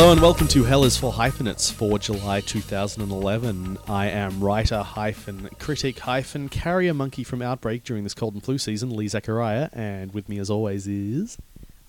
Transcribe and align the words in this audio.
Hello 0.00 0.12
and 0.12 0.22
welcome 0.22 0.48
to 0.48 0.64
Hell 0.64 0.84
is 0.84 0.96
for 0.96 1.12
Hyphenates 1.12 1.70
for 1.70 1.98
July 1.98 2.40
2011. 2.40 3.76
I 3.86 4.08
am 4.08 4.40
writer 4.40 4.82
hyphen 4.82 5.50
critic 5.58 5.98
hyphen 5.98 6.48
carrier 6.48 6.94
monkey 6.94 7.22
from 7.22 7.42
Outbreak 7.42 7.84
during 7.84 8.04
this 8.04 8.14
cold 8.14 8.32
and 8.32 8.42
flu 8.42 8.56
season, 8.56 8.96
Lee 8.96 9.08
Zachariah, 9.08 9.68
and 9.74 10.14
with 10.14 10.26
me 10.26 10.38
as 10.38 10.48
always 10.48 10.86
is. 10.86 11.36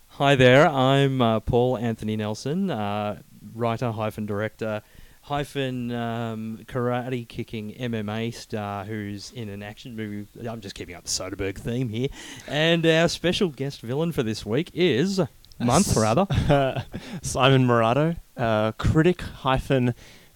Hi 0.09 0.35
there, 0.35 0.67
I'm 0.67 1.21
uh, 1.21 1.39
Paul 1.39 1.77
Anthony 1.77 2.17
Nelson, 2.17 2.69
uh, 2.69 3.21
writer 3.55 3.91
hyphen 3.91 4.25
director 4.25 4.81
hyphen 5.21 5.91
um, 5.91 6.59
karate 6.65 7.25
kicking 7.27 7.73
MMA 7.75 8.33
star 8.33 8.83
who's 8.83 9.31
in 9.31 9.47
an 9.47 9.63
action 9.63 9.95
movie. 9.95 10.27
I'm 10.45 10.59
just 10.61 10.75
keeping 10.75 10.95
up 10.95 11.03
the 11.03 11.09
Soderbergh 11.09 11.57
theme 11.57 11.89
here. 11.89 12.09
And 12.47 12.85
our 12.85 13.07
special 13.07 13.49
guest 13.49 13.81
villain 13.81 14.11
for 14.11 14.23
this 14.23 14.45
week 14.45 14.71
is 14.73 15.21
month 15.65 15.95
rather. 15.95 16.25
Simon 17.21 17.65
Miraudo, 17.67 18.17
uh, 18.37 18.71
critic 18.73 19.21
hyphen 19.21 19.93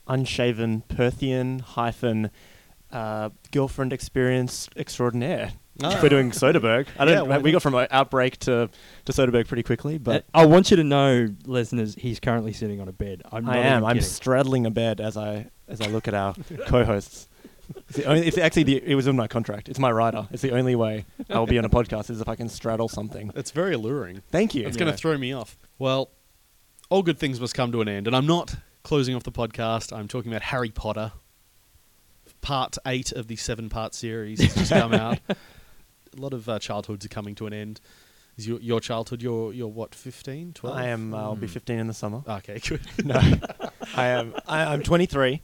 unshaven 0.08 0.82
Perthian 0.88 1.60
hyphen 1.60 2.30
uh, 2.92 3.30
girlfriend 3.52 3.92
experience 3.94 4.70
extraordinaire. 4.78 5.54
Ah. 5.84 6.00
We're 6.02 6.08
doing 6.10 6.32
Soderbergh. 6.32 6.88
I 6.98 7.04
don't. 7.04 7.30
Yeah, 7.30 7.38
we 7.40 7.52
got 7.52 7.62
from 7.62 7.76
uh, 7.76 7.86
Outbreak 7.92 8.38
to 8.42 8.70
to 9.06 9.12
Soderbergh 9.12 9.48
pretty 9.48 9.64
quickly, 9.64 9.98
but 9.98 10.24
Uh, 10.34 10.40
I 10.40 10.46
want 10.46 10.72
you 10.72 10.78
to 10.78 10.84
know, 10.86 11.28
listeners, 11.46 11.96
he's 11.96 12.20
currently 12.22 12.54
sitting 12.54 12.80
on 12.80 12.88
a 12.88 12.94
bed. 12.94 13.24
I'm 13.30 13.44
not 13.44 13.56
I 13.56 13.60
am. 13.60 13.84
I'm 13.84 13.96
kidding. 13.96 14.08
straddling 14.08 14.66
a 14.66 14.72
bed 14.72 15.02
as 15.02 15.18
I 15.18 15.48
as 15.68 15.82
I 15.82 15.88
look 15.88 16.08
at 16.08 16.14
our 16.14 16.34
co-hosts. 16.68 17.28
It's, 17.90 17.98
the 17.98 18.06
only, 18.06 18.28
it's 18.28 18.38
actually 18.38 18.64
the, 18.64 18.84
it 18.84 18.96
was 18.96 19.08
in 19.08 19.16
my 19.16 19.28
contract. 19.28 19.70
It's 19.70 19.80
my 19.80 19.92
rider. 19.92 20.28
It's 20.32 20.42
the 20.42 20.52
only 20.52 20.76
way 20.76 21.06
I'll 21.30 21.46
be 21.46 21.58
on 21.58 21.66
a 21.66 21.70
podcast 21.70 22.10
is 22.10 22.20
if 22.22 22.28
I 22.28 22.36
can 22.36 22.50
straddle 22.50 22.90
something. 22.90 23.32
It's 23.36 23.52
very 23.52 23.74
alluring. 23.74 24.22
Thank 24.32 24.56
you. 24.56 24.68
It's 24.68 24.78
going 24.78 24.92
to 24.92 24.98
throw 24.98 25.18
me 25.18 25.34
off. 25.34 25.58
Well, 25.80 26.10
all 26.90 27.04
good 27.04 27.18
things 27.20 27.40
must 27.40 27.54
come 27.56 27.72
to 27.72 27.82
an 27.82 27.88
end, 27.90 28.08
and 28.08 28.16
I'm 28.16 28.28
not 28.28 28.56
closing 28.84 29.16
off 29.16 29.24
the 29.24 29.32
podcast. 29.32 29.96
I'm 29.96 30.08
talking 30.08 30.32
about 30.32 30.44
Harry 30.44 30.70
Potter. 30.70 31.12
Part 32.42 32.78
eight 32.86 33.12
of 33.12 33.28
the 33.28 33.36
seven 33.36 33.70
part 33.70 33.96
series 33.96 34.40
has 34.42 34.54
just 34.54 34.72
come 34.72 34.94
out. 34.94 35.20
A 35.30 35.36
lot 36.22 36.34
of 36.34 36.48
uh, 36.48 36.60
childhoods 36.60 37.06
are 37.06 37.10
coming 37.10 37.34
to 37.36 37.48
an 37.48 37.54
end. 37.54 37.82
Is 38.38 38.48
your, 38.48 38.60
your 38.60 38.80
childhood, 38.80 39.22
you're, 39.22 39.52
you're 39.54 39.68
what, 39.68 39.96
15, 39.96 40.54
12? 40.54 40.78
I 40.78 40.88
am. 40.88 41.14
Uh, 41.14 41.18
I'll 41.18 41.36
be 41.36 41.48
Hmm. 41.48 41.54
15 41.54 41.80
in 41.80 41.88
the 41.88 41.94
summer. 41.94 42.22
Okay, 42.28 42.60
good. 42.60 42.82
No, 43.04 43.16
I 43.96 44.08
am. 44.08 44.34
I, 44.48 44.66
I'm 44.74 44.84
23. 44.84 45.42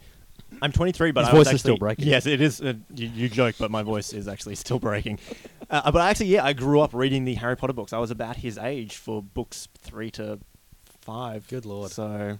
I'm 0.61 0.71
23, 0.71 1.11
but 1.11 1.21
His 1.21 1.29
I 1.33 1.37
was 1.37 1.47
voice 1.47 1.55
is 1.55 1.59
still 1.61 1.77
breaking. 1.77 2.05
Yes, 2.07 2.25
it 2.27 2.39
is. 2.41 2.61
Uh, 2.61 2.73
you, 2.93 3.07
you 3.07 3.29
joke, 3.29 3.55
but 3.59 3.71
my 3.71 3.81
voice 3.83 4.13
is 4.13 4.27
actually 4.27 4.55
still 4.65 4.79
breaking. 4.79 5.19
Uh, 5.69 5.91
but 5.91 6.01
actually, 6.01 6.27
yeah, 6.27 6.45
I 6.45 6.53
grew 6.53 6.79
up 6.81 6.93
reading 6.93 7.25
the 7.25 7.33
Harry 7.35 7.57
Potter 7.57 7.73
books. 7.73 7.93
I 7.93 7.97
was 7.97 8.11
about 8.11 8.37
his 8.37 8.57
age 8.57 8.95
for 8.97 9.21
books 9.23 9.67
three 9.79 10.11
to 10.11 10.39
five. 11.01 11.47
Good 11.47 11.65
lord. 11.65 11.91
So 11.91 12.39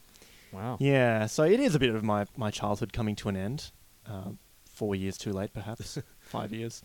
Wow. 0.53 0.77
yeah, 0.79 1.25
so 1.27 1.43
it 1.43 1.59
is 1.59 1.75
a 1.75 1.79
bit 1.79 1.95
of 1.95 2.03
my 2.03 2.25
my 2.37 2.51
childhood 2.51 2.93
coming 2.93 3.15
to 3.17 3.29
an 3.29 3.37
end. 3.37 3.71
Uh, 4.05 4.31
four 4.69 4.95
years 4.95 5.17
too 5.17 5.31
late, 5.31 5.53
perhaps. 5.53 5.97
five 6.19 6.51
years 6.53 6.81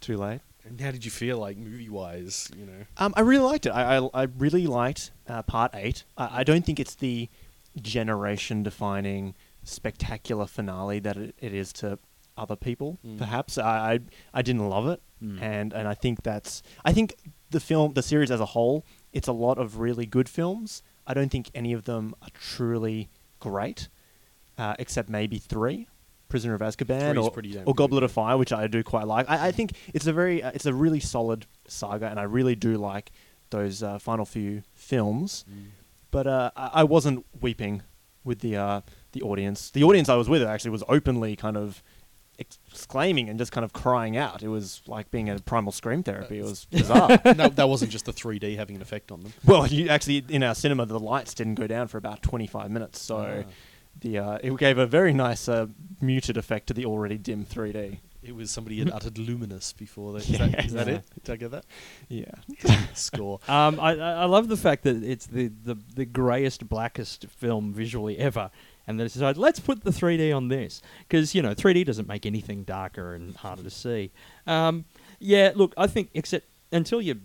too 0.00 0.16
late. 0.16 0.40
And 0.66 0.80
how 0.80 0.90
did 0.92 1.04
you 1.04 1.10
feel, 1.10 1.36
like, 1.38 1.58
movie 1.58 1.90
wise, 1.90 2.50
you 2.56 2.64
know? 2.64 2.86
Um, 2.96 3.12
I 3.18 3.20
really 3.20 3.44
liked 3.44 3.66
it. 3.66 3.70
I 3.70 3.98
I, 3.98 4.08
I 4.14 4.22
really 4.38 4.66
liked 4.66 5.10
uh, 5.28 5.42
part 5.42 5.72
eight. 5.74 6.04
I, 6.16 6.40
I 6.40 6.44
don't 6.44 6.64
think 6.64 6.80
it's 6.80 6.94
the 6.94 7.28
generation-defining, 7.82 9.34
spectacular 9.64 10.46
finale 10.46 11.00
that 11.00 11.16
it, 11.16 11.34
it 11.38 11.52
is 11.54 11.72
to 11.74 11.98
other 12.36 12.56
people. 12.56 12.98
Mm. 13.06 13.18
Perhaps 13.18 13.58
I, 13.58 13.94
I 13.94 13.98
I 14.32 14.42
didn't 14.42 14.68
love 14.68 14.86
it, 14.88 15.00
Mm. 15.22 15.40
and 15.40 15.72
and 15.72 15.88
I 15.88 15.94
think 15.94 16.22
that's 16.22 16.62
I 16.84 16.92
think 16.92 17.14
the 17.50 17.60
film, 17.60 17.94
the 17.94 18.02
series 18.02 18.30
as 18.30 18.40
a 18.40 18.46
whole, 18.46 18.84
it's 19.12 19.28
a 19.28 19.32
lot 19.32 19.58
of 19.58 19.78
really 19.78 20.06
good 20.06 20.28
films. 20.28 20.82
I 21.06 21.14
don't 21.14 21.30
think 21.30 21.50
any 21.54 21.72
of 21.72 21.84
them 21.84 22.14
are 22.22 22.28
truly 22.34 23.08
great, 23.38 23.88
uh, 24.58 24.74
except 24.78 25.08
maybe 25.08 25.38
three. 25.38 25.88
Prisoner 26.28 26.54
of 26.54 26.60
Azkaban 26.62 27.12
Three's 27.32 27.56
or, 27.56 27.62
or 27.66 27.74
Goblet 27.74 28.02
of. 28.02 28.10
Fire, 28.10 28.36
which 28.36 28.52
I 28.52 28.66
do 28.66 28.82
quite 28.82 29.06
like. 29.06 29.30
I, 29.30 29.48
I 29.48 29.52
think 29.52 29.74
it's 29.94 30.06
a 30.08 30.12
very, 30.12 30.42
uh, 30.42 30.50
it's 30.52 30.66
a 30.66 30.74
really 30.74 30.98
solid 30.98 31.46
saga, 31.68 32.08
and 32.08 32.18
I 32.18 32.24
really 32.24 32.56
do 32.56 32.76
like 32.76 33.12
those 33.50 33.82
uh, 33.84 33.98
final 34.00 34.24
few 34.24 34.62
films. 34.74 35.44
But 36.10 36.26
uh, 36.26 36.50
I, 36.56 36.70
I 36.80 36.84
wasn't 36.84 37.24
weeping 37.40 37.82
with 38.24 38.40
the 38.40 38.56
uh, 38.56 38.80
the 39.14 39.22
audience. 39.22 39.70
The 39.70 39.82
audience 39.84 40.08
I 40.10 40.16
was 40.16 40.28
with 40.28 40.42
actually 40.42 40.70
was 40.72 40.84
openly 40.88 41.34
kind 41.36 41.56
of 41.56 41.82
exclaiming 42.38 43.28
and 43.28 43.38
just 43.38 43.52
kind 43.52 43.64
of 43.64 43.72
crying 43.72 44.16
out. 44.16 44.42
It 44.42 44.48
was 44.48 44.82
like 44.86 45.10
being 45.10 45.28
at 45.28 45.44
primal 45.44 45.72
scream 45.72 46.02
therapy. 46.02 46.38
It 46.38 46.44
was 46.44 46.66
bizarre. 46.66 47.08
no, 47.24 47.48
that 47.48 47.68
wasn't 47.68 47.90
just 47.92 48.04
the 48.06 48.12
3D 48.12 48.56
having 48.56 48.76
an 48.76 48.82
effect 48.82 49.10
on 49.10 49.22
them. 49.22 49.32
well, 49.44 49.66
you 49.66 49.88
actually 49.88 50.24
in 50.28 50.42
our 50.42 50.54
cinema 50.54 50.84
the 50.86 50.98
lights 51.00 51.34
didn't 51.34 51.54
go 51.54 51.66
down 51.66 51.88
for 51.88 51.98
about 51.98 52.22
25 52.22 52.70
minutes, 52.70 53.00
so 53.00 53.44
Ah. 53.46 53.50
the 54.00 54.18
uh, 54.18 54.38
it 54.42 54.56
gave 54.58 54.78
a 54.78 54.86
very 54.86 55.12
nice 55.14 55.48
uh, 55.48 55.66
muted 56.00 56.36
effect 56.36 56.66
to 56.68 56.74
the 56.74 56.84
already 56.86 57.18
dim 57.18 57.44
3D. 57.44 57.98
It 58.22 58.34
was 58.34 58.50
somebody 58.50 58.78
had 58.78 58.90
uttered 58.90 59.18
luminous 59.18 59.72
before. 59.74 60.12
That, 60.18 60.22
is, 60.22 60.30
Yeah. 60.30 60.46
that, 60.48 60.64
is 60.64 60.72
that 60.72 60.86
Yeah. 60.88 60.94
it? 60.94 61.04
Did 61.24 61.32
I 61.32 61.36
get 61.36 61.50
that? 61.52 61.64
Yeah. 62.08 62.78
Score. 62.94 63.38
Um, 63.46 63.78
I, 63.78 63.92
I 63.96 64.12
I 64.22 64.24
love 64.24 64.48
the 64.48 64.56
fact 64.56 64.82
that 64.84 65.02
it's 65.04 65.26
the, 65.26 65.48
the, 65.62 65.76
the 65.94 66.04
greyest, 66.06 66.66
blackest 66.68 67.26
film 67.28 67.72
visually 67.74 68.18
ever, 68.18 68.50
and 68.86 68.98
they 68.98 69.04
decided 69.04 69.38
let's 69.38 69.60
put 69.60 69.84
the 69.84 69.90
3D 69.90 70.34
on 70.34 70.48
this 70.48 70.82
because 71.00 71.34
you 71.34 71.42
know 71.42 71.54
3D 71.54 71.84
doesn't 71.86 72.08
make 72.08 72.26
anything 72.26 72.64
darker 72.64 73.14
and 73.14 73.36
harder 73.36 73.62
to 73.62 73.70
see. 73.70 74.12
Um, 74.46 74.84
yeah, 75.18 75.52
look, 75.54 75.74
I 75.76 75.86
think 75.86 76.10
except 76.14 76.46
until 76.72 77.00
you 77.00 77.20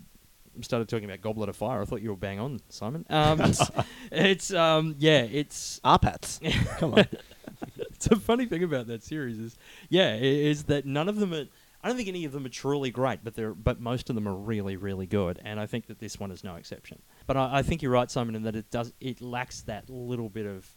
started 0.62 0.90
talking 0.90 1.06
about 1.06 1.22
Goblet 1.22 1.50
of 1.50 1.56
Fire, 1.56 1.81
I 1.81 1.86
thought 1.86 2.02
you 2.02 2.09
were 2.09 2.18
bang 2.18 2.40
on, 2.40 2.59
Simon. 2.70 3.06
Um, 3.09 3.42
it's, 3.42 3.72
it's 4.12 4.53
um, 4.53 4.96
yeah, 5.00 5.22
it's 5.22 5.80
Arpats. 5.84 6.40
Come 6.78 6.94
on. 6.96 7.06
it's 7.78 8.08
a 8.08 8.16
funny 8.16 8.46
thing 8.46 8.64
about 8.64 8.88
that 8.88 9.03
series 9.03 9.38
is 9.38 9.58
yeah 9.90 10.16
is 10.16 10.64
that 10.66 10.86
none 10.86 11.09
of 11.09 11.18
them 11.18 11.34
are 11.34 11.46
I 11.81 11.88
don't 11.88 11.96
think 11.96 12.09
any 12.09 12.26
of 12.26 12.34
them 12.34 12.46
are 12.46 12.50
truly 12.50 12.91
great, 12.91 13.24
but 13.24 13.36
they're 13.36 13.53
but 13.53 13.80
most 13.80 14.09
of 14.09 14.16
them 14.16 14.28
are 14.28 14.36
really 14.36 14.76
really 14.76 15.06
good, 15.06 15.40
and 15.44 15.59
I 15.59 15.66
think 15.66 15.88
that 15.88 16.00
this 16.00 16.20
one 16.20 16.31
is 16.31 16.44
no 16.44 16.56
exception. 16.56 17.02
But 17.26 17.38
I, 17.38 17.59
I 17.59 17.62
think 17.62 17.81
you're 17.81 17.91
right, 17.91 18.12
Simon, 18.12 18.36
in 18.36 18.44
that 18.44 18.56
it 18.56 18.70
does 18.70 18.91
it 19.00 19.22
lacks 19.22 19.62
that 19.62 19.90
little 19.90 20.30
bit 20.30 20.46
of, 20.46 20.68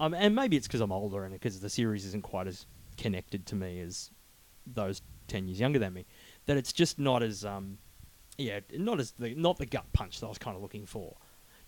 um, 0.00 0.14
and 0.14 0.34
maybe 0.34 0.56
it's 0.56 0.66
because 0.66 0.80
I'm 0.80 0.92
older 0.92 1.24
and 1.24 1.32
because 1.32 1.60
the 1.60 1.70
series 1.70 2.04
isn't 2.06 2.22
quite 2.22 2.46
as 2.46 2.66
connected 2.96 3.46
to 3.46 3.54
me 3.54 3.80
as 3.80 4.10
those 4.66 5.02
ten 5.28 5.46
years 5.46 5.60
younger 5.60 5.78
than 5.78 5.92
me. 5.92 6.06
That 6.46 6.56
it's 6.56 6.72
just 6.72 6.98
not 6.98 7.22
as 7.22 7.44
um, 7.44 7.78
yeah, 8.38 8.60
not 8.76 8.98
as 9.00 9.12
the 9.12 9.34
not 9.34 9.58
the 9.58 9.66
gut 9.66 9.86
punch 9.92 10.20
that 10.20 10.26
I 10.26 10.28
was 10.28 10.38
kind 10.38 10.56
of 10.56 10.62
looking 10.62 10.86
for. 10.86 11.16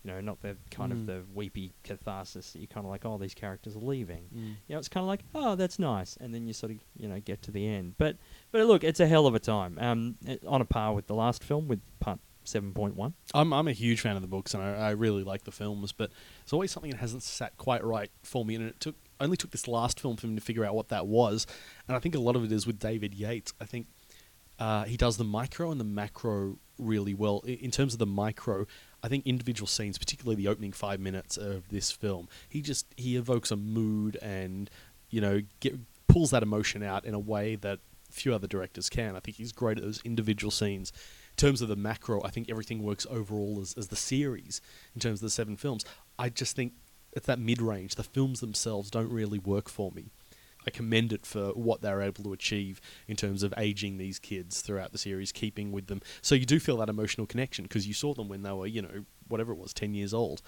You 0.03 0.11
know, 0.11 0.19
not 0.19 0.41
the 0.41 0.57
kind 0.69 0.91
Mm. 0.91 0.95
of 0.99 1.05
the 1.05 1.23
weepy 1.33 1.71
catharsis 1.83 2.51
that 2.51 2.59
you're 2.59 2.67
kind 2.67 2.85
of 2.85 2.91
like, 2.91 3.05
oh, 3.05 3.17
these 3.17 3.33
characters 3.33 3.77
are 3.77 3.79
leaving. 3.79 4.23
Mm. 4.35 4.47
You 4.67 4.75
know, 4.75 4.77
it's 4.79 4.89
kind 4.89 5.03
of 5.05 5.07
like, 5.07 5.21
oh, 5.33 5.55
that's 5.55 5.79
nice, 5.79 6.17
and 6.19 6.35
then 6.35 6.45
you 6.45 6.51
sort 6.51 6.73
of, 6.73 6.79
you 6.97 7.07
know, 7.07 7.21
get 7.21 7.41
to 7.43 7.51
the 7.51 7.65
end. 7.65 7.93
But, 7.97 8.17
but 8.51 8.65
look, 8.65 8.83
it's 8.83 8.99
a 8.99 9.07
hell 9.07 9.27
of 9.27 9.33
a 9.33 9.39
time. 9.39 9.77
Um, 9.79 10.15
eh, 10.27 10.35
on 10.45 10.59
a 10.59 10.65
par 10.65 10.93
with 10.93 11.07
the 11.07 11.15
last 11.15 11.41
film, 11.41 11.69
with 11.69 11.79
part 12.01 12.19
seven 12.45 12.73
point 12.73 12.95
one. 12.95 13.13
I'm 13.33 13.53
I'm 13.53 13.67
a 13.67 13.73
huge 13.73 14.01
fan 14.01 14.15
of 14.15 14.21
the 14.21 14.27
books 14.27 14.53
and 14.53 14.63
I, 14.63 14.73
I 14.73 14.89
really 14.91 15.23
like 15.23 15.43
the 15.43 15.51
films, 15.51 15.91
but 15.91 16.11
it's 16.41 16.53
always 16.53 16.71
something 16.71 16.91
that 16.91 16.99
hasn't 16.99 17.23
sat 17.23 17.57
quite 17.57 17.83
right 17.83 18.11
for 18.23 18.45
me. 18.45 18.55
And 18.55 18.67
it 18.67 18.79
took 18.79 18.95
only 19.19 19.37
took 19.37 19.51
this 19.51 19.67
last 19.67 19.99
film 19.99 20.17
for 20.17 20.27
me 20.27 20.35
to 20.35 20.41
figure 20.41 20.65
out 20.65 20.75
what 20.75 20.89
that 20.89 21.07
was. 21.07 21.47
And 21.87 21.95
I 21.95 21.99
think 21.99 22.15
a 22.15 22.19
lot 22.19 22.35
of 22.35 22.43
it 22.43 22.51
is 22.51 22.67
with 22.67 22.79
David 22.79 23.13
Yates. 23.13 23.53
I 23.61 23.65
think 23.65 23.87
uh, 24.59 24.83
he 24.83 24.97
does 24.97 25.17
the 25.17 25.23
micro 25.23 25.71
and 25.71 25.79
the 25.79 25.85
macro 25.85 26.57
really 26.77 27.13
well. 27.13 27.39
In 27.45 27.71
terms 27.71 27.93
of 27.93 27.99
the 27.99 28.05
micro, 28.05 28.65
I 29.01 29.07
think 29.07 29.25
individual 29.25 29.67
scenes, 29.67 29.97
particularly 29.97 30.35
the 30.35 30.47
opening 30.47 30.71
five 30.71 30.99
minutes 30.99 31.37
of 31.37 31.69
this 31.69 31.91
film, 31.91 32.27
he 32.49 32.61
just 32.61 32.85
he 32.97 33.15
evokes 33.15 33.51
a 33.51 33.55
mood 33.55 34.17
and 34.21 34.69
you 35.09 35.21
know 35.21 35.41
get, 35.59 35.75
pulls 36.07 36.31
that 36.31 36.43
emotion 36.43 36.83
out 36.83 37.05
in 37.05 37.13
a 37.13 37.19
way 37.19 37.55
that 37.55 37.79
few 38.09 38.33
other 38.33 38.47
directors 38.47 38.89
can. 38.89 39.15
I 39.15 39.19
think 39.19 39.37
he's 39.37 39.51
great 39.51 39.77
at 39.77 39.83
those 39.83 40.01
individual 40.05 40.51
scenes. 40.51 40.93
In 41.33 41.37
terms 41.37 41.61
of 41.61 41.67
the 41.67 41.75
macro, 41.75 42.23
I 42.23 42.29
think 42.29 42.49
everything 42.49 42.83
works 42.83 43.07
overall 43.09 43.59
as, 43.59 43.73
as 43.75 43.87
the 43.87 43.95
series. 43.95 44.61
In 44.93 45.01
terms 45.01 45.19
of 45.19 45.25
the 45.25 45.31
seven 45.31 45.57
films, 45.57 45.83
I 46.19 46.29
just 46.29 46.55
think 46.55 46.73
it's 47.11 47.25
that 47.25 47.39
mid 47.39 47.61
range. 47.61 47.95
The 47.95 48.03
films 48.03 48.39
themselves 48.39 48.91
don't 48.91 49.11
really 49.11 49.39
work 49.39 49.67
for 49.67 49.91
me. 49.91 50.11
I 50.65 50.69
commend 50.69 51.11
it 51.11 51.25
for 51.25 51.49
what 51.49 51.81
they're 51.81 52.01
able 52.01 52.23
to 52.23 52.33
achieve 52.33 52.79
in 53.07 53.17
terms 53.17 53.43
of 53.43 53.53
aging 53.57 53.97
these 53.97 54.19
kids 54.19 54.61
throughout 54.61 54.91
the 54.91 54.97
series, 54.97 55.31
keeping 55.31 55.71
with 55.71 55.87
them. 55.87 56.01
So 56.21 56.35
you 56.35 56.45
do 56.45 56.59
feel 56.59 56.77
that 56.77 56.87
emotional 56.87 57.27
connection 57.27 57.63
because 57.63 57.87
you 57.87 57.93
saw 57.93 58.13
them 58.13 58.29
when 58.29 58.43
they 58.43 58.51
were, 58.51 58.67
you 58.67 58.81
know, 58.81 59.05
whatever 59.27 59.51
it 59.51 59.57
was, 59.57 59.73
ten 59.73 59.93
years 59.93 60.13
old. 60.13 60.41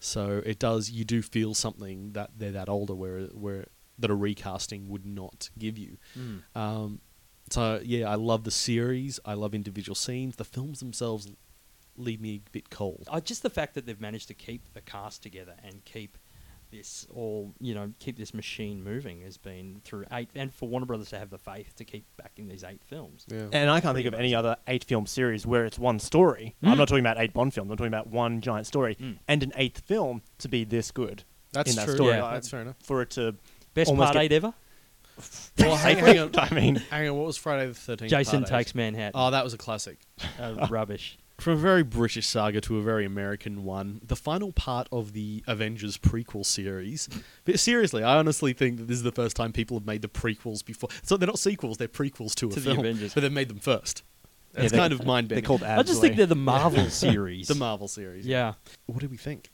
So 0.00 0.42
it 0.46 0.58
does. 0.58 0.90
You 0.90 1.04
do 1.04 1.20
feel 1.20 1.52
something 1.54 2.12
that 2.12 2.30
they're 2.38 2.52
that 2.52 2.68
older, 2.68 2.94
where 2.94 3.22
where 3.26 3.66
that 3.98 4.10
a 4.10 4.14
recasting 4.14 4.88
would 4.88 5.04
not 5.04 5.50
give 5.58 5.76
you. 5.76 5.98
Um, 6.54 7.00
so 7.50 7.80
yeah, 7.84 8.08
I 8.10 8.14
love 8.16 8.44
the 8.44 8.50
series. 8.50 9.20
I 9.24 9.34
love 9.34 9.54
individual 9.54 9.94
scenes. 9.94 10.36
The 10.36 10.44
films 10.44 10.80
themselves 10.80 11.28
leave 11.96 12.20
me 12.20 12.42
a 12.46 12.50
bit 12.52 12.70
cold. 12.70 13.04
Uh, 13.10 13.20
just 13.20 13.42
the 13.42 13.50
fact 13.50 13.74
that 13.74 13.84
they've 13.86 14.00
managed 14.00 14.28
to 14.28 14.34
keep 14.34 14.72
the 14.74 14.80
cast 14.80 15.22
together 15.22 15.54
and 15.64 15.84
keep 15.84 16.16
this 16.70 17.06
all 17.14 17.54
you 17.60 17.74
know 17.74 17.90
keep 17.98 18.18
this 18.18 18.34
machine 18.34 18.84
moving 18.84 19.22
has 19.22 19.38
been 19.38 19.80
through 19.84 20.04
eight, 20.12 20.28
and 20.34 20.52
for 20.52 20.68
Warner 20.68 20.84
Brothers 20.84 21.08
to 21.10 21.18
have 21.18 21.30
the 21.30 21.38
faith 21.38 21.74
to 21.76 21.84
keep 21.84 22.04
backing 22.18 22.46
these 22.46 22.62
eight 22.62 22.82
films. 22.84 23.24
Yeah. 23.26 23.46
And 23.52 23.70
I 23.70 23.80
can't 23.80 23.94
think 23.96 24.06
of 24.06 24.12
any 24.12 24.34
other 24.34 24.54
eight 24.66 24.84
film 24.84 25.06
series 25.06 25.46
where 25.46 25.64
it's 25.64 25.78
one 25.78 25.98
story. 25.98 26.56
I'm 26.62 26.74
Mm. 26.74 26.76
not 26.78 26.88
talking 26.88 27.00
about 27.04 27.18
eight 27.18 27.32
Bond 27.32 27.54
films. 27.54 27.70
I'm 27.70 27.76
talking 27.78 27.88
about 27.88 28.08
one 28.08 28.42
giant 28.42 28.66
story 28.66 28.96
Mm. 28.96 29.18
and 29.26 29.42
an 29.42 29.52
eighth 29.56 29.80
film 29.80 30.20
to 30.38 30.48
be 30.48 30.64
this 30.64 30.90
good. 30.90 31.24
That's 31.52 31.70
in 31.70 31.76
that 31.76 31.86
true. 31.86 31.94
story. 31.94 32.10
Yeah, 32.16 32.30
that's 32.32 32.50
fair 32.50 32.60
enough. 32.60 32.76
For 32.82 33.00
it 33.00 33.10
to 33.12 33.34
Best 33.72 33.88
Almost 33.88 34.06
part 34.08 34.14
get- 34.14 34.22
eight 34.24 34.32
ever. 34.32 34.52
Well, 35.58 35.76
hang, 35.76 35.98
hang 35.98 36.18
on. 36.18 36.30
I 36.38 36.54
mean, 36.54 36.76
Hang 36.90 37.08
on. 37.08 37.16
What 37.16 37.26
was 37.26 37.36
Friday 37.36 37.66
the 37.66 37.74
Thirteenth? 37.74 38.10
Jason 38.10 38.44
takes 38.44 38.74
Manhattan. 38.74 39.12
Oh, 39.14 39.30
that 39.30 39.42
was 39.44 39.54
a 39.54 39.58
classic. 39.58 39.98
Uh, 40.38 40.66
rubbish. 40.70 41.18
From 41.38 41.52
a 41.52 41.56
very 41.56 41.84
British 41.84 42.26
saga 42.26 42.60
to 42.62 42.78
a 42.78 42.82
very 42.82 43.04
American 43.04 43.62
one, 43.62 44.00
the 44.04 44.16
final 44.16 44.50
part 44.52 44.88
of 44.90 45.12
the 45.12 45.44
Avengers 45.46 45.96
prequel 45.96 46.44
series. 46.44 47.08
But 47.44 47.60
seriously, 47.60 48.02
I 48.02 48.16
honestly 48.18 48.52
think 48.52 48.78
that 48.78 48.88
this 48.88 48.96
is 48.96 49.04
the 49.04 49.12
first 49.12 49.36
time 49.36 49.52
people 49.52 49.78
have 49.78 49.86
made 49.86 50.02
the 50.02 50.08
prequels 50.08 50.64
before. 50.64 50.90
So 51.04 51.16
they're 51.16 51.28
not 51.28 51.38
sequels; 51.38 51.76
they're 51.78 51.86
prequels 51.86 52.34
to 52.36 52.48
a 52.48 52.50
To 52.50 52.60
the 52.60 52.60
film, 52.74 52.78
Avengers. 52.80 53.14
but 53.14 53.20
they've 53.20 53.32
made 53.32 53.48
them 53.48 53.60
first. 53.60 54.02
Yeah, 54.56 54.62
It's 54.62 54.72
they- 54.72 54.78
kind 54.78 54.92
of 54.92 55.04
mind 55.06 55.28
bending. 55.28 55.44
they're 55.44 55.58
bending. 55.58 55.66
called 55.68 55.78
I 55.78 55.82
just 55.84 56.00
think 56.00 56.16
they're 56.16 56.26
the 56.26 56.34
Marvel 56.54 56.90
series. 56.90 57.46
the 57.46 57.54
Marvel 57.54 57.86
series. 57.86 58.26
Yeah. 58.26 58.54
What 58.86 58.98
do 59.00 59.08
we 59.08 59.16
think? 59.16 59.50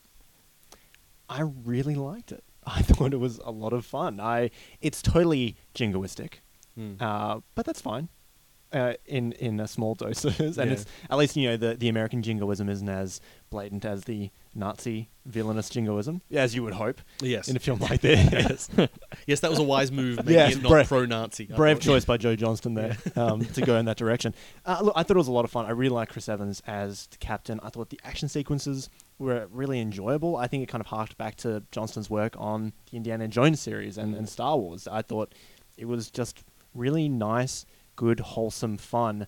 I 1.29 1.43
really 1.43 1.95
liked 1.95 2.33
it. 2.33 2.45
I 2.67 2.83
thought 2.83 3.13
it 3.13 3.19
was 3.21 3.39
a 3.45 3.51
lot 3.51 3.73
of 3.73 3.85
fun. 3.85 4.21
I 4.21 4.51
it's 4.81 5.03
totally 5.03 5.57
jingoistic, 5.75 6.35
Hmm. 6.77 6.95
uh, 7.01 7.41
but 7.55 7.67
that's 7.67 7.81
fine. 7.81 8.09
Uh, 8.73 8.95
in 9.07 9.31
in 9.33 9.61
a 9.61 9.69
small 9.69 9.95
doses, 10.05 10.59
and 10.59 10.69
Yeah. 10.69 10.73
it's 10.75 10.85
at 11.09 11.17
least 11.17 11.37
you 11.37 11.49
know 11.49 11.57
the 11.57 11.75
the 11.77 11.89
American 11.89 12.23
jingoism 12.23 12.69
isn't 12.69 12.89
as 12.89 13.21
blatant 13.49 13.85
as 13.85 14.03
the 14.05 14.31
Nazi 14.53 15.11
villainous 15.27 15.69
jingoism, 15.71 16.23
as 16.33 16.57
you 16.57 16.65
would 16.65 16.75
hope 16.75 17.01
yes. 17.23 17.47
in 17.47 17.55
a 17.57 17.61
film 17.61 17.79
like 17.91 18.01
this. 18.01 18.69
yes. 18.77 18.89
yes, 19.29 19.41
that 19.41 19.51
was 19.51 19.61
a 19.61 19.63
wise 19.63 19.93
move, 19.93 20.19
Yes, 20.29 20.57
not 20.57 20.71
brave- 20.71 20.89
pro-Nazi. 20.89 21.47
Brave 21.47 21.79
choice 21.79 22.05
by 22.05 22.17
Joe 22.17 22.35
Johnston 22.35 22.75
there 22.75 22.97
um, 23.15 23.45
to 23.45 23.61
go 23.63 23.77
in 23.77 23.85
that 23.87 23.97
direction. 23.97 24.35
Uh, 24.67 24.81
look, 24.83 24.95
I 24.97 25.05
thought 25.05 25.17
it 25.17 25.19
was 25.19 25.29
a 25.29 25.33
lot 25.33 25.45
of 25.45 25.51
fun. 25.53 25.67
I 25.67 25.71
really 25.71 25.95
like 25.95 26.09
Chris 26.09 26.29
Evans 26.29 26.61
as 26.67 27.07
the 27.07 27.17
captain. 27.19 27.61
I 27.63 27.69
thought 27.71 27.91
the 27.91 28.01
action 28.05 28.29
sequences 28.29 28.91
were 29.19 29.47
really 29.51 29.81
enjoyable. 29.81 30.37
I 30.37 30.47
think 30.47 30.63
it 30.63 30.67
kind 30.67 30.81
of 30.81 30.89
harked 30.89 31.17
back 31.17 31.37
to 31.37 31.63
Johnston's 31.71 32.11
work 32.11 32.35
on 32.39 32.73
the 32.91 32.97
Indiana 32.97 33.29
Jones 33.29 33.61
series 33.61 33.97
and, 33.99 34.15
and 34.15 34.29
Star 34.29 34.57
Wars. 34.59 34.89
I 34.89 35.03
thought 35.03 35.35
it 35.77 35.85
was 35.87 36.11
just 36.11 36.45
really 36.75 37.09
nice, 37.09 37.65
good, 37.97 38.21
wholesome 38.21 38.77
fun. 38.77 39.27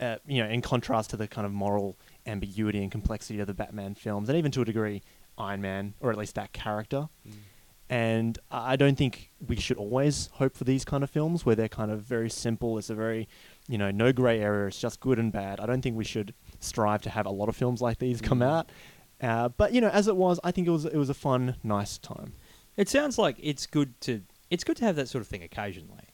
Uh, 0.00 0.16
you 0.26 0.42
know, 0.42 0.48
in 0.48 0.60
contrast 0.62 1.10
to 1.10 1.16
the 1.16 1.28
kind 1.28 1.46
of 1.46 1.52
moral 1.52 1.96
ambiguity 2.26 2.82
and 2.82 2.90
complexity 2.90 3.38
of 3.38 3.46
the 3.46 3.54
Batman 3.54 3.94
films, 3.94 4.28
and 4.28 4.36
even 4.36 4.50
to 4.50 4.62
a 4.62 4.64
degree, 4.64 5.02
Iron 5.38 5.60
Man, 5.60 5.94
or 6.00 6.10
at 6.10 6.18
least 6.18 6.34
that 6.34 6.52
character. 6.52 7.08
Mm. 7.28 7.32
And 7.90 8.38
I 8.50 8.72
I 8.72 8.76
don't 8.76 8.96
think 8.96 9.30
we 9.46 9.56
should 9.56 9.76
always 9.76 10.28
hope 10.34 10.56
for 10.56 10.64
these 10.64 10.84
kind 10.84 11.04
of 11.04 11.10
films 11.10 11.44
where 11.46 11.54
they're 11.54 11.68
kind 11.68 11.90
of 11.90 12.00
very 12.02 12.30
simple. 12.30 12.78
It's 12.78 12.90
a 12.90 12.94
very, 12.94 13.28
you 13.68 13.76
know, 13.78 13.90
no 13.90 14.12
grey 14.12 14.40
area. 14.40 14.66
It's 14.66 14.80
just 14.80 14.98
good 14.98 15.18
and 15.18 15.30
bad. 15.30 15.60
I 15.60 15.66
don't 15.66 15.82
think 15.82 15.96
we 15.96 16.04
should 16.04 16.32
strive 16.58 17.02
to 17.02 17.10
have 17.10 17.26
a 17.26 17.30
lot 17.30 17.48
of 17.48 17.54
films 17.56 17.80
like 17.82 17.98
these 17.98 18.20
come 18.20 18.40
Mm. 18.40 18.46
out. 18.50 18.70
Uh, 19.22 19.48
but 19.50 19.72
you 19.72 19.80
know, 19.80 19.88
as 19.88 20.08
it 20.08 20.16
was, 20.16 20.40
I 20.42 20.50
think 20.50 20.66
it 20.66 20.70
was 20.70 20.84
it 20.84 20.96
was 20.96 21.08
a 21.10 21.14
fun, 21.14 21.56
nice 21.62 21.96
time. 21.98 22.32
It 22.76 22.88
sounds 22.88 23.18
like 23.18 23.36
it's 23.38 23.66
good 23.66 24.00
to 24.02 24.22
it's 24.50 24.64
good 24.64 24.76
to 24.78 24.84
have 24.84 24.96
that 24.96 25.08
sort 25.08 25.22
of 25.22 25.28
thing 25.28 25.42
occasionally, 25.42 26.08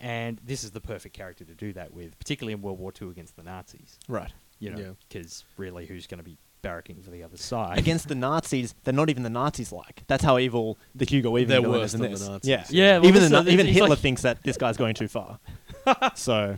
and 0.00 0.40
this 0.44 0.64
is 0.64 0.70
the 0.70 0.80
perfect 0.80 1.14
character 1.14 1.44
to 1.44 1.54
do 1.54 1.72
that 1.74 1.92
with, 1.92 2.18
particularly 2.18 2.52
in 2.54 2.62
World 2.62 2.78
War 2.78 2.92
II 3.00 3.10
against 3.10 3.36
the 3.36 3.42
Nazis. 3.42 3.98
Right. 4.08 4.32
You 4.58 4.70
know, 4.70 4.78
Yeah. 4.78 4.90
because 5.08 5.44
really, 5.58 5.84
who's 5.86 6.06
going 6.06 6.18
to 6.18 6.24
be 6.24 6.38
barracking 6.62 7.04
for 7.04 7.10
the 7.10 7.22
other 7.22 7.36
side? 7.36 7.76
Against 7.78 8.08
the 8.08 8.14
Nazis, 8.14 8.74
they're 8.84 8.94
not 8.94 9.10
even 9.10 9.22
the 9.22 9.28
Nazis 9.30 9.70
like. 9.70 10.02
That's 10.06 10.24
how 10.24 10.38
evil 10.38 10.78
the 10.94 11.04
Hugo 11.04 11.30
Weaving 11.30 11.48
They're 11.48 11.60
villain 11.60 11.80
worse 11.80 11.90
is 11.90 11.94
in 11.96 12.00
than 12.00 12.10
this. 12.12 12.22
the 12.24 12.30
Nazis. 12.30 12.48
Yeah, 12.48 12.64
Yeah, 12.70 12.98
well, 12.98 13.08
even 13.08 13.22
the, 13.22 13.28
Na- 13.42 13.50
even 13.50 13.66
Hitler 13.66 13.90
like- 13.90 13.98
thinks 13.98 14.22
that 14.22 14.42
this 14.42 14.56
guy's 14.56 14.78
going 14.78 14.94
too 14.94 15.08
far. 15.08 15.38
so 16.14 16.56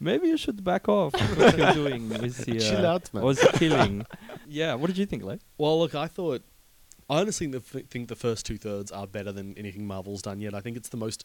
Maybe 0.00 0.28
you 0.28 0.36
should 0.36 0.62
back 0.64 0.88
off 0.88 1.12
what 1.36 1.58
you're 1.58 1.72
doing 1.72 2.08
with 2.08 2.44
the, 2.44 2.56
uh, 2.56 2.60
Chill 2.60 2.86
out, 2.86 3.12
man. 3.12 3.22
Was 3.24 3.40
killing? 3.54 4.06
yeah. 4.48 4.74
What 4.74 4.86
did 4.88 4.98
you 4.98 5.06
think, 5.06 5.22
Lee? 5.24 5.38
Well, 5.58 5.78
look, 5.78 5.94
I 5.94 6.06
thought. 6.06 6.42
I 7.10 7.20
honestly 7.20 7.48
th- 7.48 7.70
th- 7.70 7.86
think 7.88 8.08
the 8.08 8.16
first 8.16 8.46
two 8.46 8.56
thirds 8.56 8.90
are 8.90 9.06
better 9.06 9.30
than 9.30 9.56
anything 9.58 9.86
Marvel's 9.86 10.22
done 10.22 10.40
yet. 10.40 10.54
I 10.54 10.60
think 10.60 10.76
it's 10.76 10.88
the 10.88 10.96
most. 10.96 11.24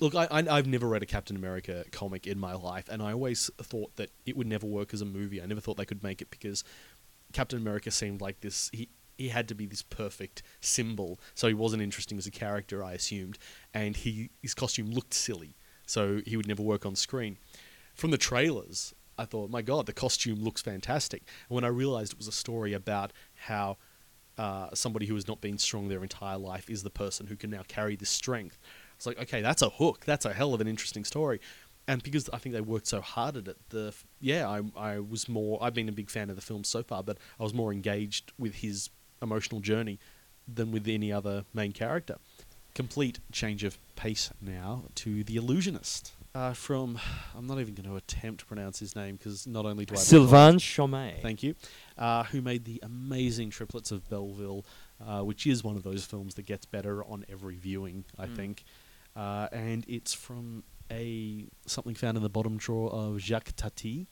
Look, 0.00 0.14
I, 0.14 0.26
I, 0.30 0.38
I've 0.56 0.66
never 0.66 0.88
read 0.88 1.02
a 1.02 1.06
Captain 1.06 1.36
America 1.36 1.84
comic 1.92 2.26
in 2.26 2.38
my 2.38 2.54
life, 2.54 2.88
and 2.88 3.02
I 3.02 3.12
always 3.12 3.50
thought 3.62 3.94
that 3.96 4.10
it 4.26 4.36
would 4.36 4.46
never 4.46 4.66
work 4.66 4.92
as 4.94 5.00
a 5.00 5.04
movie. 5.04 5.40
I 5.42 5.46
never 5.46 5.60
thought 5.60 5.76
they 5.76 5.84
could 5.84 6.02
make 6.02 6.20
it 6.22 6.30
because 6.30 6.64
Captain 7.32 7.58
America 7.58 7.90
seemed 7.90 8.20
like 8.20 8.40
this. 8.40 8.70
He 8.72 8.88
he 9.16 9.28
had 9.28 9.46
to 9.48 9.54
be 9.54 9.66
this 9.66 9.82
perfect 9.82 10.42
symbol, 10.60 11.20
so 11.34 11.46
he 11.46 11.54
wasn't 11.54 11.82
interesting 11.82 12.16
as 12.18 12.26
a 12.26 12.30
character. 12.30 12.82
I 12.82 12.94
assumed, 12.94 13.38
and 13.74 13.94
he 13.96 14.30
his 14.42 14.54
costume 14.54 14.90
looked 14.90 15.14
silly, 15.14 15.54
so 15.86 16.20
he 16.26 16.36
would 16.36 16.48
never 16.48 16.62
work 16.62 16.86
on 16.86 16.96
screen. 16.96 17.36
From 18.00 18.12
the 18.12 18.16
trailers, 18.16 18.94
I 19.18 19.26
thought, 19.26 19.50
my 19.50 19.60
God, 19.60 19.84
the 19.84 19.92
costume 19.92 20.42
looks 20.42 20.62
fantastic. 20.62 21.22
And 21.50 21.54
when 21.54 21.64
I 21.64 21.68
realized 21.68 22.12
it 22.14 22.18
was 22.18 22.28
a 22.28 22.32
story 22.32 22.72
about 22.72 23.12
how 23.34 23.76
uh, 24.38 24.70
somebody 24.72 25.04
who 25.04 25.14
has 25.16 25.28
not 25.28 25.42
been 25.42 25.58
strong 25.58 25.88
their 25.88 26.02
entire 26.02 26.38
life 26.38 26.70
is 26.70 26.82
the 26.82 26.88
person 26.88 27.26
who 27.26 27.36
can 27.36 27.50
now 27.50 27.60
carry 27.68 27.96
this 27.96 28.08
strength. 28.08 28.58
It's 28.96 29.04
like, 29.04 29.20
okay, 29.20 29.42
that's 29.42 29.60
a 29.60 29.68
hook. 29.68 30.06
That's 30.06 30.24
a 30.24 30.32
hell 30.32 30.54
of 30.54 30.62
an 30.62 30.66
interesting 30.66 31.04
story. 31.04 31.42
And 31.86 32.02
because 32.02 32.30
I 32.32 32.38
think 32.38 32.54
they 32.54 32.62
worked 32.62 32.86
so 32.86 33.02
hard 33.02 33.36
at 33.36 33.48
it, 33.48 33.58
the 33.68 33.94
yeah, 34.18 34.48
I 34.48 34.62
I 34.74 34.98
was 34.98 35.28
more. 35.28 35.62
I've 35.62 35.74
been 35.74 35.90
a 35.90 35.92
big 35.92 36.08
fan 36.08 36.30
of 36.30 36.36
the 36.36 36.42
film 36.42 36.64
so 36.64 36.82
far, 36.82 37.02
but 37.02 37.18
I 37.38 37.42
was 37.42 37.52
more 37.52 37.70
engaged 37.70 38.32
with 38.38 38.54
his 38.54 38.88
emotional 39.20 39.60
journey 39.60 39.98
than 40.48 40.72
with 40.72 40.88
any 40.88 41.12
other 41.12 41.44
main 41.52 41.72
character. 41.72 42.16
Complete 42.74 43.18
change 43.30 43.62
of 43.62 43.76
pace 43.94 44.30
now 44.40 44.84
to 44.94 45.22
the 45.22 45.36
illusionist. 45.36 46.14
Uh, 46.32 46.52
from, 46.52 46.96
I'm 47.36 47.46
not 47.48 47.58
even 47.58 47.74
going 47.74 47.88
to 47.88 47.96
attempt 47.96 48.40
to 48.40 48.46
pronounce 48.46 48.78
his 48.78 48.94
name 48.94 49.16
because 49.16 49.48
not 49.48 49.66
only 49.66 49.84
do 49.84 49.94
I 49.94 49.98
Sylvain 49.98 50.54
Chomet. 50.58 51.22
Thank 51.22 51.42
you. 51.42 51.56
Uh, 51.98 52.22
who 52.24 52.40
made 52.40 52.64
the 52.64 52.78
amazing 52.84 53.50
Triplets 53.50 53.90
of 53.90 54.08
Belleville, 54.08 54.64
uh, 55.04 55.22
which 55.22 55.44
is 55.46 55.64
one 55.64 55.76
of 55.76 55.82
those 55.82 56.04
films 56.04 56.36
that 56.36 56.46
gets 56.46 56.66
better 56.66 57.02
on 57.04 57.24
every 57.28 57.56
viewing, 57.56 58.04
I 58.16 58.26
Mm. 58.26 58.36
think. 58.36 58.64
Uh, 59.16 59.48
and 59.50 59.84
it's 59.88 60.14
from 60.14 60.62
a 60.88 61.46
something 61.66 61.96
found 61.96 62.16
in 62.16 62.22
the 62.22 62.28
bottom 62.28 62.58
drawer 62.58 62.90
of 62.92 63.18
Jacques 63.18 63.52
Tati. 63.56 64.06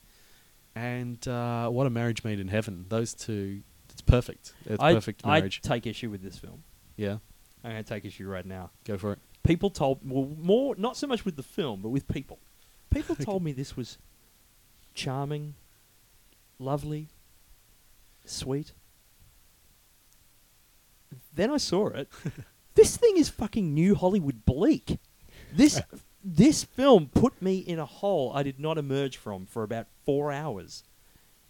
And 0.75 1.25
uh, 1.25 1.69
What 1.69 1.87
a 1.87 1.89
Marriage 1.89 2.25
Made 2.25 2.39
in 2.41 2.49
Heaven. 2.49 2.85
Those 2.89 3.13
two, 3.13 3.61
it's 3.91 4.01
perfect. 4.01 4.53
It's 4.65 4.81
I, 4.83 4.93
perfect 4.93 5.21
I 5.25 5.37
marriage. 5.39 5.61
take 5.61 5.87
issue 5.87 6.09
with 6.09 6.21
this 6.21 6.37
film. 6.37 6.63
yeah, 6.97 7.19
I'm 7.63 7.71
going 7.71 7.83
to 7.83 7.87
take 7.89 8.03
issue 8.03 8.27
right 8.27 8.45
now. 8.45 8.71
go 8.83 8.97
for 8.97 9.13
it. 9.13 9.19
People 9.49 9.71
told 9.71 10.07
well 10.07 10.29
more 10.37 10.75
not 10.77 10.95
so 10.95 11.07
much 11.07 11.25
with 11.25 11.35
the 11.35 11.41
film, 11.41 11.81
but 11.81 11.89
with 11.89 12.07
people. 12.07 12.37
People 12.91 13.15
told 13.15 13.41
me 13.43 13.51
this 13.51 13.75
was 13.75 13.97
charming, 14.93 15.55
lovely, 16.59 17.07
sweet. 18.25 18.73
Then 21.33 21.49
I 21.49 21.57
saw 21.57 21.87
it. 21.87 22.09
this 22.75 22.95
thing 22.95 23.17
is 23.17 23.29
fucking 23.29 23.73
new 23.73 23.95
Hollywood 23.95 24.45
bleak. 24.45 24.99
This 25.51 25.81
this 26.23 26.63
film 26.63 27.09
put 27.11 27.41
me 27.41 27.57
in 27.57 27.79
a 27.79 27.87
hole 27.87 28.31
I 28.35 28.43
did 28.43 28.59
not 28.59 28.77
emerge 28.77 29.17
from 29.17 29.47
for 29.47 29.63
about 29.63 29.87
4 30.05 30.31
hours. 30.31 30.83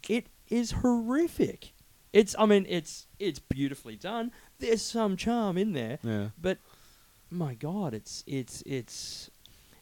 It 0.08 0.28
is 0.48 0.72
horrific. 0.72 1.74
It's 2.14 2.34
I 2.40 2.46
mean 2.46 2.66
it's 2.70 3.08
it's 3.20 3.40
beautifully 3.40 3.98
done. 3.98 4.32
There's 4.60 4.82
some 4.82 5.18
charm 5.18 5.58
in 5.58 5.74
there, 5.74 6.00
Yeah. 6.02 6.30
but 6.42 6.60
my 7.30 7.54
god, 7.56 7.94
it's 7.94 8.24
it's 8.28 8.62
it's 8.66 9.30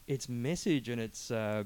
its 0.06 0.28
message 0.28 0.88
and 0.88 1.00
its 1.00 1.30
uh, 1.30 1.64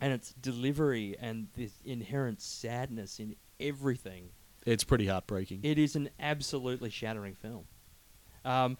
and 0.00 0.12
its 0.12 0.32
delivery 0.34 1.16
and 1.20 1.48
this 1.56 1.72
inherent 1.84 2.40
sadness 2.40 3.18
in 3.18 3.36
everything. 3.60 4.30
It's 4.64 4.84
pretty 4.84 5.06
heartbreaking. 5.06 5.60
It 5.62 5.78
is 5.78 5.94
an 5.96 6.10
absolutely 6.18 6.90
shattering 6.90 7.34
film. 7.34 7.64
Um, 8.44 8.76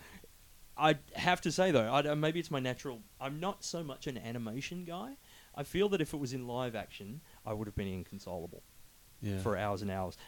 I 0.76 0.96
have 1.14 1.40
to 1.42 1.52
say 1.52 1.70
though, 1.70 1.92
I, 1.92 2.14
maybe 2.14 2.40
it's 2.40 2.50
my 2.50 2.60
natural. 2.60 3.00
I'm 3.20 3.40
not 3.40 3.64
so 3.64 3.82
much 3.82 4.06
an 4.06 4.18
animation 4.18 4.84
guy. 4.84 5.16
I 5.54 5.62
feel 5.62 5.88
that 5.90 6.00
if 6.00 6.12
it 6.12 6.18
was 6.18 6.32
in 6.32 6.46
live 6.46 6.74
action, 6.74 7.20
I 7.46 7.52
would 7.54 7.66
have 7.66 7.76
been 7.76 7.88
inconsolable 7.88 8.62
yeah. 9.22 9.38
for 9.38 9.56
hours 9.56 9.82
and 9.82 9.90
hours. 9.90 10.18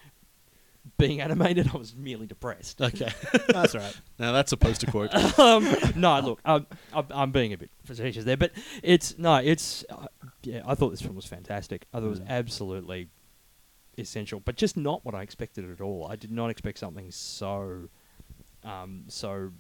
Being 0.97 1.21
animated, 1.21 1.71
I 1.73 1.77
was 1.77 1.95
merely 1.95 2.27
depressed. 2.27 2.81
Okay. 2.81 3.11
that's 3.49 3.75
all 3.75 3.81
right. 3.83 4.01
now 4.19 4.33
that's 4.33 4.53
a 4.53 4.57
poster 4.57 4.87
quote. 4.91 5.15
um, 5.39 5.69
no, 5.97 6.21
look, 6.21 6.41
I'm, 6.45 6.67
I'm, 6.93 7.07
I'm 7.11 7.31
being 7.33 7.53
a 7.53 7.59
bit 7.59 7.71
facetious 7.85 8.25
there, 8.25 8.37
but 8.37 8.53
it's 8.83 9.19
no, 9.19 9.37
it's 9.37 9.85
uh, 9.91 10.07
yeah. 10.43 10.63
I 10.67 10.75
thought 10.75 10.91
this 10.91 11.03
film 11.03 11.15
was 11.17 11.27
fantastic. 11.27 11.87
I 11.93 11.99
thought 11.99 12.07
it 12.07 12.11
was 12.11 12.21
Mm. 12.21 12.29
absolutely 12.29 13.09
essential, 13.99 14.41
but 14.41 14.57
just 14.57 14.77
not 14.77 15.05
what 15.05 15.15
I 15.15 15.23
expected 15.23 15.69
at 15.71 15.81
all. 15.81 16.07
I 16.11 16.17
did 16.17 16.31
not 16.31 16.51
expect 16.51 16.79
something 16.79 17.11
so, 17.11 17.89
um, 18.65 19.05
so 19.09 19.51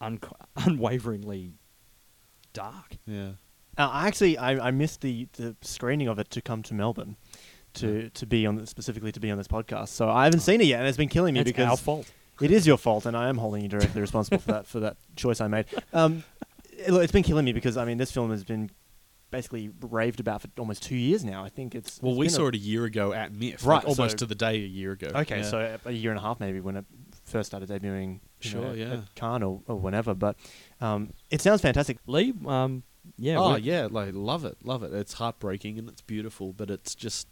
un- 0.00 0.20
unwaveringly 0.56 1.52
dark. 2.52 2.96
yeah. 3.06 3.32
Uh, 3.76 3.88
I 3.90 4.06
actually, 4.06 4.38
I, 4.38 4.68
I 4.68 4.70
missed 4.70 5.00
the, 5.00 5.26
the 5.32 5.56
screening 5.60 6.06
of 6.06 6.20
it 6.20 6.30
to 6.30 6.40
come 6.40 6.62
to 6.62 6.74
Melbourne, 6.74 7.16
to 7.74 8.10
to 8.10 8.26
be 8.26 8.46
on 8.46 8.64
specifically 8.66 9.12
to 9.12 9.20
be 9.20 9.30
on 9.30 9.38
this 9.38 9.48
podcast. 9.48 9.88
So 9.88 10.08
I 10.08 10.24
haven't 10.24 10.40
seen 10.40 10.60
it 10.60 10.66
yet, 10.66 10.80
and 10.80 10.88
it's 10.88 10.96
been 10.98 11.08
killing 11.08 11.34
me 11.34 11.40
That's 11.40 11.50
because 11.52 11.70
our 11.70 11.76
fault. 11.76 12.10
it 12.40 12.50
is 12.50 12.66
your 12.66 12.76
fault, 12.78 13.06
and 13.06 13.16
I 13.16 13.28
am 13.28 13.38
holding 13.38 13.62
you 13.62 13.68
directly 13.68 14.00
responsible 14.00 14.38
for 14.38 14.52
that 14.52 14.66
for 14.66 14.80
that 14.80 14.96
choice 15.16 15.40
I 15.40 15.48
made. 15.48 15.66
Um, 15.92 16.24
it, 16.70 16.92
it's 16.92 17.12
been 17.12 17.22
killing 17.22 17.44
me 17.44 17.52
because 17.52 17.76
I 17.76 17.84
mean 17.84 17.98
this 17.98 18.10
film 18.12 18.30
has 18.30 18.44
been 18.44 18.70
basically 19.30 19.70
raved 19.80 20.20
about 20.20 20.42
for 20.42 20.48
almost 20.58 20.82
two 20.84 20.94
years 20.96 21.24
now. 21.24 21.42
I 21.44 21.48
think 21.48 21.74
it's 21.74 22.00
Well, 22.00 22.12
it's 22.12 22.18
we 22.18 22.26
been 22.26 22.32
a- 22.32 22.36
saw 22.36 22.46
it 22.48 22.54
a 22.54 22.58
year 22.58 22.84
ago 22.84 23.12
at 23.12 23.32
MIFF, 23.32 23.66
Right, 23.66 23.76
like 23.76 23.88
almost 23.88 24.12
so- 24.12 24.16
to 24.18 24.26
the 24.26 24.34
day 24.36 24.54
a 24.54 24.58
year 24.66 24.92
ago. 24.92 25.08
Okay, 25.12 25.38
Yeah. 25.38 25.42
so 25.42 25.78
a 25.84 25.90
year 25.90 26.10
and 26.12 26.18
a 26.18 26.22
half 26.22 26.38
maybe 26.38 26.60
when 26.60 26.76
it 26.76 26.84
first 27.24 27.48
started 27.48 27.68
debuting. 27.68 28.12
know, 28.14 28.20
Sure, 28.38 28.66
at- 28.66 28.76
yeah. 28.76 28.92
at 28.92 29.14
Cannes 29.16 29.42
or, 29.42 29.62
or 29.66 29.76
whenever, 29.76 30.14
but 30.14 30.36
um, 30.80 31.12
it 31.30 31.40
sounds 31.40 31.62
fantastic. 31.62 31.98
Lee, 32.06 32.32
um, 32.46 32.84
yeah, 33.16 33.36
oh 33.38 33.56
yeah, 33.56 33.88
like 33.90 34.10
love 34.14 34.44
it, 34.44 34.56
love 34.62 34.82
it. 34.84 34.92
It's 34.92 35.14
heartbreaking 35.14 35.78
and 35.78 35.88
it's 35.88 36.00
beautiful, 36.02 36.52
but 36.52 36.70
it's 36.70 36.94
just, 36.94 37.26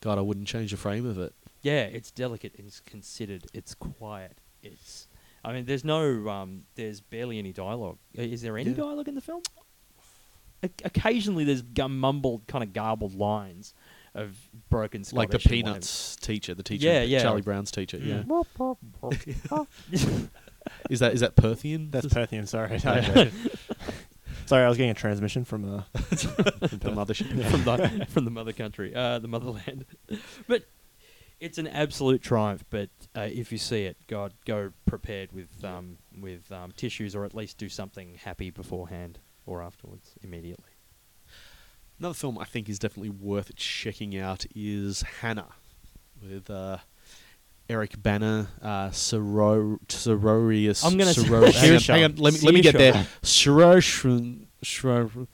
God, 0.00 0.18
I 0.18 0.20
wouldn't 0.22 0.46
change 0.48 0.70
the 0.70 0.76
frame 0.76 1.04
of 1.06 1.18
it. 1.18 1.34
yeah, 1.62 1.82
it's 1.82 2.10
delicate, 2.10 2.52
it's 2.56 2.80
considered, 2.80 3.46
it's 3.52 3.74
quiet, 3.74 4.38
it's. 4.62 5.08
I 5.44 5.52
mean, 5.52 5.64
there's 5.66 5.84
no, 5.84 6.28
um, 6.28 6.62
there's 6.74 7.00
barely 7.00 7.38
any 7.38 7.52
dialogue. 7.52 7.98
Is 8.14 8.42
there 8.42 8.58
any 8.58 8.70
Yeah. 8.70 8.76
dialogue 8.76 9.08
in 9.08 9.14
the 9.14 9.20
film? 9.20 9.42
O- 10.64 10.68
occasionally, 10.84 11.44
there's 11.44 11.62
gum- 11.62 11.98
mumbled, 12.00 12.46
kind 12.48 12.64
of 12.64 12.72
garbled 12.72 13.14
lines 13.14 13.72
of 14.14 14.36
broken 14.68 15.04
Scottish. 15.04 15.16
like 15.16 15.30
the. 15.30 15.48
Peanuts 15.48 16.16
teacher, 16.16 16.54
the 16.54 16.62
teacher, 16.64 16.86
Yeah, 16.86 17.02
yeah. 17.02 17.22
Charlie 17.22 17.42
Brown's 17.42 17.70
teacher. 17.70 17.98
Yeah, 17.98 18.22
Mm. 18.26 19.68
is 20.90 20.98
that 21.00 21.14
is 21.14 21.20
that 21.20 21.36
Perthian? 21.36 21.90
That's 21.90 22.06
Perthian. 22.12 22.46
Sorry, 22.46 22.74
Okay. 22.76 23.30
sorry, 24.48 24.64
I 24.64 24.68
was 24.68 24.78
getting 24.78 24.90
a 24.90 24.94
transmission 24.94 25.44
from 25.44 25.64
uh, 25.64 25.82
the 25.92 26.90
mothership. 26.94 27.28
from 27.50 27.64
the 27.64 28.06
from 28.08 28.24
the 28.24 28.30
mother 28.30 28.52
country, 28.52 28.94
uh, 28.94 29.18
the 29.18 29.28
motherland. 29.28 29.84
but 30.48 30.64
it's 31.38 31.58
an 31.58 31.66
absolute 31.68 32.22
triumph. 32.22 32.64
But 32.70 32.88
uh, 33.14 33.28
if 33.30 33.52
you 33.52 33.58
see 33.58 33.84
it, 33.84 33.96
God, 34.06 34.32
go 34.46 34.72
prepared 34.86 35.32
with 35.32 35.62
um, 35.64 35.98
with 36.18 36.50
um, 36.50 36.72
tissues, 36.72 37.14
or 37.14 37.24
at 37.24 37.34
least 37.34 37.58
do 37.58 37.68
something 37.68 38.14
happy 38.24 38.50
beforehand 38.50 39.18
or 39.46 39.62
afterwards, 39.62 40.14
immediately. 40.22 40.72
Another 41.98 42.14
film 42.14 42.38
I 42.38 42.44
think 42.44 42.68
is 42.68 42.78
definitely 42.78 43.10
worth 43.10 43.54
checking 43.56 44.16
out 44.16 44.46
is 44.54 45.02
Hanna, 45.20 45.48
with 46.22 46.48
uh, 46.48 46.78
Eric 47.68 48.02
Bana, 48.02 48.48
uh, 48.62 48.88
Soror- 48.90 49.78
Sororius. 49.88 50.84
I'm 50.84 50.96
gonna 50.96 51.12
say- 51.12 51.22
Soror- 51.22 51.52
hang, 51.54 51.74
on, 51.74 51.80
hang 51.80 52.04
on, 52.04 52.16
let 52.16 52.32
me 52.34 52.40
let 52.40 52.54
me 52.54 52.60
get 52.62 52.74
Saoirse. 52.74 52.78
there. 52.78 53.06
Soror- 53.22 54.46
Soror- 54.64 55.26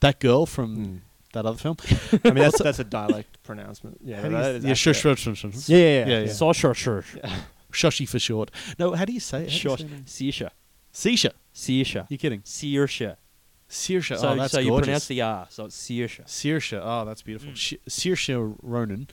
that 0.00 0.20
girl 0.20 0.46
from 0.46 0.76
Mm. 0.76 1.00
that 1.32 1.46
other 1.46 1.56
film. 1.58 1.76
I 2.24 2.28
mean 2.30 2.34
that's 2.44 2.62
that's 2.62 2.78
a 2.78 2.84
dialect 2.84 3.42
pronouncement. 3.42 3.98
Yeah, 4.04 4.20
How 4.22 4.28
that 4.28 4.54
is 4.56 4.64
yeah, 4.64 4.74
sure, 4.74 4.92
accurate. 4.92 5.18
sure, 5.18 5.34
sure, 5.34 5.50
sure. 5.52 5.60
Yeah, 5.66 5.78
yeah, 5.78 5.84
yeah. 6.06 6.06
Yeah, 6.18 6.24
yeah. 6.26 6.32
Saw 6.32 6.52
sure, 6.52 6.74
sure, 6.74 7.04
Shoshi 7.72 8.08
for 8.08 8.18
short. 8.18 8.50
No, 8.78 8.92
how 8.94 9.04
do 9.04 9.12
you 9.12 9.20
say 9.20 9.38
it? 9.38 9.40
How 9.42 9.46
do 9.48 9.52
you 9.54 9.58
sure. 9.58 9.76
say 9.78 9.84
her 9.84 9.90
name? 9.90 10.04
Saoirse, 10.04 10.50
Saoirse. 10.92 11.32
Saoirse, 11.54 12.06
You 12.10 12.18
kidding? 12.18 12.40
Saoirse. 12.42 13.16
Saoirse. 13.70 14.18
So, 14.18 14.28
oh, 14.30 14.36
that's 14.36 14.52
so 14.52 14.60
you 14.60 14.74
pronounce 14.76 15.06
the 15.06 15.20
R, 15.20 15.46
so 15.50 15.66
it's 15.66 15.76
Saoirse. 15.76 16.24
Saoirse. 16.26 16.80
Oh, 16.82 17.04
that's 17.04 17.20
beautiful. 17.22 17.52
Mm. 17.52 17.56
Sh- 17.56 17.74
Saoirse 17.88 18.56
Ronan. 18.62 19.08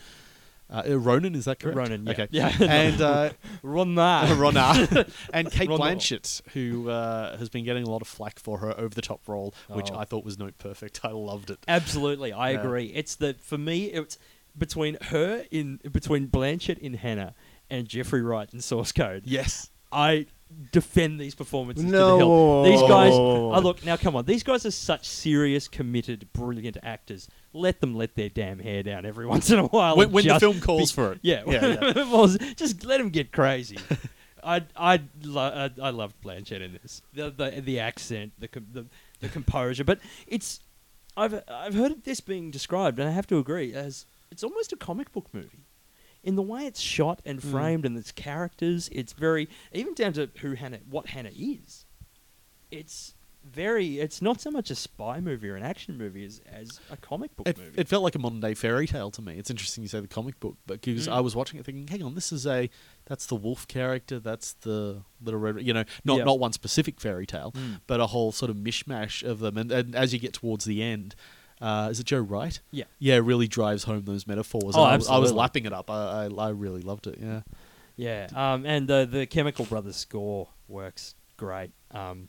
Uh, 0.70 0.82
uh, 0.90 0.96
Ronan, 1.00 1.36
is 1.36 1.46
that 1.46 1.60
correct? 1.60 1.78
Ronan, 1.78 2.06
yeah. 2.06 2.12
Okay. 2.12 2.28
Yeah. 2.32 2.52
and 2.62 3.02
uh, 3.02 3.30
Ronan. 3.62 4.38
Rona 4.40 5.06
and 5.34 5.52
Kate. 5.52 5.70
Blanchett, 5.70 6.42
who 6.54 6.90
uh, 6.90 7.38
has 7.38 7.50
been 7.50 7.64
getting 7.66 7.84
a 7.84 7.90
lot 7.90 8.02
of 8.02 8.08
flack 8.08 8.40
for 8.40 8.58
her 8.60 8.78
over 8.80 8.94
the 8.96 9.02
top 9.02 9.22
role, 9.28 9.54
which 9.70 9.90
Oh. 9.92 9.98
I 9.98 10.06
thought 10.06 10.26
was 10.26 10.40
note 10.40 10.58
perfect. 10.58 11.02
I 11.04 11.10
loved 11.10 11.50
it. 11.52 11.60
Absolutely, 11.68 12.34
I 12.34 12.52
Yeah. 12.52 12.60
agree. 12.62 12.86
It's 12.96 13.16
the 13.16 13.36
for 13.40 13.58
me, 13.58 13.86
it's 13.86 14.18
between 14.58 14.98
her 15.10 15.46
in 15.52 15.80
between 15.92 16.28
Blanchett 16.30 16.80
in 16.80 16.96
Hanna 16.96 17.36
and 17.70 17.88
Jeffrey 17.88 18.22
Wright 18.22 18.52
in 18.54 18.62
Source 18.62 18.92
Code. 18.92 19.24
Yes. 19.26 19.70
I 19.92 20.26
defend 20.72 21.20
these 21.20 21.36
performances 21.36 21.86
to 21.86 21.92
the 21.92 21.98
hill. 22.18 22.64
These 22.64 22.82
guys, 22.82 23.14
Oh. 23.14 23.60
look 23.60 23.84
now, 23.86 23.98
come 23.98 24.16
on, 24.16 24.26
these 24.26 24.44
guys 24.44 24.66
are 24.66 24.72
such 24.72 25.08
serious, 25.08 25.68
committed, 25.68 26.32
brilliant 26.34 26.78
actors. 26.84 27.28
Let 27.54 27.82
them 27.82 27.96
let 27.96 28.16
their 28.16 28.30
damn 28.30 28.60
hair 28.60 28.84
down 28.84 29.06
every 29.06 29.26
once 29.36 29.50
in 29.50 29.60
a 29.60 29.66
while. 29.68 29.96
When, 29.98 30.12
when 30.12 30.28
the 30.28 30.40
film 30.40 30.60
calls 30.62 30.92
be- 30.92 30.96
for 30.96 31.12
it. 31.14 31.20
yeah, 31.22 31.44
Yeah, 31.48 31.94
yeah. 31.96 32.54
just 32.56 32.84
let 32.86 32.98
them 32.98 33.10
get 33.10 33.32
crazy. 33.32 33.78
I 34.44 34.64
I 34.76 35.02
lo- 35.24 35.70
I, 35.80 35.82
I 35.82 35.90
loved 35.90 36.22
Blanchett 36.22 36.62
in 36.62 36.74
this. 36.82 37.02
The 37.14 37.32
the, 37.32 37.62
the 37.62 37.80
accent, 37.80 38.34
the, 38.38 38.48
com- 38.48 38.68
the 38.72 38.86
the 39.20 39.30
composure, 39.30 39.84
but 39.84 40.00
it's 40.28 40.60
I've 41.18 41.42
I've 41.48 41.74
heard 41.74 42.04
this 42.04 42.20
being 42.20 42.52
described, 42.52 43.00
and 43.00 43.10
I 43.10 43.12
have 43.12 43.26
to 43.28 43.40
agree 43.40 43.74
as 43.74 44.06
it's 44.30 44.44
almost 44.44 44.72
a 44.72 44.76
comic 44.76 45.12
book 45.12 45.28
movie. 45.34 45.64
In 46.26 46.36
the 46.36 46.42
way 46.42 46.66
it's 46.66 46.82
shot 46.82 47.22
and 47.24 47.40
Mm. 47.40 47.52
framed, 47.52 47.86
and 47.86 47.96
its 47.98 48.12
characters, 48.12 48.90
it's 48.92 49.14
very 49.14 49.48
even 49.72 49.94
down 49.94 50.12
to 50.14 50.30
who 50.42 50.56
Hanna, 50.56 50.80
what 50.90 51.08
Hanna 51.10 51.30
is. 51.34 51.86
It's 52.72 53.14
very. 53.44 54.00
It's 54.00 54.24
not 54.24 54.42
so 54.42 54.50
much 54.50 54.72
a 54.72 54.76
spy 54.76 55.20
movie 55.20 55.48
or 55.50 55.56
an 55.56 55.62
action 55.62 56.00
movie 56.00 56.26
as 56.26 56.42
as 56.52 56.80
a 56.90 56.98
comic 56.98 57.36
book 57.36 57.48
It, 57.48 57.60
movie. 57.60 57.80
it 57.80 57.88
felt 57.88 58.02
like 58.04 58.16
a 58.16 58.20
modern 58.20 58.40
day 58.40 58.56
fairy 58.56 58.88
tale 58.88 59.12
to 59.12 59.22
me. 59.22 59.38
It's 59.38 59.52
interesting 59.52 59.84
you 59.84 59.88
say 59.88 60.00
the 60.00 60.08
comic 60.08 60.40
book, 60.40 60.58
but 60.66 60.82
because 60.82 61.08
Mm. 61.08 61.12
I 61.14 61.20
was 61.20 61.36
watching 61.36 61.60
it 61.60 61.66
thinking, 61.66 61.88
hang 61.88 62.02
on, 62.02 62.16
this 62.16 62.32
is 62.32 62.48
a 62.48 62.72
that's 63.06 63.28
the 63.28 63.36
wolf 63.36 63.68
character, 63.68 64.20
that's 64.20 64.54
the 64.54 65.04
little 65.22 65.40
red, 65.40 65.62
you 65.62 65.74
know, 65.74 65.84
not 66.04 66.18
Yeah. 66.18 66.24
not 66.24 66.40
one 66.40 66.54
specific 66.54 67.00
fairy 67.00 67.28
tale, 67.28 67.52
Mm. 67.52 67.82
but 67.86 68.00
a 68.00 68.08
whole 68.08 68.32
sort 68.32 68.50
of 68.50 68.58
mishmash 68.58 69.22
of 69.22 69.38
them. 69.40 69.58
And, 69.60 69.72
and 69.72 69.96
as 69.96 70.12
you 70.12 70.18
get 70.18 70.34
towards 70.34 70.66
the 70.66 70.82
end, 70.82 71.14
uh, 71.62 71.88
is 71.92 72.00
it 72.00 72.06
Joe 72.06 72.20
Wright? 72.20 72.60
yeah. 72.72 72.86
Yeah, 73.00 73.16
it 73.16 73.20
really 73.24 73.48
drives 73.48 73.84
home 73.84 74.04
those 74.06 74.28
metaphors. 74.28 74.76
Oh, 74.76 74.84
I, 74.84 74.96
was- 74.98 75.08
I 75.10 75.18
was 75.18 75.32
lapping 75.32 75.66
it 75.66 75.74
up. 75.74 75.90
I, 75.90 76.28
I, 76.28 76.30
I 76.48 76.50
really 76.50 76.82
loved 76.82 77.08
it. 77.08 77.18
Yeah. 77.22 77.42
Yeah, 77.98 78.28
um, 78.36 78.66
and 78.66 78.88
the 78.90 79.08
the 79.10 79.26
Chemical 79.26 79.64
Brothers 79.64 79.96
score 79.96 80.50
works 80.68 81.16
great. 81.38 81.72
Um, 81.92 82.28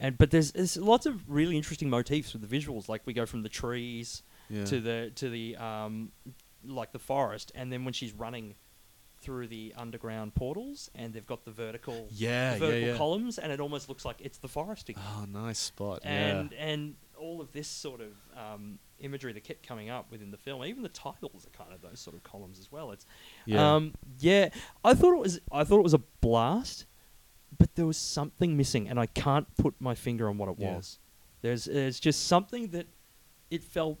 and 0.00 0.18
but 0.18 0.32
there's 0.32 0.50
there's 0.50 0.76
lots 0.76 1.06
of 1.06 1.28
really 1.30 1.56
interesting 1.56 1.88
motifs 1.88 2.32
with 2.32 2.42
the 2.48 2.58
visuals. 2.58 2.88
Like 2.88 3.02
we 3.06 3.12
go 3.12 3.24
from 3.24 3.42
the 3.42 3.48
trees 3.48 4.24
Yeah. 4.50 4.64
to 4.64 4.80
the 4.80 5.12
to 5.14 5.28
the 5.30 5.54
um, 5.56 6.10
like 6.66 6.90
the 6.90 6.98
forest, 6.98 7.52
and 7.54 7.70
then 7.72 7.84
when 7.84 7.92
she's 7.94 8.12
running 8.12 8.56
through 9.22 9.46
the 9.46 9.72
underground 9.76 10.34
portals, 10.34 10.90
and 10.96 11.14
they've 11.14 11.24
got 11.24 11.44
the 11.44 11.52
vertical 11.52 12.08
Yeah, 12.10 12.58
the 12.58 12.66
yeah, 12.80 12.86
yeah. 12.88 12.96
columns, 12.96 13.38
and 13.38 13.52
it 13.52 13.60
almost 13.60 13.88
looks 13.88 14.04
like 14.04 14.16
it's 14.18 14.38
the 14.38 14.48
forest 14.48 14.88
again. 14.88 15.02
Oh, 15.16 15.26
nice 15.26 15.60
spot. 15.60 16.00
and 16.02 16.50
yeah. 16.50 16.58
and 16.66 16.94
all 17.18 17.40
of 17.40 17.52
this 17.52 17.68
sort 17.68 18.00
of 18.00 18.12
um, 18.36 18.78
imagery 19.00 19.32
that 19.32 19.44
kept 19.44 19.66
coming 19.66 19.90
up 19.90 20.10
within 20.10 20.30
the 20.30 20.36
film. 20.36 20.64
Even 20.64 20.82
the 20.82 20.88
titles 20.88 21.46
are 21.46 21.50
kind 21.50 21.72
of 21.72 21.80
those 21.82 22.00
sort 22.00 22.16
of 22.16 22.22
columns 22.22 22.58
as 22.58 22.70
well. 22.72 22.90
It's 22.92 23.06
Yeah. 23.46 23.74
um, 23.76 23.94
yeah. 24.18 24.48
I 24.84 24.94
thought 24.94 25.12
it 25.14 25.20
was 25.20 25.40
I 25.52 25.64
thought 25.64 25.78
it 25.78 25.84
was 25.84 25.94
a 25.94 26.02
blast, 26.20 26.86
but 27.58 27.74
there 27.74 27.86
was 27.86 27.96
something 27.96 28.56
missing, 28.56 28.88
and 28.88 28.98
I 28.98 29.06
can't 29.06 29.46
put 29.56 29.74
my 29.80 29.94
finger 29.94 30.28
on 30.28 30.38
what 30.38 30.48
it 30.48 30.56
Yeah. 30.58 30.76
was. 30.76 30.98
There's 31.42 31.64
there's 31.66 32.00
just 32.00 32.26
something 32.26 32.68
that 32.68 32.86
it 33.50 33.62
felt 33.62 33.98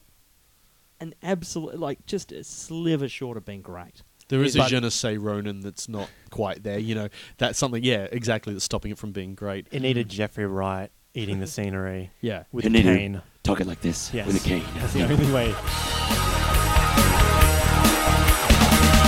an 1.00 1.14
absolute 1.22 1.78
like 1.78 2.04
just 2.06 2.32
a 2.32 2.42
sliver 2.44 3.08
short 3.08 3.36
of 3.36 3.44
being 3.44 3.62
great. 3.62 4.02
There 4.28 4.42
is 4.42 4.56
a 4.56 4.60
but- 4.60 4.68
je 4.68 4.80
ne 4.80 4.88
sais 4.88 5.18
Ronan 5.18 5.60
that's 5.60 5.86
not 5.88 6.08
quite 6.30 6.62
there. 6.62 6.78
You 6.78 6.94
know, 6.94 7.08
that's 7.36 7.58
something, 7.58 7.84
yeah, 7.84 8.06
exactly, 8.10 8.54
that's 8.54 8.64
stopping 8.64 8.90
it 8.92 8.96
from 8.98 9.12
being 9.12 9.34
great. 9.34 9.66
It 9.70 9.80
needed 9.82 10.08
Jeffrey 10.08 10.46
Wright 10.46 10.90
eating 11.14 11.40
the 11.40 11.46
scenery 11.56 12.10
Yeah, 12.20 12.44
with 12.52 12.64
You 12.64 12.68
a 12.70 12.72
need 12.72 12.82
to- 12.82 12.96
cane. 12.96 13.22
Talking 13.42 13.66
like 13.66 13.80
this 13.82 14.12
Yes. 14.14 14.26
with 14.26 14.44
a 14.44 14.48
cane. 14.48 14.64
That's 14.76 14.92
the 14.94 15.02
only 15.04 15.30
way. 15.32 15.54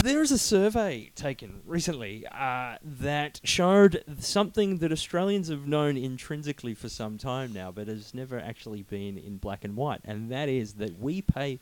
There 0.02 0.22
is 0.22 0.30
a 0.30 0.38
survey 0.38 1.10
taken 1.16 1.62
recently 1.66 2.24
uh, 2.30 2.76
that 2.82 3.40
showed 3.42 4.04
something 4.20 4.78
that 4.78 4.92
Australians 4.92 5.48
have 5.48 5.66
known 5.66 5.96
intrinsically 5.96 6.74
for 6.74 6.88
some 6.88 7.18
time 7.18 7.52
now, 7.52 7.72
but 7.72 7.88
has 7.88 8.14
never 8.14 8.38
actually 8.38 8.82
been 8.82 9.18
in 9.18 9.38
black 9.38 9.64
and 9.64 9.74
white, 9.74 10.00
and 10.04 10.30
that 10.30 10.48
is 10.48 10.74
that 10.74 10.96
we 11.00 11.22
pay 11.22 11.58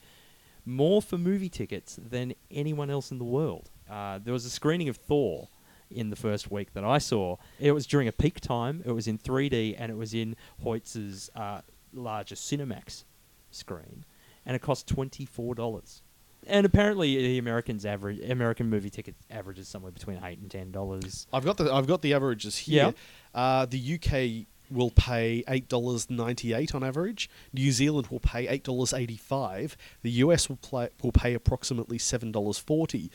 more 0.66 1.00
for 1.00 1.16
movie 1.16 1.48
tickets 1.48 1.98
than 2.10 2.34
anyone 2.50 2.90
else 2.90 3.10
in 3.10 3.16
the 3.18 3.24
world. 3.24 3.70
Uh, 3.88 4.18
there 4.22 4.32
was 4.34 4.44
a 4.44 4.50
screening 4.50 4.90
of 4.90 4.96
Thor 4.98 5.48
in 5.90 6.10
the 6.10 6.16
first 6.16 6.50
week 6.50 6.72
that 6.74 6.84
I 6.84 6.98
saw. 6.98 7.36
It 7.58 7.72
was 7.72 7.86
during 7.86 8.08
a 8.08 8.12
peak 8.12 8.40
time. 8.40 8.82
It 8.84 8.92
was 8.92 9.06
in 9.06 9.18
3D, 9.18 9.76
and 9.78 9.90
it 9.90 9.96
was 9.96 10.14
in 10.14 10.36
Hoytz's 10.64 11.30
uh, 11.34 11.60
largest 11.92 12.50
Cinemax 12.50 13.04
screen, 13.50 14.04
and 14.44 14.56
it 14.56 14.62
cost 14.62 14.86
twenty 14.86 15.24
four 15.24 15.54
dollars. 15.54 16.02
And 16.46 16.66
apparently, 16.66 17.16
the 17.16 17.38
Americans 17.38 17.86
average 17.86 18.20
American 18.28 18.68
movie 18.68 18.90
ticket 18.90 19.14
averages 19.30 19.68
somewhere 19.68 19.92
between 19.92 20.20
eight 20.24 20.38
and 20.38 20.50
ten 20.50 20.70
dollars. 20.72 21.26
I've 21.32 21.44
got 21.44 21.56
the 21.56 21.72
I've 21.72 21.86
got 21.86 22.02
the 22.02 22.12
averages 22.14 22.58
here. 22.58 22.94
Uh, 23.34 23.66
the 23.66 23.94
UK 23.94 24.46
will 24.70 24.90
pay 24.90 25.44
eight 25.48 25.68
dollars 25.68 26.10
ninety 26.10 26.52
eight 26.52 26.74
on 26.74 26.82
average. 26.84 27.30
New 27.52 27.70
Zealand 27.72 28.08
will 28.08 28.20
pay 28.20 28.46
eight 28.48 28.64
dollars 28.64 28.92
eighty 28.92 29.16
five. 29.16 29.76
The 30.02 30.10
US 30.10 30.48
will 30.48 30.56
play, 30.56 30.88
will 31.02 31.12
pay 31.12 31.34
approximately 31.34 31.98
seven 31.98 32.30
dollars 32.32 32.58
forty. 32.58 33.10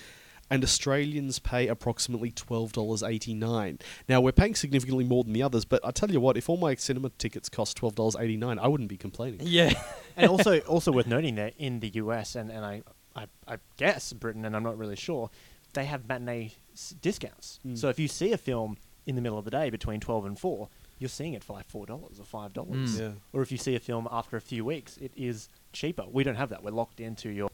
And 0.52 0.64
Australians 0.64 1.38
pay 1.38 1.68
approximately 1.68 2.32
twelve 2.32 2.72
dollars 2.72 3.04
eighty 3.04 3.34
nine. 3.36 3.78
Now 4.08 4.20
we're 4.20 4.32
paying 4.32 4.56
significantly 4.56 5.04
more 5.04 5.24
than 5.24 5.34
the 5.34 5.44
others, 5.44 5.64
but 5.64 5.80
I 5.86 5.92
tell 5.92 6.10
you 6.10 6.20
what, 6.20 6.38
if 6.38 6.50
all 6.50 6.58
my 6.58 6.74
cinema 6.76 7.10
tickets 7.18 7.50
cost 7.50 7.78
twelve 7.78 7.94
dollars 7.96 8.16
eighty 8.20 8.36
nine, 8.38 8.58
I 8.58 8.68
wouldn't 8.68 8.90
be 8.90 8.98
complaining. 8.98 9.42
Yeah, 9.44 9.74
and 10.18 10.30
also 10.30 10.60
also 10.62 10.92
worth 10.92 11.06
noting 11.08 11.36
that 11.36 11.54
in 11.60 11.80
the 11.82 11.90
US 11.96 12.36
and, 12.36 12.50
and 12.50 12.66
I, 12.66 12.82
I 13.16 13.26
I 13.48 13.58
guess 13.78 14.12
Britain 14.14 14.44
and 14.44 14.56
I'm 14.56 14.64
not 14.64 14.78
really 14.78 14.96
sure, 14.96 15.30
they 15.74 15.86
have 15.86 16.08
matinee 16.08 16.54
s- 16.74 16.96
discounts. 17.00 17.60
Mm. 17.66 17.78
So 17.78 17.90
if 17.90 18.00
you 18.00 18.08
see 18.08 18.34
a 18.34 18.38
film 18.38 18.78
in 19.06 19.16
the 19.16 19.22
middle 19.22 19.38
of 19.38 19.46
the 19.46 19.52
day 19.52 19.70
between 19.70 20.00
twelve 20.00 20.26
and 20.26 20.38
four, 20.40 20.70
you're 20.98 21.10
seeing 21.10 21.34
it 21.34 21.44
for 21.44 21.54
like 21.54 21.70
four 21.70 21.86
dollars 21.86 22.20
or 22.20 22.24
five 22.26 22.54
dollars. 22.54 22.98
Mm. 22.98 23.00
Yeah. 23.00 23.12
Or 23.34 23.44
if 23.44 23.52
you 23.52 23.60
see 23.60 23.76
a 23.76 23.80
film 23.80 24.08
after 24.12 24.36
a 24.36 24.42
few 24.42 24.66
weeks, 24.66 24.98
it 24.98 25.12
is 25.16 25.48
cheaper. 25.74 26.06
We 26.12 26.24
don't 26.24 26.36
have 26.38 26.50
that. 26.50 26.64
We're 26.64 26.72
locked 26.72 27.00
into 27.00 27.30
your 27.30 27.50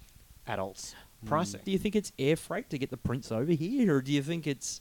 adults. 0.48 0.96
Pricing. 1.26 1.62
Do 1.64 1.72
you 1.72 1.78
think 1.78 1.96
it's 1.96 2.12
air 2.20 2.36
freight 2.36 2.70
to 2.72 2.78
get 2.78 2.90
the 2.90 2.98
prints 2.98 3.32
over 3.32 3.52
here, 3.52 3.96
or 3.96 4.02
do 4.02 4.12
you 4.12 4.22
think 4.24 4.48
it's? 4.48 4.80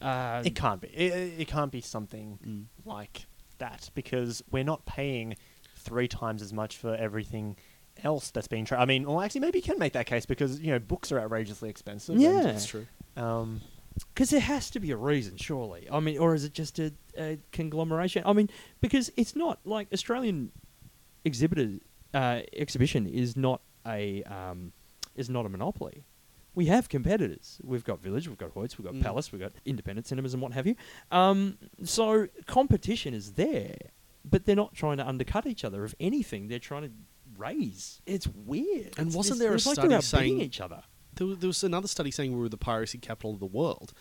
Uh, 0.00 0.42
It 0.44 0.54
can't 0.54 0.80
be. 0.80 0.88
It, 0.88 1.12
it 1.12 1.40
it 1.42 1.48
can't 1.48 1.72
be 1.72 1.80
something 1.80 2.38
Mm. 2.46 2.64
like 2.84 3.26
that 3.58 3.90
because 3.94 4.42
we're 4.50 4.64
not 4.64 4.84
paying 4.86 5.36
three 5.76 6.08
times 6.08 6.42
as 6.42 6.52
much 6.52 6.76
for 6.76 6.94
everything 6.94 7.56
else 8.04 8.30
that's 8.30 8.46
being. 8.48 8.64
Tra- 8.66 8.80
I 8.80 8.84
mean, 8.84 9.06
well, 9.06 9.20
actually, 9.22 9.40
maybe 9.42 9.58
you 9.58 9.62
can 9.62 9.78
make 9.78 9.94
that 9.94 10.06
case 10.06 10.26
because 10.26 10.60
you 10.60 10.70
know 10.72 10.78
books 10.78 11.10
are 11.12 11.18
outrageously 11.20 11.70
expensive. 11.70 12.16
Yeah. 12.18 12.42
That's 12.42 12.66
true. 12.66 12.86
um, 13.16 13.62
Because 14.12 14.28
there 14.28 14.40
has 14.40 14.70
to 14.72 14.80
be 14.80 14.90
a 14.90 14.96
reason, 14.96 15.38
surely. 15.38 15.88
I 15.90 16.00
mean, 16.00 16.18
or 16.18 16.34
is 16.34 16.44
it 16.44 16.52
just 16.52 16.78
a, 16.78 16.92
a 17.16 17.38
conglomeration? 17.52 18.22
I 18.26 18.34
mean, 18.34 18.50
because 18.82 19.10
it's 19.16 19.34
not 19.34 19.60
like 19.64 19.88
Australian 19.94 20.52
exhibitor 21.24 21.78
uh, 22.12 22.40
exhibition 22.52 23.06
is 23.06 23.36
not 23.36 23.62
a 23.86 24.22
um, 24.24 24.72
is 25.16 25.28
not 25.28 25.46
a 25.46 25.48
monopoly. 25.48 26.04
We 26.54 26.66
have 26.66 26.88
competitors. 26.88 27.58
We've 27.62 27.84
got 27.84 28.00
Village, 28.00 28.28
we've 28.28 28.38
got 28.38 28.54
Hoyts, 28.54 28.78
we've 28.78 28.84
got 28.86 28.94
Mm. 28.94 29.02
Palace, 29.02 29.30
we've 29.30 29.40
got 29.40 29.52
independent 29.64 30.06
cinemas 30.06 30.32
and 30.32 30.42
what 30.42 30.52
have 30.52 30.66
you. 30.66 30.74
Um, 31.10 31.58
so 31.84 32.28
competition 32.46 33.12
is 33.12 33.32
there, 33.32 33.76
but 34.24 34.46
they're 34.46 34.56
not 34.56 34.74
trying 34.74 34.96
to 34.96 35.06
undercut 35.06 35.46
each 35.46 35.64
other. 35.64 35.84
If 35.84 35.94
anything, 36.00 36.48
they're 36.48 36.58
trying 36.58 36.82
to 36.84 36.90
raise. 37.36 38.00
It's 38.06 38.26
weird. 38.26 38.94
And 38.98 39.08
It's- 39.08 39.14
wasn't 39.14 39.36
it's- 39.36 39.38
there 39.40 39.50
a 39.50 39.52
like 39.54 39.60
study 39.76 39.88
they're 39.88 40.00
saying- 40.00 40.40
each 40.40 40.60
other? 40.60 40.82
There 41.14 41.26
was, 41.26 41.38
there 41.38 41.48
was 41.48 41.62
another 41.64 41.88
study 41.88 42.10
saying 42.10 42.32
we 42.34 42.40
were 42.40 42.48
the 42.48 42.56
piracy 42.58 42.98
capital 42.98 43.32
of 43.34 43.40
the 43.40 43.46
world. 43.46 43.92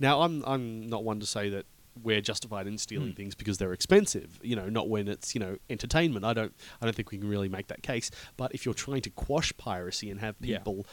Now, 0.00 0.22
I'm 0.22 0.42
I'm 0.46 0.86
not 0.88 1.04
one 1.04 1.20
to 1.20 1.26
say 1.26 1.48
that 1.50 1.66
we're 2.00 2.20
justified 2.20 2.66
in 2.66 2.78
stealing 2.78 3.08
Hmm. 3.10 3.14
things 3.14 3.34
because 3.34 3.58
they're 3.58 3.72
expensive. 3.72 4.38
You 4.42 4.56
know, 4.56 4.68
not 4.68 4.88
when 4.88 5.08
it's 5.08 5.34
you 5.34 5.40
know 5.40 5.56
entertainment. 5.68 6.24
I 6.24 6.32
don't 6.32 6.54
I 6.80 6.86
don't 6.86 6.94
think 6.94 7.10
we 7.10 7.18
can 7.18 7.28
really 7.28 7.48
make 7.48 7.66
that 7.68 7.82
case. 7.82 8.10
But 8.36 8.54
if 8.54 8.64
you're 8.64 8.74
trying 8.74 9.02
to 9.02 9.10
quash 9.10 9.52
piracy 9.58 10.10
and 10.10 10.20
have 10.20 10.36
Yeah. 10.40 10.58
people, 10.58 10.86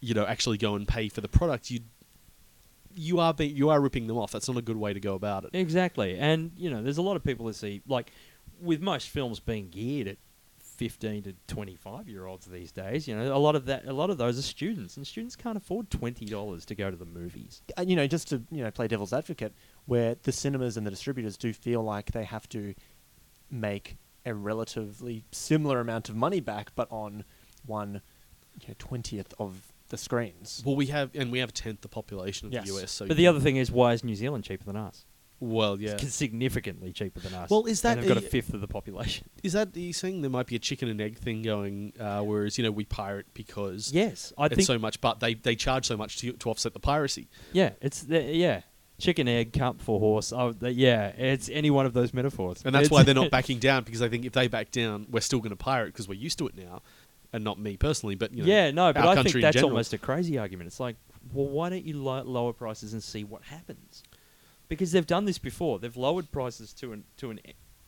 you 0.00 0.14
know, 0.14 0.24
actually 0.26 0.58
go 0.58 0.74
and 0.76 0.86
pay 0.86 1.08
for 1.08 1.20
the 1.20 1.28
product, 1.28 1.70
you 1.70 1.80
you 2.94 3.20
are 3.20 3.32
being 3.34 3.54
you 3.56 3.68
are 3.70 3.80
ripping 3.80 4.06
them 4.06 4.16
off. 4.16 4.32
That's 4.32 4.48
not 4.48 4.56
a 4.56 4.62
good 4.62 4.76
way 4.76 4.92
to 4.92 5.00
go 5.00 5.14
about 5.14 5.44
it. 5.44 5.50
Exactly, 5.54 6.16
and 6.18 6.52
you 6.56 6.70
know, 6.70 6.82
there's 6.82 6.98
a 6.98 7.02
lot 7.02 7.16
of 7.16 7.24
people 7.24 7.46
that 7.46 7.54
see 7.54 7.82
like 7.86 8.10
with 8.60 8.80
most 8.80 9.08
films 9.08 9.38
being 9.40 9.68
geared 9.70 10.08
at 10.08 10.18
15 10.58 11.22
to 11.24 11.34
25 11.48 12.08
year 12.08 12.26
olds 12.26 12.46
these 12.46 12.70
days. 12.72 13.06
You 13.08 13.16
know, 13.16 13.34
a 13.34 13.38
lot 13.38 13.54
of 13.56 13.66
that, 13.66 13.84
a 13.86 13.92
lot 13.92 14.10
of 14.10 14.18
those 14.18 14.38
are 14.38 14.42
students, 14.42 14.96
and 14.96 15.06
students 15.06 15.36
can't 15.36 15.56
afford 15.56 15.90
twenty 15.90 16.24
dollars 16.24 16.64
to 16.66 16.74
go 16.74 16.90
to 16.90 16.96
the 16.96 17.04
movies. 17.04 17.62
uh, 17.76 17.82
you 17.82 17.94
know, 17.96 18.06
just 18.06 18.28
to 18.28 18.42
you 18.50 18.62
know 18.64 18.70
play 18.70 18.88
devil's 18.88 19.12
advocate, 19.12 19.52
where 19.88 20.14
the 20.22 20.32
cinemas 20.32 20.76
and 20.76 20.86
the 20.86 20.90
distributors 20.90 21.36
do 21.36 21.52
feel 21.52 21.82
like 21.82 22.12
they 22.12 22.24
have 22.24 22.46
to 22.50 22.74
make 23.50 23.96
a 24.26 24.34
relatively 24.34 25.24
similar 25.32 25.80
amount 25.80 26.08
of 26.08 26.14
money 26.16 26.40
back, 26.40 26.70
but 26.74 26.86
on 26.90 27.24
one 27.64 28.02
you 28.60 28.68
know, 28.68 28.74
twentieth 28.78 29.32
of 29.38 29.72
the 29.88 29.96
screens. 29.96 30.62
Well, 30.66 30.76
we 30.76 30.86
have 30.86 31.10
and 31.14 31.32
we 31.32 31.38
have 31.38 31.48
a 31.48 31.52
tenth 31.52 31.80
the 31.80 31.88
population 31.88 32.46
of 32.48 32.52
Yes. 32.52 32.68
the 32.68 32.74
US. 32.82 32.90
So 32.92 33.06
But 33.06 33.16
the 33.16 33.26
other 33.26 33.40
thing 33.40 33.56
is, 33.56 33.70
why 33.70 33.94
is 33.94 34.04
New 34.04 34.14
Zealand 34.14 34.44
cheaper 34.44 34.64
than 34.64 34.76
us? 34.76 35.06
well, 35.40 35.80
yeah. 35.80 35.92
It's 35.92 36.14
significantly 36.16 36.92
cheaper 36.92 37.20
than 37.20 37.32
us. 37.32 37.48
Well, 37.48 37.64
is 37.66 37.82
that 37.82 37.92
and 37.92 38.02
they've 38.02 38.08
got 38.08 38.20
a 38.22 38.26
a- 38.26 38.28
fifth 38.28 38.52
of 38.52 38.60
the 38.60 38.66
population? 38.66 39.28
Is 39.44 39.52
that 39.52 39.74
are 39.76 39.78
you 39.80 39.92
saying 39.92 40.20
there 40.20 40.30
might 40.30 40.48
be 40.48 40.56
a 40.56 40.58
chicken 40.58 40.88
and 40.88 41.00
egg 41.00 41.16
thing 41.16 41.42
going? 41.42 41.92
Uh, 41.98 42.22
whereas 42.22 42.58
you 42.58 42.64
know 42.64 42.72
we 42.72 42.84
pirate 42.84 43.26
because 43.34 43.92
Yes, 43.92 44.32
I 44.36 44.46
it's 44.46 44.56
think. 44.56 44.66
so 44.66 44.78
much, 44.80 45.00
but 45.00 45.20
they 45.20 45.34
they 45.34 45.54
charge 45.54 45.86
so 45.86 45.96
much 45.96 46.18
to 46.18 46.32
to 46.32 46.50
offset 46.50 46.72
the 46.74 46.80
piracy. 46.80 47.28
yeah, 47.52 47.70
it's 47.80 48.02
the, 48.02 48.20
yeah. 48.20 48.62
Chicken, 49.00 49.28
egg, 49.28 49.52
cup 49.52 49.80
for 49.80 50.00
horse. 50.00 50.32
Oh, 50.32 50.54
yeah, 50.60 51.08
it's 51.08 51.48
any 51.48 51.70
one 51.70 51.86
of 51.86 51.92
those 51.92 52.12
metaphors, 52.12 52.62
And 52.64 52.74
that's 52.74 52.86
It's- 52.86 52.90
why 52.90 53.04
they're 53.04 53.14
not 53.14 53.30
backing 53.38 53.58
down 53.60 53.84
because 53.84 54.02
I 54.02 54.08
think 54.08 54.24
if 54.24 54.32
they 54.32 54.48
back 54.48 54.70
down, 54.72 55.06
we're 55.10 55.20
still 55.20 55.38
going 55.38 55.50
to 55.50 55.56
pirate 55.56 55.92
because 55.92 56.08
we're 56.08 56.14
used 56.18 56.38
to 56.38 56.48
it 56.48 56.56
now, 56.56 56.82
and 57.32 57.44
not 57.44 57.58
me 57.60 57.76
personally, 57.76 58.16
but 58.16 58.32
you 58.32 58.42
know, 58.42 58.48
yeah, 58.48 58.70
no, 58.72 58.92
but 58.92 59.04
our 59.04 59.16
I 59.18 59.22
think 59.22 59.36
that's 59.40 59.54
general. 59.54 59.70
almost 59.70 59.92
a 59.92 59.98
crazy 59.98 60.36
argument. 60.36 60.66
It's 60.66 60.80
like, 60.80 60.96
well, 61.32 61.46
why 61.46 61.68
don't 61.70 61.84
you 61.84 62.02
lo- 62.02 62.22
lower 62.24 62.52
prices 62.52 62.92
and 62.92 63.02
see 63.02 63.22
what 63.22 63.42
happens? 63.44 64.02
Because 64.68 64.90
they've 64.92 65.06
done 65.06 65.26
this 65.26 65.38
before. 65.38 65.78
They've 65.78 65.96
lowered 65.96 66.30
prices 66.32 66.72
to 66.74 66.92
an 66.92 67.04
to 67.18 67.30
an 67.30 67.40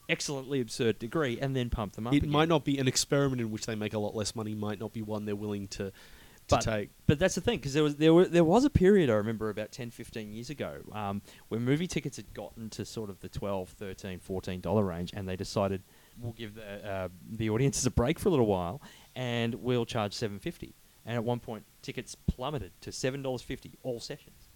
excellently 0.09 0.61
absurd 0.61 0.99
degree 0.99 1.39
and 1.41 1.55
then 1.57 1.71
pumped 1.71 1.97
them 1.97 2.07
up. 2.07 2.15
It 2.15 2.19
again. 2.19 2.31
might 2.31 2.49
not 2.49 2.65
be 2.65 2.79
an 2.79 2.87
experiment 2.89 3.41
in 3.41 3.51
which 3.51 3.67
they 3.67 3.75
make 3.75 3.95
a 3.95 3.99
lot 3.99 4.15
less 4.15 4.35
money. 4.37 4.55
Might 4.55 4.79
not 4.81 4.93
be 4.93 5.03
one 5.03 5.25
they're 5.25 5.37
willing 5.37 5.69
to 5.69 5.93
to 6.51 6.57
But- 6.57 6.63
take. 6.63 6.91
But 7.07 7.19
that's 7.19 7.35
the 7.35 7.41
thing, 7.41 7.59
because 7.59 7.73
there 7.73 7.83
was 7.83 7.97
there 7.97 8.15
were, 8.15 8.27
there 8.27 8.45
was 8.45 8.65
a 8.65 8.71
period 8.71 9.11
I 9.11 9.15
remember 9.15 9.51
about 9.51 9.73
10, 9.73 9.91
15 9.91 10.33
years 10.33 10.49
ago 10.51 10.79
um, 10.93 11.23
where 11.49 11.59
movie 11.59 11.87
tickets 11.89 12.17
had 12.17 12.33
gotten 12.35 12.71
to 12.71 12.85
sort 12.85 13.11
of 13.11 13.19
the 13.21 13.29
12 13.29 13.71
13 13.71 14.19
14 14.21 14.61
dollar 14.61 14.85
range, 14.85 15.13
and 15.15 15.29
they 15.29 15.35
decided 15.37 15.83
we'll 16.21 16.33
give 16.33 16.55
the 16.55 16.87
uh, 16.89 17.09
the 17.29 17.51
audiences 17.51 17.85
a 17.87 17.91
break 17.91 18.19
for 18.19 18.29
a 18.29 18.31
little 18.31 18.47
while, 18.47 18.81
and 19.17 19.55
we'll 19.57 19.87
charge 19.87 20.13
seven 20.13 20.39
fifty. 20.39 20.75
And 21.07 21.17
at 21.17 21.25
one 21.25 21.41
point, 21.41 21.65
tickets 21.83 22.15
plummeted 22.15 22.73
to 22.83 22.93
seven 22.93 23.23
dollars 23.23 23.43
fifty 23.43 23.79
all 23.83 23.99
sessions, 24.01 24.49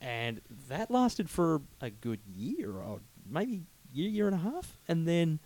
and 0.00 0.40
that 0.68 0.90
lasted 0.90 1.30
for 1.30 1.62
a 1.80 1.90
good 1.90 2.20
year 2.26 2.70
or 2.72 3.00
maybe 3.30 3.62
year 3.92 4.08
year 4.08 4.26
and 4.26 4.34
a 4.34 4.38
half, 4.38 4.78
and 4.88 5.06
then 5.06 5.38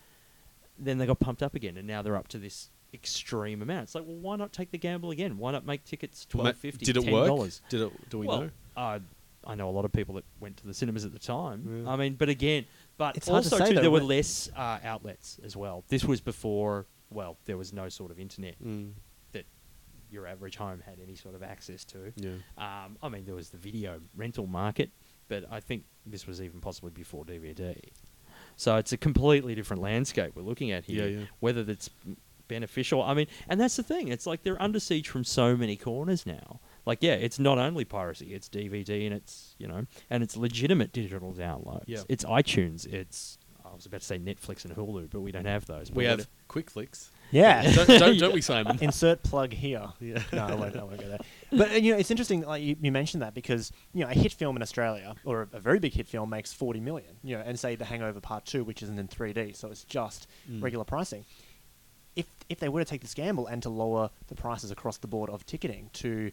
then 0.79 0.97
they 0.99 1.07
got 1.07 1.19
pumped 1.19 1.43
up 1.43 1.55
again, 1.55 1.77
and 1.77 1.87
now 1.87 2.01
they're 2.03 2.17
up 2.17 2.29
to 2.29 2.39
this 2.39 2.71
extreme 2.95 3.63
amount. 3.63 3.85
It's 3.85 3.95
like, 3.95 4.05
well, 4.07 4.17
why 4.17 4.37
not 4.37 4.53
take 4.53 4.71
the 4.71 4.79
gamble 4.79 5.11
again? 5.11 5.39
Why 5.39 5.53
not 5.53 5.67
make 5.67 5.85
tickets 5.85 6.25
twelve 6.27 6.57
fifty? 6.57 6.85
Did 6.85 6.97
it 6.97 7.13
work? 7.13 7.51
Did 7.69 7.83
it? 7.83 8.11
Do 8.11 8.19
we 8.19 8.27
well, 8.27 8.43
know? 8.43 8.51
Uh, 8.77 8.99
I 9.47 9.55
know 9.55 9.69
a 9.69 9.73
lot 9.73 9.85
of 9.85 9.93
people 9.93 10.17
that 10.17 10.25
went 10.41 10.57
to 10.59 10.67
the 10.67 10.75
cinemas 10.75 11.05
at 11.05 11.13
the 11.13 11.19
time. 11.19 11.85
Yeah. 11.85 11.91
I 11.91 11.97
mean, 11.97 12.15
but 12.15 12.29
again, 12.29 12.67
but 12.97 13.17
It's 13.17 13.29
hard 13.29 13.45
to 13.45 13.51
also 13.55 13.67
too, 13.67 13.75
though, 13.75 13.81
there 13.81 13.91
were 13.91 14.01
less 14.01 14.51
uh, 14.57 14.79
outlets 14.85 15.39
as 15.45 15.57
well. 15.57 15.85
This 15.89 16.05
was 16.05 16.21
before. 16.21 16.87
Well, 17.11 17.39
there 17.47 17.57
was 17.57 17.73
no 17.73 17.89
sort 17.89 18.11
of 18.11 18.19
internet 18.19 18.63
Mm, 18.63 18.93
that 19.33 19.47
your 20.11 20.27
average 20.27 20.57
home 20.57 20.83
had 20.85 20.99
any 21.03 21.15
sort 21.15 21.35
of 21.35 21.43
access 21.43 21.85
to. 21.87 22.13
yeah. 22.17 22.33
Um, 22.59 22.99
I 23.03 23.09
mean, 23.09 23.25
there 23.25 23.35
was 23.35 23.49
the 23.49 23.57
video 23.57 24.01
rental 24.15 24.47
market, 24.47 24.91
but 25.29 25.45
I 25.51 25.61
think 25.61 25.85
this 26.05 26.27
was 26.27 26.43
even 26.43 26.61
possibly 26.61 26.91
before 26.91 27.25
DVD. 27.25 27.79
So 28.57 28.77
it's 28.77 28.93
a 28.93 28.99
completely 28.99 29.55
different 29.55 29.83
landscape 29.83 30.33
we're 30.35 30.43
looking 30.43 30.71
at 30.73 30.85
here. 30.85 31.09
Yeah, 31.09 31.19
yeah. 31.21 31.25
Whether 31.41 31.65
that's 31.65 31.89
beneficial, 32.49 33.03
I 33.03 33.15
mean, 33.15 33.27
and 33.49 33.61
that's 33.61 33.77
the 33.77 33.83
thing. 33.83 34.09
It's 34.09 34.27
like 34.27 34.43
they're 34.43 34.61
under 34.61 34.81
siege 34.81 35.09
from 35.09 35.25
so 35.25 35.57
many 35.57 35.77
corners 35.77 36.27
now. 36.27 36.61
Like, 36.87 36.99
yeah, 37.03 37.15
it's 37.15 37.39
not 37.39 37.59
only 37.59 37.85
piracy; 37.85 38.35
it's 38.35 38.49
DVD 38.49 39.07
and 39.07 39.15
it's 39.15 39.55
you 39.59 39.69
know, 39.69 39.87
and 40.11 40.23
it's 40.23 40.37
legitimate 40.37 40.93
digital 40.93 41.33
downloads. 41.35 41.85
Yeah. 41.87 42.03
It's 42.09 42.25
iTunes. 42.25 42.87
It's 42.87 43.39
I 43.71 43.75
was 43.75 43.85
about 43.85 44.01
to 44.01 44.07
say 44.07 44.19
Netflix 44.19 44.65
and 44.65 44.75
Hulu, 44.75 45.11
but 45.11 45.21
we 45.21 45.31
don't 45.31 45.45
have 45.45 45.67
those. 45.67 45.91
We 45.93 46.05
But 46.05 46.11
have 46.11 46.19
what- 46.21 46.29
quick. 46.49 46.71
Yeah. 47.31 47.71
don't, 47.75 47.87
don't, 47.87 48.19
don't 48.19 48.33
we, 48.33 48.41
Simon? 48.51 48.79
Insert 48.81 49.23
plug 49.23 49.53
here. 49.53 49.87
Yeah. 50.01 50.23
No, 50.33 50.47
I 50.47 50.55
won't, 50.55 50.75
I 50.75 50.83
won't 50.85 50.99
go 50.99 51.09
there. 51.09 51.19
But 51.53 51.83
you 51.83 51.93
know, 51.93 51.99
it's 51.99 52.11
interesting. 52.11 52.41
Like 52.41 52.63
you, 52.63 52.77
you 52.81 52.91
mentioned 52.91 53.23
that 53.23 53.35
because 53.35 53.71
you 53.93 54.03
know 54.05 54.11
a 54.11 54.15
hit 54.15 54.33
film 54.33 54.57
in 54.57 54.63
Australia 54.63 55.15
or 55.27 55.43
a, 55.53 55.57
a 55.57 55.61
very 55.61 55.79
big 55.79 55.93
hit 55.93 56.09
film 56.09 56.31
makes 56.31 56.55
forty 56.55 56.81
million. 56.81 57.17
You 57.23 57.37
know, 57.37 57.43
and 57.45 57.59
say 57.61 57.77
The 57.77 57.85
Hangover 57.85 58.21
Part 58.21 58.47
Two, 58.47 58.65
which 58.65 58.83
isn't 58.83 58.99
in 58.99 59.07
three 59.09 59.35
D, 59.35 59.53
so 59.53 59.69
it's 59.71 59.85
just 59.85 60.27
Mm. 60.51 60.63
regular 60.63 60.85
pricing. 60.87 61.27
If 62.19 62.27
if 62.49 62.59
they 62.59 62.69
were 62.69 62.81
to 62.81 62.91
take 62.93 63.01
this 63.03 63.15
gamble 63.15 63.47
and 63.47 63.63
to 63.63 63.69
lower 63.71 64.11
the 64.27 64.35
prices 64.35 64.71
across 64.71 64.97
the 64.99 65.07
board 65.07 65.31
of 65.31 65.47
ticketing 65.47 65.91
to 65.95 66.33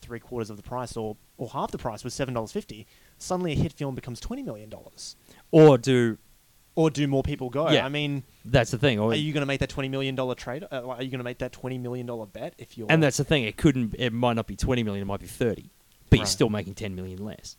three 0.00 0.20
quarters 0.20 0.48
of 0.50 0.56
the 0.56 0.62
price 0.62 0.96
or 0.96 1.16
or 1.36 1.48
half 1.50 1.70
the 1.70 1.78
price 1.78 2.02
was 2.04 2.14
seven 2.14 2.32
dollars 2.34 2.52
fifty, 2.52 2.86
suddenly 3.18 3.52
a 3.52 3.54
hit 3.56 3.72
film 3.72 3.94
becomes 3.94 4.20
twenty 4.20 4.42
million 4.42 4.68
dollars. 4.70 5.16
or 5.50 5.76
do 5.78 6.16
Or 6.76 6.90
do 6.90 7.06
more 7.08 7.22
people 7.24 7.50
go? 7.50 7.68
Yeah. 7.70 7.84
I 7.84 7.88
mean, 7.88 8.22
that's 8.44 8.70
the 8.70 8.78
thing. 8.78 9.00
Or 9.00 9.10
are 9.10 9.16
you 9.16 9.32
going 9.32 9.42
to 9.42 9.46
make 9.52 9.60
that 9.60 9.68
twenty 9.68 9.88
million 9.88 10.14
dollar 10.14 10.34
trade? 10.36 10.62
Uh, 10.70 10.88
are 10.88 11.02
you 11.02 11.10
going 11.10 11.18
to 11.18 11.24
make 11.24 11.38
that 11.38 11.52
twenty 11.52 11.76
million 11.78 12.06
dollar 12.06 12.26
bet 12.26 12.54
if 12.58 12.78
you're? 12.78 12.86
And 12.90 13.02
that's 13.02 13.16
the 13.16 13.24
thing. 13.24 13.42
It 13.44 13.56
couldn't. 13.56 13.96
It 13.98 14.12
might 14.12 14.34
not 14.34 14.46
be 14.46 14.56
twenty 14.56 14.82
million. 14.84 15.02
It 15.02 15.06
might 15.06 15.20
be 15.20 15.26
thirty, 15.26 15.70
but 16.08 16.18
you're 16.20 16.26
still 16.26 16.48
making 16.50 16.74
ten 16.74 16.94
million 16.94 17.18
less. 17.24 17.56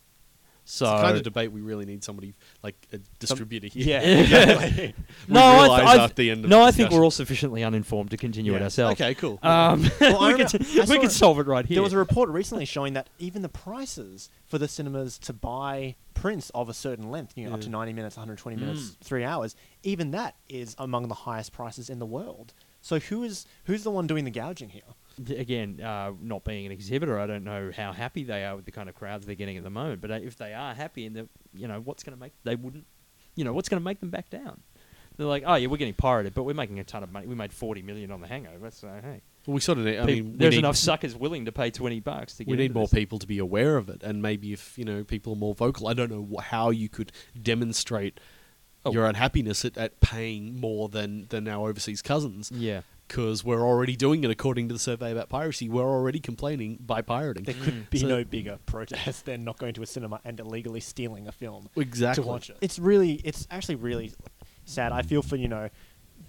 So 0.71 0.85
it's 0.85 0.93
the 0.93 1.01
kind 1.01 1.17
of 1.17 1.23
debate 1.23 1.51
we 1.51 1.61
really 1.61 1.85
need 1.85 2.03
somebody 2.03 2.35
like 2.61 2.75
a 2.93 2.99
distributor 3.17 3.65
here. 3.65 3.99
yeah, 4.03 4.91
no, 5.27 5.41
I, 5.41 5.67
th- 5.67 5.99
I 5.99 6.07
th- 6.07 6.37
no, 6.37 6.61
I 6.61 6.69
think 6.69 6.91
we're 6.91 7.03
all 7.03 7.09
sufficiently 7.09 7.63
uninformed 7.63 8.11
to 8.11 8.17
continue 8.17 8.53
it 8.53 8.61
ourselves. 8.61 9.01
Okay, 9.01 9.15
cool. 9.15 9.39
Um, 9.41 9.89
Well, 9.99 10.27
we 10.37 10.43
could, 10.45 10.87
we 10.87 10.99
could 10.99 11.11
solve 11.11 11.39
it 11.39 11.47
right 11.47 11.65
here. 11.65 11.75
There 11.75 11.83
was 11.83 11.93
a 11.93 11.97
report 11.97 12.29
recently 12.29 12.65
showing 12.65 12.93
that 12.93 13.09
even 13.17 13.41
the 13.41 13.49
prices 13.49 14.29
for 14.45 14.59
the 14.59 14.67
cinemas 14.67 15.17
to 15.19 15.33
buy 15.33 15.95
prints 16.13 16.51
of 16.53 16.69
a 16.69 16.73
certain 16.75 17.09
length, 17.09 17.35
you 17.35 17.47
know, 17.47 17.55
up 17.55 17.61
to 17.61 17.69
90 17.69 17.93
minutes, 17.93 18.15
120 18.15 18.55
Mm. 18.55 18.59
minutes, 18.59 18.95
three 19.03 19.23
hours, 19.23 19.55
even 19.81 20.11
that 20.11 20.35
is 20.49 20.75
among 20.77 21.07
the 21.07 21.15
highest 21.15 21.51
prices 21.51 21.89
in 21.89 21.97
the 21.97 22.05
world. 22.05 22.53
So 22.81 22.99
who 22.99 23.23
is 23.23 23.47
who's 23.65 23.83
the 23.83 23.91
one 23.91 24.05
doing 24.05 24.23
the 24.23 24.31
gouging 24.31 24.69
here? 24.69 24.83
Again, 25.27 25.81
uh, 25.81 26.11
not 26.21 26.43
being 26.45 26.65
an 26.65 26.71
exhibitor, 26.71 27.19
I 27.19 27.27
don't 27.27 27.43
know 27.43 27.71
how 27.75 27.91
happy 27.91 28.23
they 28.23 28.45
are 28.45 28.55
with 28.55 28.65
the 28.65 28.71
kind 28.71 28.87
of 28.87 28.95
crowds 28.95 29.25
they're 29.25 29.35
getting 29.35 29.57
at 29.57 29.63
the 29.63 29.69
moment. 29.69 29.99
But 30.01 30.11
uh, 30.11 30.15
if 30.15 30.37
they 30.37 30.53
are 30.53 30.73
happy, 30.73 31.05
and 31.05 31.27
you 31.53 31.67
know, 31.67 31.81
what's 31.81 32.03
going 32.03 32.15
to 32.15 32.19
make 32.21 32.31
they 32.43 32.55
wouldn't, 32.55 32.85
you 33.35 33.43
know, 33.43 33.51
what's 33.53 33.67
going 33.69 33.81
to 33.81 33.83
make 33.85 33.99
them 33.99 34.09
back 34.09 34.29
down? 34.29 34.61
They're 35.17 35.27
like, 35.27 35.43
oh 35.45 35.55
yeah, 35.55 35.67
we're 35.67 35.75
getting 35.77 35.93
pirated, 35.93 36.33
but 36.33 36.43
we're 36.43 36.53
making 36.53 36.79
a 36.79 36.83
ton 36.85 37.03
of 37.03 37.11
money. 37.11 37.27
We 37.27 37.35
made 37.35 37.51
forty 37.51 37.81
million 37.81 38.11
on 38.11 38.21
the 38.21 38.27
Hangover, 38.27 38.71
so 38.71 38.87
hey, 39.01 39.19
Well, 39.45 39.55
we 39.55 39.59
sort 39.59 39.77
of 39.79 39.83
need. 39.83 39.99
I 39.99 40.05
Pe- 40.05 40.21
mean, 40.21 40.37
there's 40.37 40.55
enough 40.57 40.77
suckers 40.77 41.13
willing 41.15 41.43
to 41.43 41.51
pay 41.51 41.69
twenty 41.71 41.99
bucks 41.99 42.35
to 42.37 42.45
get. 42.45 42.51
we 42.51 42.55
need 42.55 42.73
more 42.73 42.85
this. 42.85 42.93
people 42.93 43.19
to 43.19 43.27
be 43.27 43.37
aware 43.39 43.75
of 43.75 43.89
it, 43.89 44.01
and 44.01 44.21
maybe 44.21 44.53
if 44.53 44.77
you 44.77 44.85
know 44.85 45.03
people 45.03 45.33
are 45.33 45.35
more 45.35 45.53
vocal. 45.53 45.89
I 45.89 45.93
don't 45.93 46.09
know 46.09 46.37
how 46.39 46.69
you 46.69 46.87
could 46.87 47.11
demonstrate 47.41 48.19
Oh. 48.85 48.93
your 48.93 49.05
unhappiness 49.07 49.65
at, 49.65 49.77
at 49.77 49.99
paying 49.99 50.57
more 50.57 50.87
than 50.87 51.25
than 51.27 51.49
our 51.49 51.67
overseas 51.67 52.01
cousins, 52.01 52.49
Yeah, 52.55 52.79
because 53.09 53.43
we're 53.43 53.61
already 53.61 53.95
doing 53.95 54.23
it 54.23 54.29
according 54.29 54.67
to 54.69 54.73
the 54.73 54.79
survey 54.79 55.11
about 55.11 55.27
piracy. 55.29 55.67
We're 55.67 55.81
already 55.89 56.19
complaining 56.19 56.77
by 56.79 57.01
pirating. 57.01 57.43
There 57.43 57.55
could 57.55 57.89
be 57.89 57.97
So- 57.99 58.07
no 58.07 58.23
bigger 58.23 58.59
protest 58.67 59.25
than 59.25 59.43
not 59.43 59.57
going 59.57 59.73
to 59.73 59.81
a 59.81 59.85
cinema 59.85 60.21
and 60.23 60.39
illegally 60.39 60.79
stealing 60.79 61.27
a 61.27 61.31
film 61.31 61.69
Exactly. 61.75 62.23
to 62.23 62.27
watch 62.29 62.49
it. 62.51 62.57
It's 62.61 62.77
really, 62.79 63.13
it's 63.25 63.47
actually 63.49 63.75
really 63.75 64.11
sad. 64.65 64.91
I 64.91 65.01
feel 65.01 65.21
for 65.23 65.35
you 65.35 65.47
know 65.47 65.69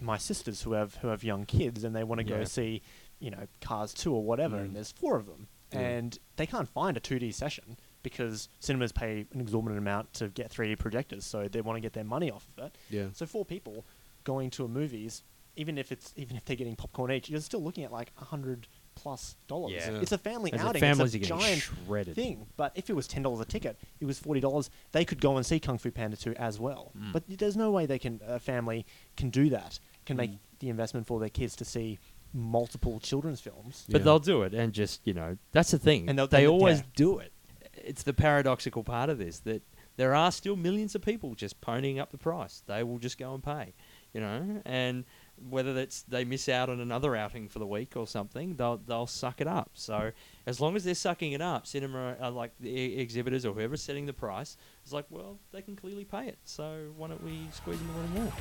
my 0.01 0.16
sisters 0.16 0.62
who 0.62 0.73
have 0.73 0.95
who 0.97 1.09
have 1.09 1.23
young 1.23 1.45
kids 1.45 1.85
and 1.85 1.95
they 1.95 2.03
want 2.03 2.19
to 2.21 2.25
go 2.25 2.38
Yeah. 2.38 2.45
see 2.45 2.83
you 3.19 3.31
know 3.31 3.47
Cars 3.61 3.93
two 3.93 4.14
or 4.14 4.25
whatever, 4.25 4.57
Mm. 4.57 4.64
and 4.64 4.77
there's 4.77 4.90
four 4.93 5.16
of 5.16 5.27
them, 5.27 5.49
Yeah. 5.75 5.81
and 5.81 6.19
they 6.37 6.47
can't 6.47 6.69
find 6.69 6.97
a 6.97 7.01
2D 7.01 7.31
session 7.33 7.77
because 8.03 8.49
cinemas 8.61 8.93
pay 8.93 9.27
an 9.35 9.40
exorbitant 9.43 9.79
amount 9.79 10.14
to 10.14 10.29
get 10.29 10.51
3D 10.51 10.77
projectors, 10.79 11.27
so 11.27 11.47
they 11.47 11.61
want 11.61 11.77
to 11.77 11.81
get 11.83 11.93
their 11.93 12.05
money 12.05 12.31
off 12.31 12.49
of 12.57 12.64
it. 12.64 12.79
Yeah. 12.88 13.09
So 13.12 13.27
four 13.27 13.45
people 13.45 13.85
going 14.25 14.49
to 14.51 14.64
a 14.64 14.69
movies, 14.69 15.23
even 15.57 15.79
if 15.79 15.91
it's 15.93 16.13
even 16.17 16.37
if 16.37 16.45
they're 16.45 16.57
getting 16.57 16.77
popcorn 16.77 17.11
each, 17.13 17.29
you're 17.29 17.41
still 17.41 17.63
looking 17.63 17.85
at 17.85 17.93
like 17.93 18.13
a 18.21 18.25
hundred 18.25 18.67
plus 18.95 19.37
dollars. 19.49 19.73
Yeah. 19.73 19.99
It's 20.01 20.13
a 20.13 20.19
family 20.19 20.53
As 20.53 20.61
outing. 20.61 20.81
families 20.81 21.15
it's 21.15 21.27
a 21.27 21.29
giant 21.29 21.63
shredded. 21.63 22.15
thing. 22.15 22.47
But 22.57 22.73
if 22.75 22.91
it 22.91 22.95
was 22.95 23.07
ten 23.07 23.23
dollars 23.23 23.41
a 23.41 23.45
ticket, 23.45 23.79
it 24.01 24.05
was 24.05 24.19
forty 24.19 24.41
dollars. 24.41 24.71
They 24.93 25.05
could 25.05 25.21
go 25.21 25.37
and 25.37 25.45
see 25.47 25.59
Kung 25.61 25.79
Fu 25.79 25.91
Panda 25.91 26.17
two 26.17 26.35
as 26.37 26.59
well. 26.61 26.93
Mm. 26.99 27.13
But 27.13 27.25
there's 27.29 27.57
no 27.57 27.71
way 27.71 27.87
they 27.87 27.99
can 27.99 28.21
a 28.27 28.39
family 28.39 28.87
can 29.17 29.31
do 29.31 29.49
that. 29.51 29.79
Can 30.07 30.17
make 30.17 30.31
Mm. 30.31 30.39
the 30.61 30.69
investment 30.71 31.07
for 31.07 31.21
their 31.21 31.29
kids 31.29 31.55
to 31.57 31.65
see 31.65 31.99
multiple 32.33 33.01
children's 33.01 33.41
films. 33.41 33.85
but 33.91 34.01
Yeah. 34.01 34.05
they'll 34.05 34.19
do 34.19 34.43
it, 34.43 34.55
and 34.55 34.73
just 34.73 35.07
you 35.07 35.15
know, 35.15 35.37
that's 35.53 35.71
the 35.73 35.79
thing. 35.79 36.09
And 36.09 36.19
they'll- 36.19 36.27
they 36.29 36.43
they'll- 36.43 36.53
always 36.53 36.79
yeah. 36.79 36.85
do 36.95 37.19
it. 37.19 37.33
It's 37.75 38.03
the 38.03 38.13
paradoxical 38.15 38.85
part 38.85 39.11
of 39.11 39.19
this 39.19 39.41
that 39.41 39.63
there 39.97 40.15
are 40.15 40.31
still 40.33 40.57
millions 40.57 40.95
of 40.95 41.03
people 41.03 41.35
just 41.35 41.61
ponying 41.61 41.99
up 41.99 42.11
the 42.11 42.19
price. 42.19 42.63
They 42.67 42.83
will 42.83 42.99
just 42.99 43.19
go 43.19 43.35
and 43.35 43.43
pay, 43.43 43.75
you 44.15 44.21
know, 44.21 44.63
and 44.65 45.05
whether 45.48 45.72
that's 45.72 46.03
they 46.03 46.24
miss 46.24 46.48
out 46.48 46.68
on 46.68 46.81
another 46.81 47.16
outing 47.16 47.48
for 47.48 47.59
the 47.59 47.66
week 47.66 47.96
or 47.96 48.07
something, 48.07 48.57
they'll 48.57 48.79
they'll 48.79 49.07
suck 49.07 49.40
it 49.40 49.46
up. 49.46 49.70
So 49.74 50.12
as 50.46 50.61
long 50.61 50.76
as 50.76 50.85
they're 50.85 50.94
sucking 50.94 51.33
it 51.33 51.40
up, 51.40 51.66
cinema 51.66 52.16
are 52.20 52.31
like 52.31 52.53
the 52.61 52.68
e- 52.68 52.98
exhibitors 52.98 53.46
or 53.46 53.55
whoever's 53.55 53.83
setting 53.83 54.07
the 54.07 54.12
price 54.12 54.57
is 54.85 54.92
like, 54.92 55.07
well, 55.11 55.38
they 55.53 55.62
can 55.62 55.76
clearly 55.76 56.05
pay 56.05 56.26
it. 56.26 56.38
So 56.44 56.92
why 56.96 57.09
don't 57.09 57.22
we 57.24 57.48
squeeze 57.53 57.79
them 57.79 57.90
a 57.90 57.98
little 57.98 58.22
more? 58.22 58.33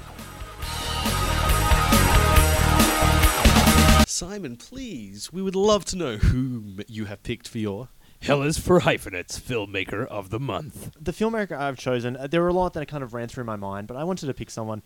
Simon, 4.08 4.58
please, 4.58 5.32
we 5.32 5.42
would 5.42 5.56
love 5.56 5.86
to 5.86 5.96
know 5.96 6.18
whom 6.18 6.82
you 6.88 7.06
have 7.06 7.24
picked 7.24 7.48
for 7.48 7.60
your. 7.60 7.90
Hell 8.22 8.42
is 8.44 8.58
for 8.58 8.82
Hyphenates, 8.82 9.40
filmmaker 9.40 10.06
of 10.08 10.30
the 10.30 10.42
month. 10.42 10.92
The 11.00 11.14
filmmaker 11.14 11.58
I've 11.58 11.78
chosen, 11.78 12.18
uh, 12.18 12.28
there 12.28 12.42
were 12.42 12.50
a 12.50 12.54
lot 12.54 12.74
that 12.74 12.86
kind 12.90 13.02
of 13.02 13.14
ran 13.14 13.30
through 13.30 13.46
my 13.46 13.56
mind, 13.56 13.88
but 13.88 13.96
I 13.96 14.04
wanted 14.04 14.28
to 14.28 14.34
pick 14.34 14.50
someone 14.50 14.84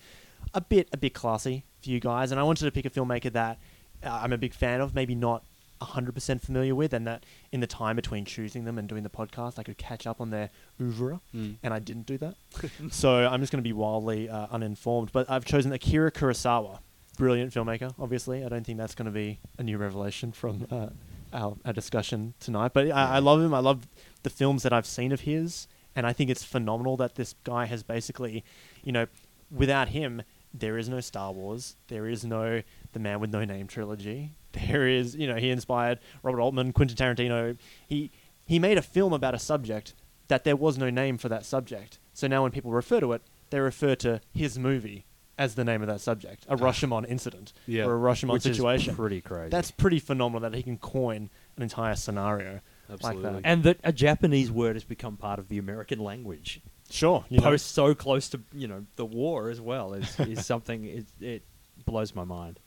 a 0.54 0.62
bit 0.62 0.88
a 0.93 0.97
bit 0.97 1.15
classy 1.15 1.65
for 1.84 1.89
you 1.89 2.00
guys, 2.00 2.32
and 2.32 2.39
I 2.39 2.43
wanted 2.43 2.65
to 2.65 2.72
pick 2.72 2.86
a 2.86 2.89
filmmaker 2.89 3.32
that 3.34 3.58
uh, 4.04 4.19
I'm 4.24 4.34
a 4.34 4.38
big 4.38 4.54
fan 4.54 4.82
of, 4.82 4.93
maybe 4.96 5.15
not 5.15 5.43
100% 5.82 6.41
familiar 6.41 6.76
with, 6.76 6.93
and 6.93 7.06
that 7.08 7.26
in 7.52 7.60
the 7.60 7.67
time 7.67 7.96
between 7.96 8.26
choosing 8.26 8.63
them 8.65 8.78
and 8.78 8.88
doing 8.88 9.04
the 9.04 9.10
podcast, 9.10 9.60
I 9.60 9.63
could 9.63 9.78
catch 9.78 10.08
up 10.08 10.22
on 10.22 10.30
their 10.30 10.50
oeuvre, 10.82 11.19
Mm. 11.36 11.56
and 11.63 11.74
I 11.74 11.80
didn't 11.80 12.06
do 12.06 12.17
that. 12.19 12.36
so 12.91 13.28
I'm 13.28 13.39
just 13.41 13.52
going 13.52 13.62
to 13.63 13.67
be 13.67 13.74
wildly 13.74 14.30
uh, 14.30 14.48
uninformed. 14.52 15.12
But 15.12 15.30
I've 15.30 15.46
chosen 15.46 15.72
Akira 15.74 16.12
Kurosawa, 16.12 16.80
brilliant 17.17 17.54
filmmaker. 17.54 17.93
Obviously, 18.00 18.43
I 18.46 18.50
don't 18.50 18.65
think 18.65 18.78
that's 18.78 18.96
going 18.96 19.06
to 19.08 19.12
be 19.12 19.39
a 19.58 19.63
new 19.63 19.78
revelation 19.78 20.32
from 20.32 20.67
uh, 20.72 20.88
our, 21.34 21.58
our 21.65 21.74
discussion 21.74 22.34
tonight. 22.39 22.72
But 22.74 22.91
I, 22.91 23.15
I 23.15 23.19
love 23.19 23.41
him. 23.41 23.54
I 23.54 23.60
love 23.60 23.88
the 24.24 24.30
films 24.30 24.63
that 24.63 24.72
I've 24.72 24.86
seen 24.88 25.12
of 25.12 25.22
his, 25.22 25.67
and 25.96 26.08
I 26.08 26.13
think 26.13 26.30
it's 26.30 26.43
phenomenal 26.46 26.96
that 26.98 27.15
this 27.15 27.36
guy 27.43 27.65
has 27.65 27.84
basically, 27.84 28.43
you 28.84 28.91
know, 28.93 29.08
without 29.52 29.89
him, 29.89 30.22
there 30.54 30.78
is 30.78 30.88
no 30.89 31.00
Star 31.00 31.32
Wars. 31.32 31.76
There 31.88 32.08
is 32.08 32.24
no 32.24 32.62
The 32.94 33.00
Man 33.00 33.20
with 33.20 33.32
No 33.32 33.44
Name 33.46 33.68
trilogy. 33.68 34.32
There 34.70 34.88
is, 34.88 35.16
you 35.16 35.26
know, 35.26 35.38
he 35.38 35.50
inspired 35.50 35.98
Robert 36.22 36.39
Altman, 36.39 36.74
Quentin 36.74 36.96
Tarantino. 36.96 37.58
He 37.88 38.12
he 38.46 38.60
made 38.60 38.78
a 38.78 38.84
film 38.84 39.12
about 39.12 39.34
a 39.34 39.39
subject 39.39 39.96
that 40.28 40.44
there 40.44 40.56
was 40.56 40.78
no 40.78 40.92
name 40.92 41.18
for 41.18 41.28
that 41.30 41.44
subject. 41.44 41.98
So 42.13 42.28
now 42.28 42.44
when 42.44 42.52
people 42.52 42.72
refer 42.72 43.00
to 43.00 43.13
it, 43.13 43.24
they 43.50 43.60
refer 43.60 43.96
to 43.96 44.22
his 44.32 44.60
movie 44.60 45.06
as 45.39 45.56
the 45.56 45.63
name 45.63 45.82
of 45.82 45.88
that 45.88 46.02
subject, 46.02 46.46
a 46.48 46.54
ah. 46.54 46.56
Rashomon 46.56 47.10
incident 47.10 47.54
Yeah. 47.66 47.86
or 47.86 47.96
a 47.96 48.00
Rashomon 48.00 48.34
Which 48.34 48.44
situation. 48.44 48.92
is 48.92 48.96
pretty 48.96 49.22
crazy. 49.22 49.50
That's 49.50 49.72
pretty 49.72 50.00
phenomenal 50.00 50.48
that 50.50 50.56
he 50.56 50.62
can 50.62 50.78
coin 50.78 51.32
an 51.58 51.63
entire 51.63 51.96
scenario 51.96 52.62
Absolutely. 52.92 53.24
like 53.24 53.34
that. 53.42 53.50
and 53.50 53.63
that 53.63 53.80
a 53.84 53.92
Japanese 53.92 54.52
word 54.52 54.76
has 54.76 54.84
become 54.84 55.18
part 55.18 55.39
of 55.39 55.48
the 55.50 55.58
American 55.58 56.00
language. 56.00 56.62
Sure, 56.93 57.25
you 57.27 57.39
know. 57.39 57.45
Post 57.45 57.71
so 57.71 57.95
close 57.95 58.29
to 58.29 58.39
you 58.53 58.67
know 58.67 58.86
the 58.97 59.06
war 59.06 59.49
as 59.49 59.60
well 59.60 59.93
is, 59.93 60.19
is 60.19 60.45
something 60.45 60.86
it, 60.86 61.06
it 61.19 61.41
blows 61.86 62.13
my 62.13 62.23
mind. 62.23 62.60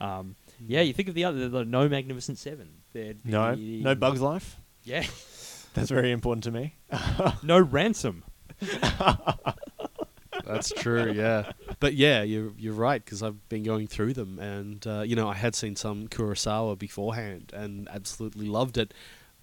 Um, 0.00 0.34
yeah, 0.66 0.80
you 0.80 0.92
think 0.92 1.08
of 1.08 1.14
the 1.14 1.24
other 1.24 1.48
the 1.48 1.64
no 1.64 1.88
Magnificent 1.88 2.38
Seven. 2.38 2.70
There'd 2.92 3.24
no, 3.24 3.54
be- 3.54 3.80
no 3.80 3.94
Bugs 3.94 4.20
Life. 4.20 4.56
Yeah, 4.82 5.04
That's 5.74 5.90
very 5.90 6.10
important 6.10 6.42
to 6.44 6.50
me. 6.50 6.74
no 7.44 7.60
ransom. 7.60 8.24
That's 10.44 10.72
true, 10.72 11.12
yeah. 11.12 11.52
But 11.78 11.94
yeah, 11.94 12.24
you're 12.24 12.52
you're 12.58 12.74
right 12.74 13.04
because 13.04 13.22
I've 13.22 13.48
been 13.48 13.62
going 13.62 13.86
through 13.86 14.14
them, 14.14 14.40
and 14.40 14.84
uh, 14.88 15.02
you 15.02 15.14
know 15.14 15.28
I 15.28 15.34
had 15.34 15.54
seen 15.54 15.76
some 15.76 16.08
Kurosawa 16.08 16.76
beforehand 16.76 17.52
and 17.54 17.88
absolutely 17.92 18.48
loved 18.48 18.76
it. 18.76 18.92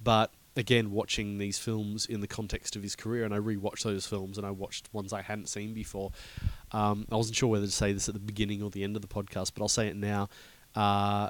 But 0.03 0.33
again, 0.55 0.91
watching 0.91 1.37
these 1.37 1.57
films 1.57 2.05
in 2.05 2.21
the 2.21 2.27
context 2.27 2.75
of 2.75 2.83
his 2.83 2.95
career, 2.95 3.25
and 3.25 3.33
I 3.33 3.39
rewatched 3.39 3.83
those 3.83 4.05
films, 4.05 4.37
and 4.37 4.47
I 4.47 4.51
watched 4.51 4.89
ones 4.93 5.13
I 5.13 5.21
hadn't 5.21 5.49
seen 5.49 5.73
before. 5.73 6.11
Um, 6.71 7.05
I 7.11 7.15
wasn't 7.15 7.35
sure 7.35 7.49
whether 7.49 7.65
to 7.65 7.71
say 7.71 7.93
this 7.93 8.07
at 8.07 8.13
the 8.13 8.19
beginning 8.19 8.61
or 8.61 8.69
the 8.69 8.83
end 8.83 8.95
of 8.95 9.01
the 9.01 9.07
podcast, 9.07 9.51
but 9.53 9.61
I'll 9.61 9.67
say 9.67 9.87
it 9.87 9.95
now. 9.95 10.29
Uh, 10.75 11.29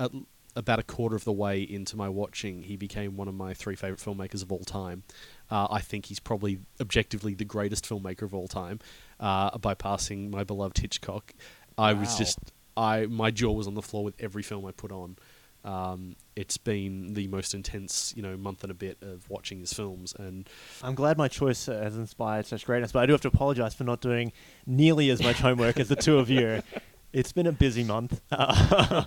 at, 0.00 0.10
about 0.54 0.78
a 0.78 0.82
quarter 0.82 1.16
of 1.16 1.24
the 1.24 1.32
way 1.32 1.62
into 1.62 1.96
my 1.96 2.08
watching, 2.08 2.62
he 2.62 2.76
became 2.76 3.16
one 3.16 3.28
of 3.28 3.34
my 3.34 3.54
three 3.54 3.74
favorite 3.74 4.00
filmmakers 4.00 4.42
of 4.42 4.52
all 4.52 4.64
time. 4.64 5.02
Uh, 5.50 5.66
I 5.70 5.80
think 5.80 6.06
he's 6.06 6.20
probably 6.20 6.58
objectively 6.80 7.34
the 7.34 7.44
greatest 7.44 7.88
filmmaker 7.88 8.22
of 8.22 8.34
all 8.34 8.48
time, 8.48 8.80
uh, 9.18 9.56
bypassing 9.58 10.30
my 10.30 10.44
beloved 10.44 10.78
Hitchcock. 10.78 11.32
I 11.78 11.94
was 11.94 12.18
just, 12.18 12.38
I 12.76 13.06
my 13.06 13.30
jaw 13.30 13.52
was 13.52 13.66
on 13.66 13.74
the 13.74 13.82
floor 13.82 14.04
with 14.04 14.14
every 14.18 14.42
film 14.42 14.66
I 14.66 14.72
put 14.72 14.92
on. 14.92 15.16
Um, 15.64 16.16
it's 16.34 16.56
been 16.56 17.14
the 17.14 17.28
most 17.28 17.54
intense, 17.54 18.12
you 18.16 18.22
know, 18.22 18.36
month 18.36 18.64
and 18.64 18.70
a 18.70 18.74
bit 18.74 18.98
of 19.00 19.28
watching 19.30 19.60
his 19.60 19.72
films, 19.72 20.14
and 20.18 20.48
I'm 20.82 20.94
glad 20.94 21.16
my 21.18 21.28
choice 21.28 21.66
has 21.66 21.96
inspired 21.96 22.46
such 22.46 22.66
greatness, 22.66 22.92
but 22.92 23.00
I 23.00 23.06
do 23.06 23.12
have 23.12 23.20
to 23.22 23.28
apologize 23.28 23.74
for 23.74 23.84
not 23.84 24.00
doing 24.00 24.32
nearly 24.66 25.10
as 25.10 25.22
much 25.22 25.40
homework 25.40 25.78
as 25.78 25.88
the 25.88 25.96
two 25.96 26.18
of 26.18 26.28
you. 26.30 26.62
It's 27.12 27.30
been 27.30 27.46
a 27.46 27.52
busy 27.52 27.84
month. 27.84 28.22
I 28.32 29.04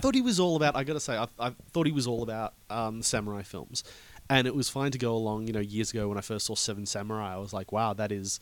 thought 0.00 0.14
he 0.14 0.22
was 0.22 0.40
all 0.40 0.56
about. 0.56 0.76
I 0.76 0.82
got 0.82 0.94
to 0.94 1.00
say, 1.00 1.14
I, 1.18 1.28
I 1.38 1.50
thought 1.72 1.84
he 1.84 1.92
was 1.92 2.06
all 2.06 2.22
about 2.22 2.54
um, 2.70 3.02
samurai 3.02 3.42
films, 3.42 3.84
and 4.30 4.46
it 4.46 4.54
was 4.54 4.70
fine 4.70 4.92
to 4.92 4.98
go 4.98 5.14
along. 5.14 5.46
You 5.46 5.52
know, 5.52 5.60
years 5.60 5.90
ago 5.90 6.08
when 6.08 6.16
I 6.16 6.22
first 6.22 6.46
saw 6.46 6.54
Seven 6.54 6.86
Samurai, 6.86 7.34
I 7.34 7.36
was 7.36 7.52
like, 7.52 7.70
wow, 7.70 7.92
that 7.92 8.10
is. 8.12 8.40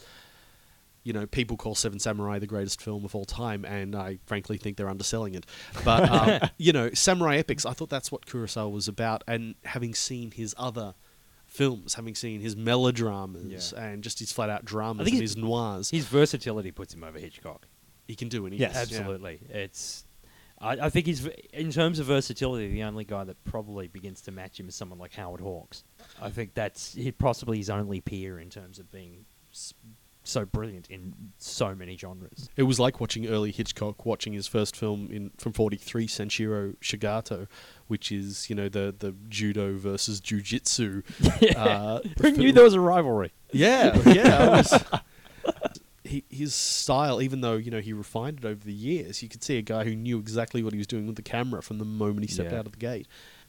You 1.04 1.12
know, 1.12 1.26
people 1.26 1.56
call 1.56 1.74
Seven 1.74 1.98
Samurai 1.98 2.38
the 2.38 2.46
greatest 2.46 2.80
film 2.80 3.04
of 3.04 3.14
all 3.14 3.24
time, 3.24 3.64
and 3.64 3.96
I 3.96 4.18
frankly 4.26 4.56
think 4.56 4.76
they're 4.76 4.88
underselling 4.88 5.34
it. 5.34 5.44
But 5.84 6.08
um, 6.42 6.50
you 6.58 6.72
know, 6.72 6.90
samurai 6.92 7.36
epics. 7.38 7.66
I 7.66 7.72
thought 7.72 7.90
that's 7.90 8.12
what 8.12 8.26
Kurosawa 8.26 8.70
was 8.70 8.86
about, 8.88 9.24
and 9.26 9.54
having 9.64 9.94
seen 9.94 10.30
his 10.30 10.54
other 10.56 10.94
films, 11.46 11.94
having 11.94 12.14
seen 12.14 12.40
his 12.40 12.56
melodramas 12.56 13.72
Yeah. 13.76 13.82
and 13.84 14.02
just 14.02 14.18
his 14.20 14.32
flat-out 14.32 14.64
dramas 14.64 15.02
I 15.02 15.04
think 15.04 15.14
and 15.16 15.22
his 15.22 15.36
noirs, 15.36 15.90
His 15.90 16.06
versatility 16.06 16.70
puts 16.70 16.94
him 16.94 17.04
over 17.04 17.18
Hitchcock. 17.18 17.66
he 18.08 18.14
can 18.14 18.28
do 18.28 18.46
anything. 18.46 18.60
Yes. 18.62 18.74
Yeah. 18.74 18.80
Absolutely, 19.00 19.40
it's. 19.50 20.04
I, 20.60 20.72
I 20.86 20.90
think 20.90 21.06
he's 21.06 21.26
in 21.52 21.72
terms 21.72 21.98
of 21.98 22.06
versatility 22.06 22.68
the 22.72 22.84
only 22.84 23.04
guy 23.04 23.24
that 23.24 23.42
probably 23.44 23.88
begins 23.88 24.20
to 24.22 24.30
match 24.30 24.60
him 24.60 24.68
is 24.68 24.76
someone 24.76 25.00
like 25.00 25.12
Howard 25.14 25.40
Hawks. 25.40 25.82
I 26.20 26.30
think 26.30 26.54
that's 26.54 26.94
he 26.94 27.10
possibly 27.10 27.58
his 27.58 27.68
only 27.68 28.00
peer 28.00 28.38
in 28.38 28.48
terms 28.48 28.78
of 28.78 28.90
being 28.92 29.24
so 30.24 30.44
brilliant 30.44 30.88
in 30.90 31.14
so 31.38 31.74
many 31.74 31.96
genres. 31.96 32.48
It 32.56 32.62
was 32.64 32.78
like 32.78 33.00
watching 33.00 33.26
early 33.26 33.50
Hitchcock, 33.50 34.06
watching 34.06 34.32
his 34.32 34.46
first 34.46 34.76
film 34.76 35.08
in 35.10 35.30
from 35.38 35.52
'43, 35.52 36.06
Sanshiro 36.06 36.76
Sugata, 36.78 37.48
which 37.88 38.12
is 38.12 38.48
you 38.48 38.56
know 38.56 38.68
the 38.68 38.94
the 38.98 39.14
judo 39.28 39.76
versus 39.76 40.20
jujitsu. 40.20 41.02
Uh, 41.56 42.00
Who 42.20 42.30
knew 42.32 42.52
there 42.52 42.64
was 42.64 42.74
a 42.74 42.80
rivalry? 42.80 43.32
yeah, 43.52 43.96
yeah. 44.12 44.48
Was- 44.48 44.82
he, 46.04 46.24
his 46.28 46.54
style, 46.54 47.22
even 47.22 47.40
though 47.40 47.54
you 47.56 47.70
know 47.70 47.80
he 47.80 47.92
refined 47.92 48.38
it 48.40 48.44
over 48.44 48.62
the 48.64 48.72
years, 48.72 49.22
you 49.22 49.28
could 49.28 49.42
see 49.42 49.56
a 49.58 49.62
guy 49.62 49.84
who 49.84 49.94
knew 49.94 50.18
exactly 50.18 50.62
what 50.62 50.72
he 50.72 50.78
was 50.78 50.86
doing 50.86 51.06
with 51.06 51.16
the 51.16 51.22
camera 51.22 51.62
from 51.62 51.78
the 51.78 51.84
moment 51.84 52.20
he 52.26 52.32
stepped 52.32 52.52
Yeah. 52.52 52.58
out 52.58 52.66
of 52.66 52.72
the 52.72 52.78
gate. 52.78 53.06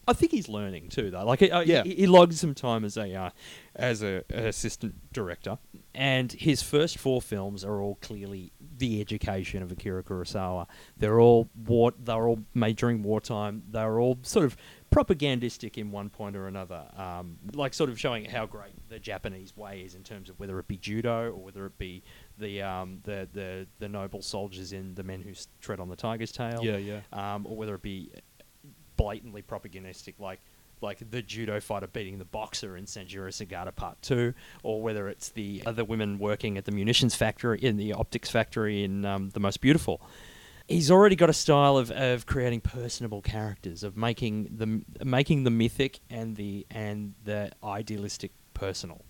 I 0.07 0.13
think 0.13 0.31
he's 0.31 0.49
learning 0.49 0.89
too, 0.89 1.09
though. 1.11 1.25
Like, 1.25 1.41
uh, 1.41 1.63
Yeah. 1.65 1.83
he, 1.83 1.95
he 1.95 2.07
logged 2.07 2.33
some 2.35 2.53
time 2.53 2.83
as 2.83 2.97
a 2.97 3.13
uh, 3.13 3.29
as 3.75 4.03
a, 4.03 4.23
an 4.29 4.45
assistant 4.45 4.95
director, 5.13 5.57
and 5.95 6.31
his 6.31 6.63
first 6.63 6.97
four 6.97 7.21
films 7.21 7.63
are 7.63 7.81
all 7.81 7.95
clearly 7.95 8.51
the 8.77 8.99
education 8.99 9.61
of 9.61 9.71
Akira 9.71 10.03
Kurosawa. 10.03 10.67
They're 10.97 11.19
all 11.19 11.49
war. 11.67 11.93
They're 11.97 12.27
all 12.27 12.39
made 12.53 12.77
during 12.77 13.03
wartime. 13.03 13.63
They're 13.69 13.99
all 13.99 14.17
sort 14.23 14.45
of 14.45 14.57
propagandistic 14.89 15.77
in 15.77 15.91
one 15.91 16.09
point 16.09 16.35
or 16.35 16.47
another, 16.47 16.83
um, 16.97 17.37
like 17.53 17.73
sort 17.73 17.89
of 17.89 17.99
showing 17.99 18.25
how 18.25 18.45
great 18.45 18.73
the 18.89 18.99
Japanese 18.99 19.55
way 19.55 19.81
is 19.81 19.95
in 19.95 20.03
terms 20.03 20.29
of 20.29 20.39
whether 20.39 20.57
it 20.59 20.67
be 20.67 20.77
judo 20.77 21.31
or 21.31 21.37
whether 21.37 21.65
it 21.65 21.77
be 21.77 22.03
the 22.37 22.61
um, 22.61 22.99
the, 23.03 23.27
the 23.33 23.67
the 23.79 23.87
noble 23.87 24.21
soldiers 24.21 24.73
in 24.73 24.95
the 24.95 25.03
men 25.03 25.21
who 25.21 25.33
tread 25.61 25.79
on 25.79 25.89
the 25.89 25.95
tiger's 25.95 26.31
tail. 26.31 26.59
Yeah, 26.63 26.77
yeah. 26.77 27.01
Um, 27.11 27.45
or 27.45 27.55
whether 27.55 27.75
it 27.75 27.83
be 27.83 28.11
blatantly 28.95 29.41
propagandistic, 29.41 30.19
like 30.19 30.39
like 30.83 31.09
the 31.09 31.21
judo 31.23 31.59
fighter 31.59 31.87
beating 31.87 32.19
the 32.19 32.25
boxer 32.25 32.77
in 32.77 32.85
Sanshiro 32.85 33.29
Sugata 33.29 33.75
Part 33.75 34.01
Two, 34.03 34.33
or 34.61 34.81
whether 34.81 35.07
it's 35.07 35.29
the 35.29 35.63
other 35.65 35.83
women 35.83 36.19
working 36.19 36.57
at 36.57 36.65
the 36.65 36.71
munitions 36.71 37.15
factory 37.15 37.59
in 37.59 37.77
the 37.77 37.93
optics 37.93 38.29
factory 38.29 38.83
in 38.83 39.05
um, 39.05 39.29
The 39.31 39.39
Most 39.39 39.61
Beautiful. 39.61 39.99
He's 40.67 40.89
already 40.91 41.15
got 41.15 41.29
a 41.29 41.33
style 41.33 41.77
of, 41.77 41.91
of 41.91 42.25
creating 42.25 42.61
personable 42.61 43.21
characters, 43.21 43.83
of 43.83 43.97
making 43.97 44.49
the 44.55 45.05
making 45.05 45.43
the 45.43 45.49
mythic 45.51 45.99
and 46.09 46.35
the 46.35 46.65
and 46.69 47.15
the 47.25 47.51
idealistic 47.63 48.31
personal. 48.53 49.03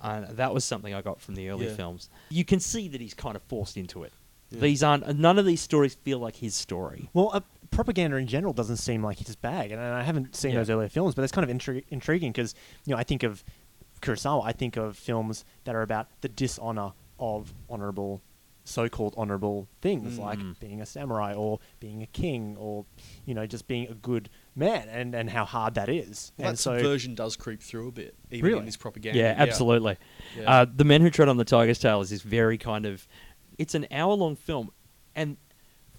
Uh, 0.00 0.22
that 0.30 0.52
was 0.52 0.64
something 0.64 0.92
I 0.92 1.00
got 1.00 1.20
from 1.20 1.34
the 1.36 1.48
early 1.48 1.66
Yeah. 1.66 1.74
films. 1.76 2.08
You 2.30 2.44
can 2.44 2.58
see 2.60 2.88
that 2.88 3.00
he's 3.00 3.14
kind 3.14 3.36
of 3.36 3.42
forced 3.42 3.76
into 3.76 4.02
it. 4.02 4.12
Yeah. 4.50 4.60
These 4.60 4.82
aren't 4.82 5.18
none 5.18 5.38
of 5.38 5.46
these 5.46 5.60
stories 5.60 5.94
feel 5.94 6.18
like 6.18 6.36
his 6.36 6.54
story. 6.54 7.08
Well, 7.14 7.30
uh, 7.32 7.40
propaganda 7.72 8.16
in 8.18 8.26
general 8.28 8.52
doesn't 8.52 8.76
seem 8.76 9.02
like 9.02 9.18
his 9.18 9.34
bag, 9.34 9.72
and 9.72 9.80
I 9.80 10.02
haven't 10.04 10.36
seen 10.36 10.52
Yeah. 10.52 10.58
those 10.58 10.70
earlier 10.70 10.88
films, 10.88 11.14
but 11.16 11.22
it's 11.24 11.32
kind 11.32 11.48
of 11.48 11.56
intri- 11.56 11.84
intriguing 11.88 12.30
because 12.30 12.54
you 12.86 12.92
know 12.94 12.98
I 12.98 13.02
think 13.04 13.24
of 13.24 13.42
Kurosawa, 14.00 14.42
I 14.44 14.52
think 14.52 14.76
of 14.76 14.96
films 14.96 15.44
that 15.64 15.74
are 15.74 15.82
about 15.82 16.08
the 16.20 16.28
dishonor 16.28 16.92
of 17.18 17.54
honorable, 17.70 18.20
so-called 18.64 19.14
honorable 19.16 19.68
things 19.80 20.18
like 20.18 20.38
Mm. 20.38 20.58
being 20.60 20.80
a 20.80 20.86
samurai 20.86 21.34
or 21.34 21.58
being 21.80 22.02
a 22.02 22.06
king 22.06 22.56
or 22.56 22.84
you 23.24 23.34
know 23.34 23.46
just 23.46 23.66
being 23.66 23.88
a 23.88 23.94
good 23.94 24.28
man, 24.54 24.88
and 24.88 25.14
and 25.14 25.30
how 25.30 25.44
hard 25.44 25.74
that 25.74 25.88
is. 25.88 26.32
Well, 26.36 26.48
and 26.48 26.56
that 26.56 26.60
so 26.60 26.74
subversion 26.76 27.14
does 27.14 27.36
creep 27.36 27.62
through 27.62 27.88
a 27.88 27.92
bit, 27.92 28.14
even 28.30 28.46
Really? 28.46 28.60
in 28.60 28.66
this 28.66 28.76
propaganda. 28.76 29.18
Yeah, 29.18 29.34
absolutely. 29.36 29.96
Yeah. 30.38 30.50
Uh, 30.62 30.66
the 30.66 30.84
Men 30.84 31.00
Who 31.00 31.10
Tread 31.10 31.28
on 31.28 31.36
the 31.38 31.44
Tiger's 31.44 31.78
Tail 31.78 32.00
is 32.00 32.10
this 32.10 32.22
very 32.22 32.58
kind 32.58 32.86
of. 32.86 33.06
It's 33.58 33.74
an 33.74 33.86
hour 33.90 34.14
long 34.14 34.34
film, 34.36 34.70
and 35.14 35.36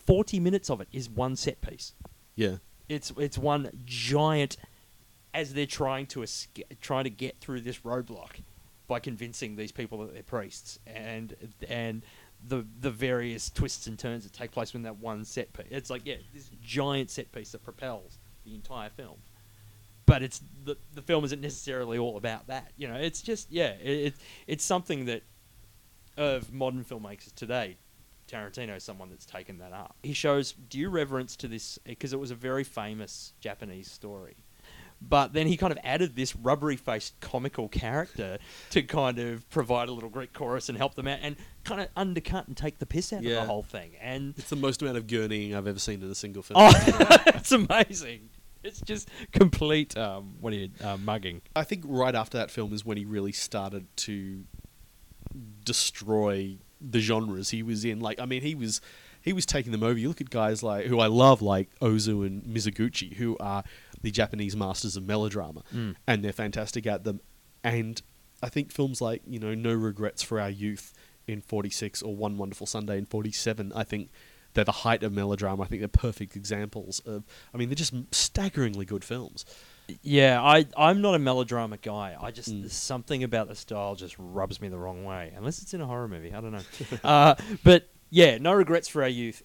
40 0.05 0.39
minutes 0.39 0.69
of 0.69 0.81
it 0.81 0.87
is 0.91 1.09
one 1.09 1.35
set 1.35 1.61
piece. 1.61 1.93
Yeah. 2.35 2.57
It's 2.89 3.11
it's 3.17 3.37
one 3.37 3.69
giant 3.85 4.57
as 5.33 5.53
they're 5.53 5.65
trying 5.65 6.05
to 6.07 6.21
escape, 6.21 6.79
trying 6.81 7.05
to 7.05 7.09
get 7.09 7.39
through 7.39 7.61
this 7.61 7.79
roadblock 7.79 8.41
by 8.87 8.99
convincing 8.99 9.55
these 9.55 9.71
people 9.71 9.99
that 9.99 10.13
they're 10.13 10.23
priests 10.23 10.79
and 10.85 11.35
and 11.67 12.03
the 12.45 12.65
the 12.81 12.91
various 12.91 13.49
twists 13.49 13.87
and 13.87 13.97
turns 13.97 14.23
that 14.23 14.33
take 14.33 14.51
place 14.51 14.73
within 14.73 14.83
that 14.83 14.97
one 14.97 15.23
set 15.25 15.53
piece. 15.53 15.67
It's 15.71 15.89
like 15.89 16.01
yeah, 16.05 16.15
this 16.33 16.49
giant 16.61 17.09
set 17.09 17.31
piece 17.31 17.51
that 17.53 17.63
propels 17.63 18.19
the 18.45 18.53
entire 18.53 18.89
film. 18.89 19.17
But 20.05 20.21
it's 20.21 20.41
the 20.65 20.75
the 20.93 21.01
film 21.01 21.23
isn't 21.23 21.41
necessarily 21.41 21.97
all 21.97 22.17
about 22.17 22.47
that. 22.47 22.71
You 22.77 22.89
know, 22.89 22.95
it's 22.95 23.21
just 23.21 23.51
yeah, 23.51 23.73
it, 23.81 24.07
it 24.07 24.13
it's 24.47 24.63
something 24.63 25.05
that 25.05 25.23
of 26.17 26.53
modern 26.53 26.83
filmmakers 26.83 27.33
today 27.33 27.77
Tarantino 28.33 28.75
is 28.75 28.83
someone 28.83 29.09
that's 29.09 29.25
taken 29.25 29.59
that 29.59 29.73
up. 29.73 29.95
He 30.03 30.13
shows 30.13 30.53
due 30.53 30.89
reverence 30.89 31.35
to 31.37 31.47
this 31.47 31.77
because 31.85 32.13
it 32.13 32.19
was 32.19 32.31
a 32.31 32.35
very 32.35 32.63
famous 32.63 33.33
Japanese 33.39 33.91
story. 33.91 34.35
But 35.01 35.33
then 35.33 35.47
he 35.47 35.57
kind 35.57 35.73
of 35.73 35.79
added 35.83 36.15
this 36.15 36.33
rubbery 36.33 36.77
faced 36.77 37.19
comical 37.19 37.67
character 37.67 38.37
to 38.69 38.81
kind 38.83 39.19
of 39.19 39.49
provide 39.49 39.89
a 39.89 39.91
little 39.91 40.09
Greek 40.09 40.31
chorus 40.31 40.69
and 40.69 40.77
help 40.77 40.95
them 40.95 41.07
out 41.09 41.19
and 41.21 41.35
kind 41.65 41.81
of 41.81 41.89
undercut 41.97 42.47
and 42.47 42.55
take 42.55 42.79
the 42.79 42.85
piss 42.85 43.11
out 43.11 43.17
of 43.17 43.25
the 43.25 43.43
whole 43.45 43.63
thing. 43.63 43.91
And 43.99 44.33
It's 44.37 44.49
the 44.49 44.55
most 44.55 44.81
amount 44.81 44.97
of 44.97 45.07
gurneying 45.07 45.53
I've 45.55 45.67
ever 45.67 45.79
seen 45.79 46.01
in 46.01 46.09
a 46.09 46.15
single 46.15 46.41
film. 46.41 46.57
oh, 46.61 46.71
it's 47.27 47.51
amazing. 47.51 48.29
It's 48.63 48.79
just 48.79 49.09
complete, 49.33 49.97
um, 49.97 50.35
what 50.39 50.53
are 50.53 50.55
you, 50.55 50.69
uh, 50.81 50.95
mugging. 50.95 51.41
I 51.53 51.65
think 51.65 51.83
right 51.85 52.15
after 52.15 52.37
that 52.37 52.49
film 52.49 52.71
is 52.73 52.85
when 52.85 52.95
he 52.95 53.03
really 53.03 53.33
started 53.33 53.85
to 53.97 54.45
destroy 55.65 56.57
the 56.87 56.99
genres 56.99 57.49
he 57.51 57.63
was 57.63 57.85
in. 57.85 57.99
Like, 57.99 58.19
I 58.19 58.25
mean, 58.25 58.41
he 58.41 58.55
was 58.55 58.81
he 59.21 59.31
was 59.33 59.45
taking 59.45 59.71
them 59.71 59.83
over. 59.83 59.97
You 59.97 60.09
look 60.09 60.19
at 60.21 60.29
guys 60.29 60.61
like 60.63 60.85
who 60.87 60.99
I 60.99 61.07
love, 61.07 61.41
like 61.41 61.69
Ozu 61.79 62.25
and 62.25 62.43
Mizoguchi, 62.43 63.13
who 63.15 63.37
are 63.39 63.63
the 64.01 64.11
Japanese 64.11 64.55
masters 64.55 64.97
of 64.97 65.05
melodrama, 65.05 65.63
Mm. 65.73 65.95
and 66.07 66.23
they're 66.23 66.33
fantastic 66.33 66.85
at 66.85 67.03
them. 67.05 67.21
And 67.63 68.01
I 68.41 68.49
think 68.49 68.71
films 68.71 68.99
like 69.01 69.21
you 69.25 69.39
know 69.39 69.53
No 69.55 69.73
Regrets 69.73 70.21
for 70.21 70.39
Our 70.39 70.49
Youth 70.49 70.93
in 71.27 71.39
'46 71.41 72.01
or 72.01 72.15
One 72.15 72.37
Wonderful 72.37 72.67
Sunday 72.67 72.97
in 72.97 73.05
'47, 73.05 73.71
I 73.75 73.83
think. 73.83 74.09
They're 74.55 74.63
the 74.63 74.71
height 74.71 75.01
of 75.01 75.11
melodrama. 75.11 75.63
I 75.63 75.65
think 75.65 75.81
they're 75.81 75.87
perfect 75.87 76.35
examples 76.35 76.99
of. 77.07 77.23
I 77.55 77.57
mean, 77.57 77.69
they're 77.69 77.75
just 77.75 77.91
staggeringly 78.11 78.85
good 78.85 79.03
films. 79.03 79.45
Yeah, 80.01 80.41
I 80.41 80.65
I'm 80.77 81.01
not 81.01 81.15
a 81.15 81.19
melodrama 81.19 81.77
guy. 81.77 82.15
I 82.19 82.31
just 82.31 82.49
Mm. 82.53 82.69
something 82.69 83.23
about 83.23 83.47
the 83.49 83.55
style 83.55 83.95
just 83.95 84.15
rubs 84.17 84.61
me 84.61 84.69
the 84.69 84.77
wrong 84.77 85.03
way, 85.03 85.33
unless 85.35 85.61
it's 85.61 85.73
in 85.73 85.81
a 85.81 85.85
horror 85.85 86.07
movie. 86.07 86.33
I 86.33 86.41
don't 86.41 86.51
know. 86.51 86.61
uh, 87.03 87.35
but 87.63 87.89
yeah, 88.09 88.37
no 88.37 88.53
regrets 88.53 88.87
for 88.87 89.03
our 89.03 89.09
youth. 89.09 89.43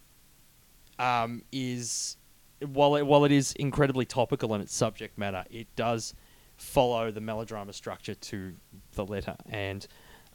Um, 0.98 1.42
is 1.52 2.16
while 2.60 2.96
it, 2.96 3.02
while 3.06 3.24
it 3.24 3.30
is 3.30 3.52
incredibly 3.52 4.04
topical 4.04 4.52
in 4.54 4.60
its 4.60 4.74
subject 4.74 5.16
matter, 5.16 5.44
it 5.48 5.68
does 5.76 6.12
follow 6.56 7.12
the 7.12 7.20
melodrama 7.20 7.72
structure 7.72 8.14
to 8.14 8.54
the 8.94 9.04
letter, 9.04 9.36
and 9.48 9.86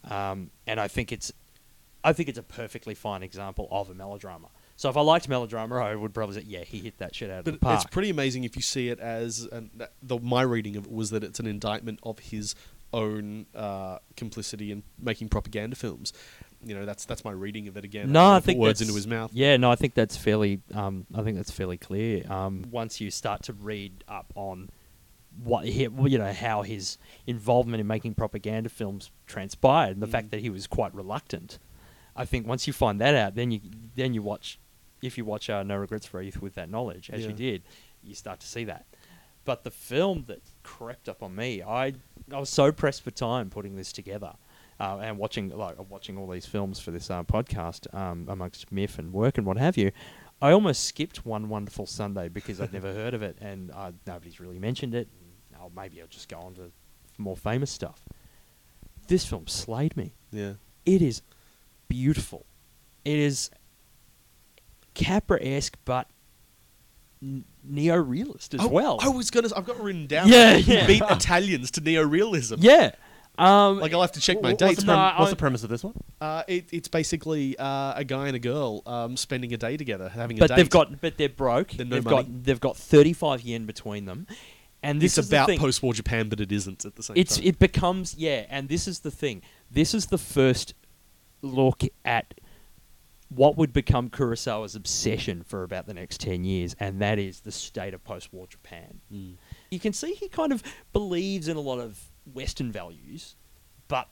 um, 0.05 0.51
and 0.65 0.79
I 0.79 0.87
think 0.87 1.11
it's 1.11 1.33
I 2.03 2.13
think 2.13 2.29
it's 2.29 2.37
a 2.37 2.43
perfectly 2.43 2.93
fine 2.95 3.23
example 3.23 3.67
of 3.71 3.89
a 3.89 3.93
melodrama. 3.93 4.47
So 4.83 4.89
if 4.89 4.97
I 4.97 5.01
liked 5.01 5.29
melodrama, 5.29 5.77
I 5.77 5.95
would 5.95 6.13
probably 6.13 6.35
say, 6.41 6.45
yeah, 6.45 6.65
he 6.65 6.79
hit 6.79 6.97
that 6.97 7.15
shit 7.15 7.29
out 7.31 7.39
of 7.39 7.45
But 7.45 7.53
the 7.53 7.57
park. 7.59 7.75
it's 7.81 7.89
pretty 7.89 8.09
amazing 8.09 8.43
if 8.43 8.57
you 8.57 8.61
see 8.61 8.89
it 8.89 8.99
as 8.99 9.47
an, 9.49 9.71
the 10.01 10.19
my 10.19 10.41
reading 10.41 10.75
of 10.75 10.83
it 10.87 10.91
was 10.91 11.09
that 11.11 11.23
it's 11.23 11.39
an 11.39 11.47
indictment 11.47 12.01
of 12.03 12.19
his 12.19 12.53
own 12.91 13.45
uh, 13.55 13.99
complicity 14.17 14.73
in 14.73 14.83
making 14.99 15.29
propaganda 15.29 15.77
films. 15.77 16.11
You 16.65 16.75
know, 16.75 16.85
that's 16.85 17.05
that's 17.05 17.23
my 17.23 17.31
reading 17.31 17.69
of 17.69 17.77
it 17.77 17.85
again. 17.85 18.11
No, 18.11 18.19
don't 18.19 18.25
I 18.25 18.27
wanna 18.27 18.39
put 18.41 18.45
think 18.45 18.59
words 18.59 18.79
that's- 18.79 18.89
into 18.89 18.97
his 18.97 19.07
mouth. 19.07 19.31
Yeah, 19.33 19.55
no, 19.55 19.71
I 19.71 19.75
think 19.75 19.93
that's 19.93 20.17
fairly. 20.17 20.59
Um, 20.73 21.05
I 21.15 21.21
think 21.21 21.37
that's 21.37 21.49
fairly 21.51 21.77
clear. 21.77 22.29
Um, 22.29 22.65
once 22.69 22.99
you 22.99 23.09
start 23.09 23.43
to 23.43 23.53
read 23.53 24.03
up 24.09 24.33
on 24.35 24.69
what 25.45 25.63
he, 25.65 25.83
you 25.83 26.17
know 26.17 26.33
how 26.33 26.61
his 26.63 26.97
involvement 27.25 27.79
in 27.79 27.87
making 27.87 28.15
propaganda 28.15 28.67
films 28.67 29.11
transpired, 29.27 29.91
and 29.93 30.01
the 30.01 30.07
Mm. 30.07 30.11
fact 30.11 30.31
that 30.31 30.41
he 30.41 30.49
was 30.49 30.67
quite 30.67 30.93
reluctant. 30.93 31.57
I 32.17 32.25
think 32.25 32.45
once 32.45 32.67
you 32.67 32.73
find 32.73 32.99
that 32.99 33.15
out, 33.15 33.35
then 33.35 33.49
you 33.51 33.61
then 33.95 34.13
you 34.13 34.21
watch. 34.21 34.59
If 35.03 35.17
you 35.17 35.25
watch 35.25 35.49
uh, 35.49 35.63
No 35.63 35.75
Regrets 35.77 36.05
for 36.05 36.21
Youth 36.21 36.41
with 36.41 36.55
that 36.55 36.69
knowledge, 36.69 37.09
as 37.11 37.25
you 37.25 37.33
did, 37.33 37.63
you 38.03 38.15
start 38.15 38.39
to 38.39 38.47
see 38.47 38.63
that. 38.65 38.85
But 39.45 39.63
the 39.63 39.71
film 39.71 40.23
that 40.27 40.41
crept 40.63 41.09
up 41.09 41.21
on 41.21 41.35
me, 41.35 41.61
I 41.61 41.93
I 42.31 42.39
was 42.39 42.49
so 42.49 42.71
pressed 42.71 43.01
for 43.03 43.11
time 43.11 43.49
putting 43.49 43.75
this 43.75 43.91
together, 43.91 44.33
uh, 44.79 44.99
and 45.01 45.17
watching 45.17 45.49
like 45.49 45.75
watching 45.89 46.17
all 46.17 46.29
these 46.29 46.45
films 46.45 46.79
for 46.79 46.91
this 46.91 47.09
uh, 47.09 47.23
podcast 47.23 47.93
um, 47.93 48.25
amongst 48.29 48.71
MIFF 48.71 48.99
and 48.99 49.11
work 49.11 49.37
and 49.37 49.45
what 49.45 49.57
have 49.57 49.77
you. 49.77 49.91
I 50.41 50.51
almost 50.51 50.83
skipped 50.83 51.25
One 51.25 51.47
Wonderful 51.47 51.85
Sunday 51.85 52.27
because 52.27 52.59
I'd 52.59 52.73
never 52.73 52.93
heard 53.01 53.13
of 53.13 53.21
it 53.21 53.37
and 53.39 53.71
uh, 53.71 53.91
nobody's 54.05 54.39
really 54.39 54.59
mentioned 54.59 54.93
it. 54.93 55.07
And, 55.51 55.61
oh, 55.61 55.71
maybe 55.73 56.01
I'll 56.01 56.07
just 56.07 56.27
go 56.27 56.37
on 56.37 56.53
to 56.55 56.71
more 57.17 57.37
famous 57.37 57.71
stuff. 57.71 58.03
This 59.07 59.25
film 59.25 59.47
slayed 59.47 59.95
me. 59.95 60.13
Yeah. 60.31 60.53
It 60.85 61.01
is 61.01 61.21
beautiful. 61.87 62.45
It 63.05 63.19
is 63.19 63.51
Capra-esque, 64.93 65.77
but 65.85 66.07
neo-realist 67.63 68.53
as 68.53 68.61
Oh, 68.61 68.67
well. 68.67 68.97
I 69.01 69.07
was 69.09 69.31
gonna. 69.31 69.49
I've 69.55 69.65
got 69.65 69.79
written 69.81 70.07
down. 70.07 70.27
Yeah, 70.27 70.55
He 70.57 70.73
yeah. 70.73 70.87
Beat 70.87 71.03
Italians 71.09 71.71
to 71.71 71.81
neo-realism. 71.81 72.55
yeah. 72.59 72.91
Um, 73.35 73.79
Like 73.79 73.93
I'll 73.93 74.01
have 74.01 74.11
to 74.11 74.19
check 74.21 74.41
my 74.43 74.49
Wh- 74.49 74.51
what's, 74.51 74.59
the, 74.61 74.67
dates. 74.67 74.83
No, 74.83 75.13
what's 75.17 75.31
the 75.31 75.35
premise 75.37 75.63
of 75.63 75.69
this 75.71 75.83
one? 75.83 75.95
Uh, 76.21 76.43
it, 76.47 76.67
it's 76.71 76.87
basically 76.87 77.57
uh, 77.57 77.93
a 77.95 78.03
guy 78.03 78.27
and 78.27 78.35
a 78.35 78.39
girl 78.39 78.83
um, 78.85 79.17
spending 79.17 79.51
a 79.53 79.57
day 79.57 79.75
together, 79.75 80.09
having 80.09 80.37
a 80.37 80.39
but 80.41 80.47
date. 80.49 80.57
they've 80.57 80.69
got, 80.69 81.01
but 81.01 81.17
they're 81.17 81.29
broke. 81.29 81.71
They're 81.71 81.85
no 81.85 81.95
they've 81.95 82.05
money. 82.05 82.15
got, 82.27 82.43
they've 82.43 82.59
got 82.59 82.77
thirty-five 82.77 83.41
yen 83.41 83.65
between 83.65 84.05
them, 84.05 84.27
and 84.83 85.01
this 85.01 85.17
It's 85.17 85.25
is 85.25 85.31
about 85.33 85.49
post-war 85.57 85.93
Japan, 85.95 86.29
but 86.29 86.41
it 86.41 86.51
isn't 86.51 86.85
at 86.85 86.95
the 86.95 87.01
same 87.01 87.17
it's 87.17 87.37
time. 87.37 87.47
it 87.47 87.57
becomes 87.57 88.13
yeah 88.15 88.45
and 88.49 88.69
this 88.69 88.87
is 88.87 88.99
the 88.99 89.09
thing 89.11 89.41
this 89.71 89.95
is 89.95 90.07
the 90.07 90.19
first 90.19 90.75
look 91.41 91.81
at 92.05 92.35
what 93.35 93.57
would 93.57 93.73
become 93.73 94.09
Kurosawa's 94.09 94.75
obsession 94.75 95.43
for 95.43 95.63
about 95.63 95.85
the 95.87 95.93
next 95.93 96.19
10 96.21 96.43
years 96.43 96.75
and 96.79 97.01
that 97.01 97.19
is 97.19 97.41
the 97.41 97.51
state 97.51 97.93
of 97.93 98.03
post-war 98.03 98.47
Japan 98.47 99.01
Mm. 99.11 99.35
you 99.71 99.79
can 99.79 99.93
see 99.93 100.13
he 100.13 100.27
kind 100.27 100.51
of 100.51 100.63
believes 100.91 101.47
in 101.47 101.57
a 101.57 101.61
lot 101.61 101.79
of 101.79 101.99
western 102.31 102.71
values 102.71 103.35
but 103.87 104.07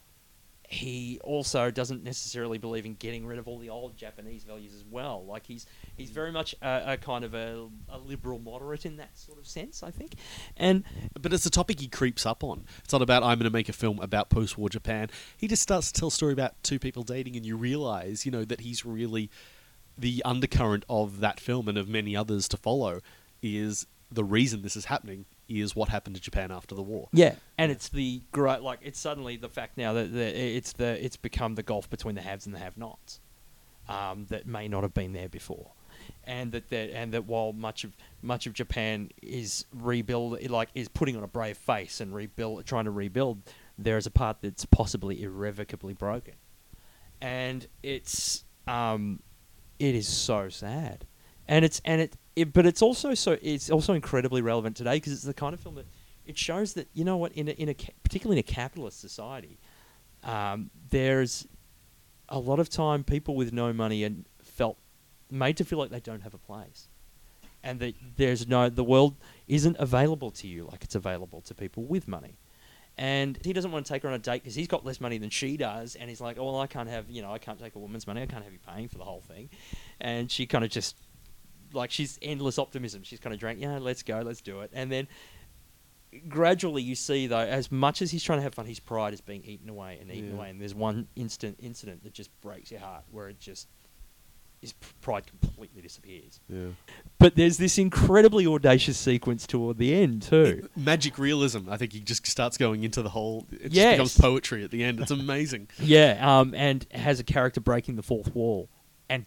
he 0.71 1.19
also 1.21 1.69
doesn't 1.69 2.01
necessarily 2.01 2.57
believe 2.57 2.85
in 2.85 2.93
getting 2.93 3.25
rid 3.25 3.37
of 3.37 3.45
all 3.45 3.59
the 3.59 3.69
old 3.69 3.97
Japanese 3.97 4.45
values 4.45 4.73
as 4.73 4.85
well. 4.89 5.25
Like 5.25 5.45
he's 5.45 5.65
he's 5.97 6.09
mm. 6.09 6.13
very 6.13 6.31
much 6.31 6.55
a, 6.61 6.93
a 6.93 6.97
kind 6.97 7.25
of 7.25 7.33
a, 7.33 7.67
a 7.89 7.97
liberal 7.97 8.39
moderate 8.39 8.85
in 8.85 8.95
that 8.95 9.17
sort 9.17 9.37
of 9.37 9.45
sense, 9.45 9.83
I 9.83 9.91
think. 9.91 10.15
And 10.55 10.85
But 11.19 11.33
it's 11.33 11.45
a 11.45 11.49
topic 11.49 11.81
he 11.81 11.89
creeps 11.89 12.25
up 12.25 12.41
on. 12.41 12.63
It's 12.85 12.93
not 12.93 13.01
about 13.01 13.21
I'm 13.21 13.37
going 13.37 13.49
to 13.49 13.49
make 13.49 13.67
a 13.67 13.73
film 13.73 13.99
about 13.99 14.29
post-war 14.29 14.69
Japan. 14.69 15.09
He 15.35 15.49
just 15.49 15.61
starts 15.61 15.91
to 15.91 15.99
tell 15.99 16.07
a 16.07 16.11
story 16.11 16.31
about 16.31 16.53
two 16.63 16.79
people 16.79 17.03
dating, 17.03 17.35
and 17.35 17.45
you 17.45 17.57
realize, 17.57 18.25
you 18.25 18.31
know, 18.31 18.45
that 18.45 18.61
he's 18.61 18.85
really 18.85 19.29
the 19.97 20.21
undercurrent 20.23 20.85
of 20.87 21.19
that 21.19 21.41
film 21.41 21.67
and 21.67 21.77
of 21.77 21.89
many 21.89 22.15
others 22.15 22.47
to 22.47 22.55
follow. 22.55 23.01
Is 23.43 23.87
the 24.11 24.23
reason 24.23 24.61
this 24.61 24.75
is 24.75 24.85
happening 24.85 25.25
is 25.47 25.75
what 25.75 25.89
happened 25.89 26.15
to 26.15 26.21
Japan 26.21 26.51
after 26.51 26.75
the 26.75 26.81
war. 26.81 27.07
Yeah, 27.13 27.35
and 27.57 27.71
it's 27.71 27.89
the 27.89 28.21
great 28.31 28.61
like 28.61 28.79
it's 28.81 28.99
suddenly 28.99 29.37
the 29.37 29.49
fact 29.49 29.77
now 29.77 29.93
that 29.93 30.13
the, 30.13 30.57
it's 30.57 30.73
the 30.73 31.03
it's 31.03 31.17
become 31.17 31.55
the 31.55 31.63
gulf 31.63 31.89
between 31.89 32.15
the 32.15 32.21
haves 32.21 32.45
and 32.45 32.53
the 32.53 32.59
have-nots 32.59 33.19
um, 33.87 34.25
that 34.29 34.45
may 34.45 34.67
not 34.67 34.83
have 34.83 34.93
been 34.93 35.13
there 35.13 35.29
before, 35.29 35.71
and 36.25 36.51
that, 36.51 36.69
that 36.69 36.91
and 36.93 37.13
that 37.13 37.25
while 37.25 37.53
much 37.53 37.83
of 37.83 37.95
much 38.21 38.47
of 38.47 38.53
Japan 38.53 39.09
is 39.21 39.65
rebuild 39.73 40.41
like 40.49 40.69
is 40.75 40.89
putting 40.89 41.15
on 41.15 41.23
a 41.23 41.27
brave 41.27 41.57
face 41.57 42.01
and 42.01 42.13
rebuild 42.13 42.65
trying 42.65 42.85
to 42.85 42.91
rebuild, 42.91 43.41
there 43.77 43.97
is 43.97 44.05
a 44.05 44.11
part 44.11 44.37
that's 44.41 44.65
possibly 44.65 45.23
irrevocably 45.23 45.93
broken, 45.93 46.35
and 47.21 47.67
it's 47.81 48.43
um, 48.67 49.21
it 49.79 49.95
is 49.95 50.07
so 50.07 50.49
sad, 50.49 51.05
and 51.47 51.65
it's 51.65 51.81
and 51.85 52.01
it, 52.01 52.17
it 52.35 52.53
but 52.53 52.65
it's 52.65 52.81
also 52.81 53.13
so 53.13 53.37
it's 53.41 53.69
also 53.69 53.93
incredibly 53.93 54.41
relevant 54.41 54.75
today 54.75 54.95
because 54.95 55.13
it's 55.13 55.23
the 55.23 55.33
kind 55.33 55.53
of 55.53 55.59
film 55.59 55.75
that 55.75 55.85
it 56.25 56.37
shows 56.37 56.73
that 56.73 56.87
you 56.93 57.03
know 57.03 57.17
what 57.17 57.31
in 57.33 57.47
a, 57.47 57.51
in 57.51 57.69
a 57.69 57.73
particularly 58.03 58.37
in 58.37 58.39
a 58.39 58.43
capitalist 58.43 58.99
society, 58.99 59.59
um, 60.23 60.69
there's 60.89 61.47
a 62.29 62.39
lot 62.39 62.59
of 62.59 62.69
time 62.69 63.03
people 63.03 63.35
with 63.35 63.51
no 63.51 63.73
money 63.73 64.03
and 64.03 64.25
felt 64.43 64.77
made 65.29 65.57
to 65.57 65.65
feel 65.65 65.79
like 65.79 65.89
they 65.89 65.99
don't 65.99 66.21
have 66.21 66.33
a 66.33 66.37
place, 66.37 66.87
and 67.63 67.79
that 67.79 67.95
there's 68.17 68.47
no 68.47 68.69
the 68.69 68.83
world 68.83 69.15
isn't 69.47 69.75
available 69.79 70.31
to 70.31 70.47
you 70.47 70.65
like 70.71 70.83
it's 70.83 70.95
available 70.95 71.41
to 71.41 71.53
people 71.53 71.83
with 71.83 72.07
money. 72.07 72.37
And 72.97 73.39
he 73.43 73.53
doesn't 73.53 73.71
want 73.71 73.85
to 73.85 73.93
take 73.93 74.03
her 74.03 74.09
on 74.09 74.15
a 74.15 74.19
date 74.19 74.43
because 74.43 74.53
he's 74.53 74.67
got 74.67 74.85
less 74.85 74.99
money 74.99 75.17
than 75.17 75.29
she 75.29 75.57
does, 75.57 75.95
and 75.95 76.09
he's 76.09 76.21
like, 76.21 76.37
"Oh, 76.37 76.45
well, 76.45 76.59
I 76.59 76.67
can't 76.67 76.89
have 76.89 77.09
you 77.09 77.21
know, 77.21 77.33
I 77.33 77.39
can't 77.39 77.59
take 77.59 77.75
a 77.75 77.79
woman's 77.79 78.05
money. 78.05 78.21
I 78.21 78.25
can't 78.25 78.43
have 78.43 78.53
you 78.53 78.59
paying 78.59 78.89
for 78.89 78.97
the 78.97 79.05
whole 79.05 79.21
thing." 79.21 79.49
And 79.99 80.29
she 80.29 80.45
kind 80.45 80.63
of 80.63 80.69
just 80.69 80.95
like 81.73 81.91
she's 81.91 82.17
endless 82.21 82.57
optimism. 82.59 83.03
She's 83.03 83.19
kind 83.19 83.33
of 83.33 83.39
drank, 83.39 83.59
yeah, 83.59 83.77
let's 83.79 84.03
go, 84.03 84.21
let's 84.25 84.41
do 84.41 84.61
it. 84.61 84.71
And 84.73 84.91
then 84.91 85.07
gradually 86.27 86.81
you 86.81 86.95
see 86.95 87.27
though, 87.27 87.37
as 87.39 87.71
much 87.71 88.01
as 88.01 88.11
he's 88.11 88.23
trying 88.23 88.39
to 88.39 88.43
have 88.43 88.53
fun, 88.53 88.65
his 88.65 88.79
pride 88.79 89.13
is 89.13 89.21
being 89.21 89.43
eaten 89.43 89.69
away 89.69 89.97
and 90.01 90.11
eaten 90.11 90.29
Yeah. 90.29 90.35
away. 90.35 90.49
And 90.49 90.59
there's 90.61 90.75
one 90.75 91.07
instant 91.15 91.57
incident 91.59 92.03
that 92.03 92.13
just 92.13 92.29
breaks 92.41 92.71
your 92.71 92.81
heart, 92.81 93.03
where 93.11 93.29
it 93.29 93.39
just 93.39 93.67
his 94.59 94.73
pride 95.01 95.25
completely 95.25 95.81
disappears. 95.81 96.39
Yeah. 96.47 96.67
But 97.17 97.35
there's 97.35 97.57
this 97.57 97.79
incredibly 97.79 98.45
audacious 98.45 98.95
sequence 98.95 99.47
toward 99.47 99.79
the 99.79 99.91
end 99.95 100.21
too. 100.21 100.69
Magic 100.75 101.17
realism. 101.17 101.67
I 101.67 101.77
think 101.77 101.93
he 101.93 101.99
just 101.99 102.27
starts 102.27 102.57
going 102.59 102.83
into 102.83 103.01
the 103.01 103.09
whole. 103.09 103.47
It 103.51 103.71
Yes. 103.73 103.97
just 103.97 104.17
becomes 104.17 104.17
poetry 104.19 104.63
at 104.63 104.69
the 104.69 104.83
end. 104.83 104.99
It's 104.99 105.09
amazing. 105.09 105.69
Yeah, 105.79 106.19
um, 106.21 106.53
and 106.53 106.85
has 106.91 107.19
a 107.19 107.23
character 107.23 107.59
breaking 107.59 107.95
the 107.95 108.03
fourth 108.03 108.35
wall 108.35 108.69
and 109.09 109.25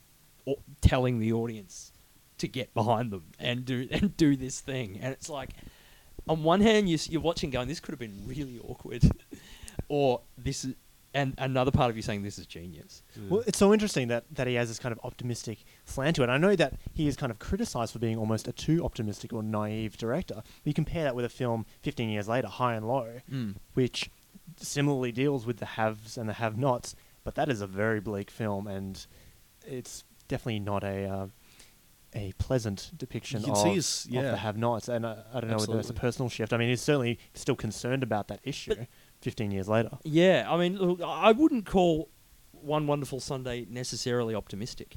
telling 0.80 1.18
the 1.18 1.32
audience 1.32 1.90
to 2.44 2.48
get 2.48 2.72
behind 2.74 3.10
them 3.10 3.24
and 3.38 3.64
do 3.64 3.88
and 3.96 4.16
do 4.16 4.36
this 4.36 4.60
thing. 4.60 4.98
And 5.00 5.12
it's 5.12 5.28
like, 5.28 5.50
on 6.28 6.42
one 6.42 6.60
hand, 6.60 6.88
you, 6.88 6.98
you're 7.10 7.20
watching, 7.20 7.50
going, 7.50 7.68
"This 7.68 7.80
could 7.80 7.92
have 7.92 7.98
been 7.98 8.22
really 8.26 8.58
awkward," 8.58 9.02
or 9.88 10.20
this 10.38 10.64
is, 10.64 10.74
and 11.12 11.34
another 11.38 11.70
part 11.70 11.90
of 11.90 11.96
you 11.96 12.02
saying, 12.02 12.22
"This 12.22 12.38
is 12.38 12.46
genius." 12.46 13.02
Well, 13.28 13.42
it's 13.46 13.58
so 13.58 13.72
interesting 13.72 14.08
that, 14.08 14.24
that 14.32 14.46
he 14.46 14.54
has 14.54 14.68
this 14.68 14.78
kind 14.78 14.92
of 14.92 14.98
optimistic 15.04 15.64
slant 15.84 16.16
to 16.16 16.22
it. 16.22 16.28
I 16.28 16.38
know 16.38 16.56
that 16.56 16.74
he 16.92 17.06
is 17.06 17.16
kind 17.16 17.30
of 17.30 17.38
criticized 17.38 17.92
for 17.92 17.98
being 17.98 18.18
almost 18.18 18.48
a 18.48 18.52
too 18.52 18.84
optimistic 18.84 19.32
or 19.32 19.42
naive 19.42 19.96
director. 19.96 20.42
You 20.64 20.74
compare 20.74 21.04
that 21.04 21.14
with 21.14 21.24
a 21.24 21.28
film 21.28 21.66
15 21.82 22.08
years 22.08 22.28
later, 22.28 22.48
High 22.48 22.74
and 22.74 22.86
Low, 22.88 23.20
Mm. 23.30 23.54
which 23.74 24.10
similarly 24.56 25.12
deals 25.12 25.46
with 25.46 25.58
the 25.58 25.66
haves 25.66 26.18
and 26.18 26.28
the 26.28 26.34
have-nots, 26.34 26.94
but 27.22 27.34
that 27.36 27.48
is 27.48 27.60
a 27.60 27.66
very 27.66 28.00
bleak 28.00 28.30
film, 28.30 28.66
and 28.66 29.06
it's 29.66 30.04
definitely 30.28 30.60
not 30.60 30.82
a 30.84 31.04
uh, 31.06 31.26
a 32.14 32.32
pleasant 32.38 32.90
depiction 32.96 33.44
of, 33.48 33.64
his- 33.64 34.04
of 34.06 34.10
yeah. 34.12 34.22
the 34.30 34.36
have-nots. 34.36 34.88
And 34.88 35.04
uh, 35.04 35.16
I 35.32 35.40
don't 35.40 35.50
know 35.50 35.56
whether 35.56 35.78
it's 35.78 35.90
a 35.90 35.94
personal 35.94 36.28
shift. 36.28 36.52
I 36.52 36.56
mean, 36.56 36.68
he's 36.68 36.80
certainly 36.80 37.18
still 37.34 37.56
concerned 37.56 38.02
about 38.02 38.28
that 38.28 38.40
issue 38.44 38.74
15 39.22 39.50
years 39.50 39.68
later. 39.68 39.90
Yeah, 40.04 40.46
I 40.48 40.56
mean, 40.56 40.76
look, 40.78 41.00
I 41.02 41.32
wouldn't 41.32 41.66
call 41.66 42.10
One 42.52 42.86
Wonderful 42.86 43.20
Sunday 43.20 43.66
necessarily 43.68 44.34
optimistic. 44.34 44.96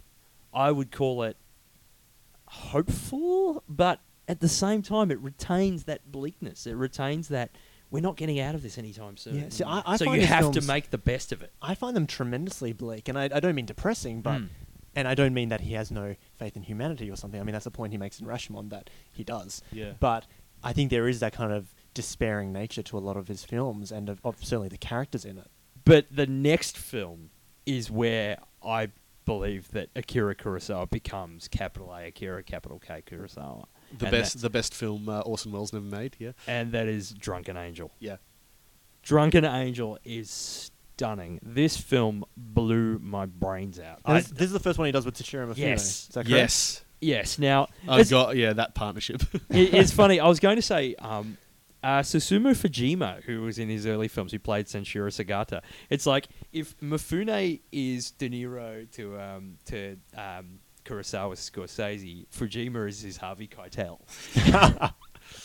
I 0.54 0.72
would 0.72 0.92
call 0.92 1.24
it 1.24 1.38
hopeful, 2.48 3.64
but 3.68 4.00
at 4.28 4.40
the 4.40 4.48
same 4.48 4.82
time, 4.82 5.12
it 5.12 5.20
retains 5.20 5.84
that 5.86 6.12
bleakness. 6.12 6.68
It 6.68 6.74
retains 6.76 7.28
that 7.30 7.52
we're 7.90 8.02
not 8.02 8.18
getting 8.18 8.40
out 8.40 8.54
of 8.56 8.64
this 8.64 8.78
anytime 8.78 9.16
soon. 9.18 9.36
Yeah, 9.36 9.50
see, 9.50 9.64
I- 9.64 9.82
I 9.86 9.98
so 9.98 10.06
find 10.06 10.22
you 10.22 10.28
have 10.28 10.52
to 10.52 10.62
make 10.62 10.90
the 10.92 10.98
best 10.98 11.32
of 11.32 11.42
it. 11.42 11.52
I 11.62 11.74
find 11.76 11.96
them 11.96 12.06
tremendously 12.08 12.74
bleak, 12.74 13.08
and 13.08 13.18
I, 13.18 13.26
I 13.34 13.40
don't 13.40 13.56
mean 13.56 13.66
depressing, 13.66 14.22
but 14.22 14.42
Mm. 14.42 14.50
And 14.98 15.08
I 15.08 15.16
don't 15.16 15.34
mean 15.34 15.50
that 15.50 15.62
he 15.62 15.74
has 15.74 15.92
no 15.92 16.16
faith 16.38 16.58
in 16.58 16.64
humanity 16.64 17.10
or 17.10 17.16
something. 17.16 17.40
I 17.40 17.44
mean 17.44 17.54
that's 17.54 17.66
the 17.66 17.72
point 17.72 17.94
he 17.94 17.98
makes 17.98 18.20
in 18.20 18.28
Rashomon 18.28 18.70
that 18.72 18.90
he 19.14 19.24
does. 19.24 19.62
Yeah. 19.72 19.94
But 20.00 20.26
I 20.64 20.74
think 20.74 20.90
there 20.90 21.08
is 21.08 21.20
that 21.22 21.32
kind 21.34 21.54
of 21.54 21.74
despairing 21.94 22.52
nature 22.52 22.84
to 22.84 22.98
a 22.98 23.00
lot 23.00 23.16
of 23.16 23.28
his 23.28 23.44
films, 23.46 23.92
and 23.92 24.10
of, 24.10 24.20
of 24.24 24.44
certainly 24.44 24.68
the 24.70 24.78
characters 24.78 25.24
in 25.24 25.38
it. 25.38 25.48
But 25.86 26.08
the 26.12 26.28
next 26.28 26.78
film 26.78 27.30
is 27.66 27.90
where 27.90 28.38
I 28.64 28.90
believe 29.26 29.72
that 29.72 29.90
Akira 29.96 30.36
Kurosawa 30.36 30.90
becomes 30.90 31.48
capital 31.48 31.94
A 31.94 32.08
Akira, 32.08 32.44
capital 32.44 32.80
K 32.80 33.04
Kurosawa. 33.06 33.66
The 33.98 34.06
And 34.08 34.12
best, 34.12 34.42
the 34.42 34.50
best 34.50 34.74
film 34.74 35.08
uh, 35.10 35.20
Orson 35.22 35.52
Welles 35.52 35.72
never 35.74 35.86
made. 35.86 36.16
Yeah. 36.20 36.32
and 36.48 36.72
that 36.72 36.88
is 36.88 37.12
Drunken 37.12 37.56
Angel. 37.56 37.92
Yeah. 38.00 38.18
Drunken 39.04 39.46
Angel 39.46 39.98
is 40.04 40.72
stunning. 40.98 41.40
This 41.44 41.78
film 41.78 42.26
blew 42.36 43.00
my 43.00 43.28
brains 43.28 43.80
out. 43.80 44.00
I- 44.04 44.16
this, 44.16 44.30
this 44.30 44.48
is 44.48 44.54
the 44.54 44.60
first 44.60 44.80
one 44.80 44.88
he 44.88 44.92
does 44.92 45.06
with 45.06 45.16
Toshiro 45.16 45.48
Mifune. 45.48 45.58
Yes. 45.58 45.84
Is 45.84 46.08
that 46.10 46.26
correct? 46.26 46.30
Yes. 46.30 46.82
yes. 47.00 47.40
Now, 47.40 47.68
I've 47.88 48.02
it's, 48.02 48.10
got 48.10 48.36
yeah 48.36 48.54
that 48.54 48.74
partnership. 48.74 49.22
it- 49.50 49.74
it's 49.74 49.92
funny. 50.02 50.20
I 50.20 50.28
was 50.28 50.40
going 50.40 50.56
to 50.56 50.62
say 50.62 50.96
um, 50.96 51.38
uh, 51.84 52.00
Susumu 52.00 52.54
Fujita, 52.56 53.24
who 53.24 53.44
was 53.44 53.60
in 53.60 53.70
his 53.70 53.86
early 53.86 54.08
films, 54.08 54.32
who 54.32 54.40
played 54.40 54.66
Sanshiro 54.66 55.10
Sugata. 55.10 55.62
It's 55.90 56.08
like 56.08 56.28
if 56.52 56.76
Mifune 56.80 57.62
is 57.72 58.12
De 58.12 58.30
Niro 58.30 58.90
to 58.94 59.20
um, 59.20 59.58
to 59.66 59.98
um, 60.18 60.60
Kurosawa 60.84 61.36
Scorsese, 61.36 62.26
Fujita 62.30 62.90
is 62.90 63.02
his 63.02 63.18
Harvey 63.18 63.48
Keitel. 63.48 64.00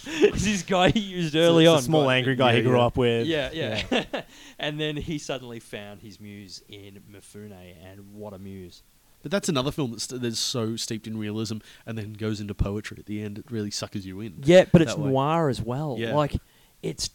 it's 0.07 0.45
this 0.45 0.63
guy 0.63 0.91
he 0.91 1.01
used 1.01 1.35
early 1.37 1.65
It's 1.65 1.71
on. 1.73 1.79
a 1.79 1.83
small 1.83 2.05
but- 2.05 2.11
angry 2.17 2.35
guy 2.37 2.51
Yeah, 2.53 2.57
he 2.57 2.63
grew 2.63 2.77
yeah. 2.79 2.85
up 2.87 2.97
with. 2.97 3.27
Yeah, 3.27 3.51
yeah. 3.53 4.05
and 4.59 4.79
then 4.81 4.97
he 4.97 5.19
suddenly 5.19 5.61
found 5.61 6.01
his 6.03 6.21
muse 6.21 6.63
in 6.69 7.01
Mifune, 7.11 7.53
and 7.85 8.13
what 8.15 8.33
a 8.33 8.39
muse. 8.39 8.83
But 9.23 9.31
that's 9.31 9.49
another 9.49 9.71
film 9.71 9.93
that's, 9.93 10.09
that's 10.09 10.39
so 10.41 10.75
steeped 10.75 11.07
in 11.07 11.17
realism 11.17 11.59
and 11.87 11.97
then 11.97 12.13
goes 12.15 12.41
into 12.41 12.55
poetry 12.55 12.97
at 12.99 13.07
the 13.07 13.23
end. 13.23 13.39
It 13.39 13.45
really 13.51 13.71
suckers 13.71 14.05
you 14.05 14.21
in. 14.21 14.41
Yeah, 14.43 14.65
but 14.73 14.83
it's 14.83 14.97
way. 14.97 15.11
noir 15.11 15.49
as 15.49 15.63
well. 15.63 15.95
Yeah. 15.97 16.15
Like 16.15 16.37
it's 16.83 17.11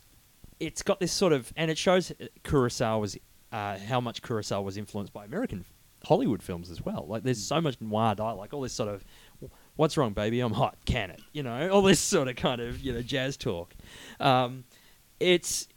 it's 0.60 0.82
got 0.84 1.00
this 1.02 1.12
sort 1.12 1.34
of, 1.34 1.52
and 1.58 1.70
it 1.70 1.78
shows 1.78 2.12
Kurosawa's 2.44 3.18
uh, 3.52 3.78
how 3.78 4.00
much 4.02 4.22
Kurosawa 4.22 4.64
was 4.64 4.78
influenced 4.78 5.12
by 5.14 5.26
American 5.26 5.66
Hollywood 6.06 6.42
films 6.42 6.72
as 6.72 6.84
well. 6.84 7.06
Like 7.08 7.24
there's 7.24 7.44
so 7.44 7.60
much 7.60 7.80
noir 7.82 8.16
dialogue, 8.16 8.54
all 8.54 8.62
this 8.62 8.74
sort 8.74 8.90
of, 8.90 9.04
"What's 9.78 9.96
wrong, 9.98 10.14
baby? 10.14 10.42
I'm 10.42 10.54
hot. 10.54 10.78
Can 10.86 11.10
it?" 11.10 11.22
You 11.32 11.44
know, 11.44 11.70
all 11.70 11.82
this 11.82 12.00
sort 12.00 12.28
of 12.28 12.36
kind 12.36 12.62
of 12.62 12.82
you 12.82 12.94
know 12.94 13.02
jazz 13.02 13.38
talk. 13.38 13.74
Um, 14.20 14.66
it's 15.20 15.68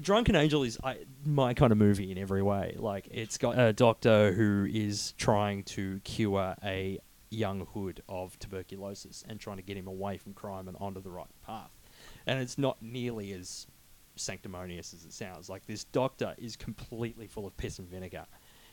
Drunken 0.00 0.36
Angel 0.36 0.62
is 0.62 0.78
I, 0.82 0.98
my 1.24 1.54
kind 1.54 1.72
of 1.72 1.78
movie 1.78 2.10
in 2.10 2.18
every 2.18 2.42
way. 2.42 2.76
Like 2.78 3.08
it's 3.10 3.38
got 3.38 3.58
a 3.58 3.72
doctor 3.72 4.32
who 4.32 4.66
is 4.70 5.12
trying 5.18 5.62
to 5.64 6.00
cure 6.04 6.54
a 6.64 6.98
young 7.30 7.66
hood 7.74 8.02
of 8.08 8.38
tuberculosis 8.38 9.24
and 9.28 9.38
trying 9.38 9.56
to 9.56 9.62
get 9.62 9.76
him 9.76 9.86
away 9.86 10.16
from 10.16 10.32
crime 10.32 10.68
and 10.68 10.76
onto 10.80 11.00
the 11.00 11.10
right 11.10 11.26
path. 11.46 11.70
And 12.26 12.40
it's 12.40 12.58
not 12.58 12.82
nearly 12.82 13.32
as 13.32 13.66
sanctimonious 14.16 14.94
as 14.94 15.04
it 15.04 15.12
sounds. 15.12 15.48
Like 15.48 15.66
this 15.66 15.84
doctor 15.84 16.34
is 16.38 16.56
completely 16.56 17.26
full 17.26 17.46
of 17.46 17.56
piss 17.56 17.78
and 17.78 17.88
vinegar. 17.88 18.26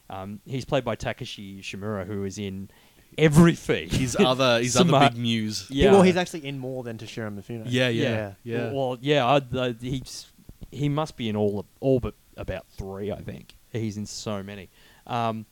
Um, 0.10 0.40
he's 0.46 0.66
played 0.66 0.84
by 0.84 0.96
Takashi 0.96 1.60
Shimura, 1.60 2.06
who 2.06 2.26
is 2.26 2.38
in 2.38 2.70
everything. 3.18 3.90
His 4.06 4.16
other, 4.20 4.60
his 4.60 4.74
Some, 4.74 4.94
other 4.94 5.10
big 5.10 5.18
muse. 5.18 5.68
Yeah. 5.70 5.92
Well, 5.92 6.02
he's 6.02 6.18
actually 6.18 6.46
in 6.46 6.60
more 6.60 6.84
than 6.84 6.98
Toshiro 6.98 7.34
Mifune. 7.34 7.64
Yeah, 7.68 7.90
yeah, 7.90 8.34
yeah. 8.44 8.72
Well, 8.72 8.98
yeah, 9.02 9.26
I'd, 9.26 9.56
uh, 9.56 9.74
he's 9.80 10.32
he 10.72 10.90
must 10.90 11.16
be 11.16 11.30
in 11.30 11.36
all 11.36 11.60
of, 11.60 11.66
all 11.80 12.00
but 12.00 12.16
about 12.38 12.66
three, 12.68 13.12
I 13.12 13.22
think. 13.22 13.56
He's 13.72 13.98
in 13.98 14.06
so 14.06 14.42
many, 14.42 14.70
um, 15.06 15.46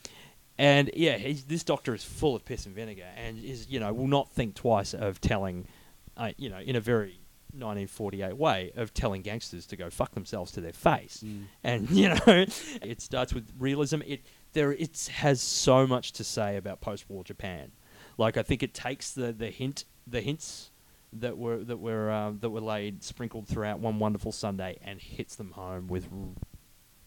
and 0.58 0.90
yeah, 0.96 1.18
he's, 1.18 1.44
this 1.44 1.64
doctor 1.64 1.94
is 1.94 2.04
full 2.04 2.36
of 2.36 2.46
piss 2.46 2.66
and 2.66 2.74
vinegar, 2.74 3.08
and 3.18 3.44
is 3.44 3.70
you 3.70 3.80
know 3.80 3.92
will 3.92 4.08
not 4.08 4.32
think 4.32 4.56
twice 4.56 4.94
of 4.94 5.20
telling, 5.20 5.68
uh, 6.16 6.32
you 6.38 6.50
know, 6.50 6.60
in 6.60 6.76
a 6.76 6.80
very 6.80 7.20
1948 7.54 8.36
way 8.36 8.72
of 8.76 8.94
telling 8.94 9.22
gangsters 9.22 9.66
to 9.68 9.76
go 9.76 9.90
fuck 9.90 10.14
themselves 10.14 10.52
to 10.54 10.62
their 10.62 10.74
face. 10.74 11.24
Mm. 11.26 11.44
And 11.64 11.90
you 11.92 12.10
know, 12.10 12.46
it 12.82 13.02
starts 13.02 13.34
with 13.34 13.52
realism. 13.60 14.02
It 14.06 14.26
there 14.54 14.72
it 14.72 15.10
has 15.16 15.42
so 15.42 15.86
much 15.86 16.12
to 16.14 16.24
say 16.24 16.58
about 16.58 16.82
post-war 16.82 17.24
Japan. 17.24 17.72
Like 18.18 18.38
I 18.38 18.44
think 18.44 18.64
it 18.64 18.74
takes 18.74 19.12
the 19.12 19.32
the 19.34 19.50
hint 19.50 19.86
the 20.08 20.22
hints 20.22 20.72
that 21.12 21.38
were 21.38 21.64
that 21.64 21.78
were 21.78 22.12
um, 22.12 22.40
that 22.42 22.50
were 22.50 22.62
laid 22.62 23.04
sprinkled 23.04 23.48
throughout 23.48 23.80
one 23.80 24.00
wonderful 24.00 24.32
Sunday 24.32 24.78
and 24.84 25.00
hits 25.00 25.36
them 25.36 25.52
home 25.52 25.88
with 25.88 26.08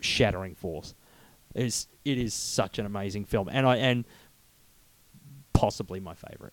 shattering 0.01 0.55
force. 0.55 0.95
It's, 1.55 1.89
it 2.05 2.19
is 2.19 2.35
such 2.35 2.79
an 2.79 2.87
amazing 2.87 3.25
film, 3.25 3.49
and 3.51 3.67
I 3.67 3.77
and 3.77 4.05
possibly 5.53 6.01
my 6.01 6.15
favorite. 6.15 6.53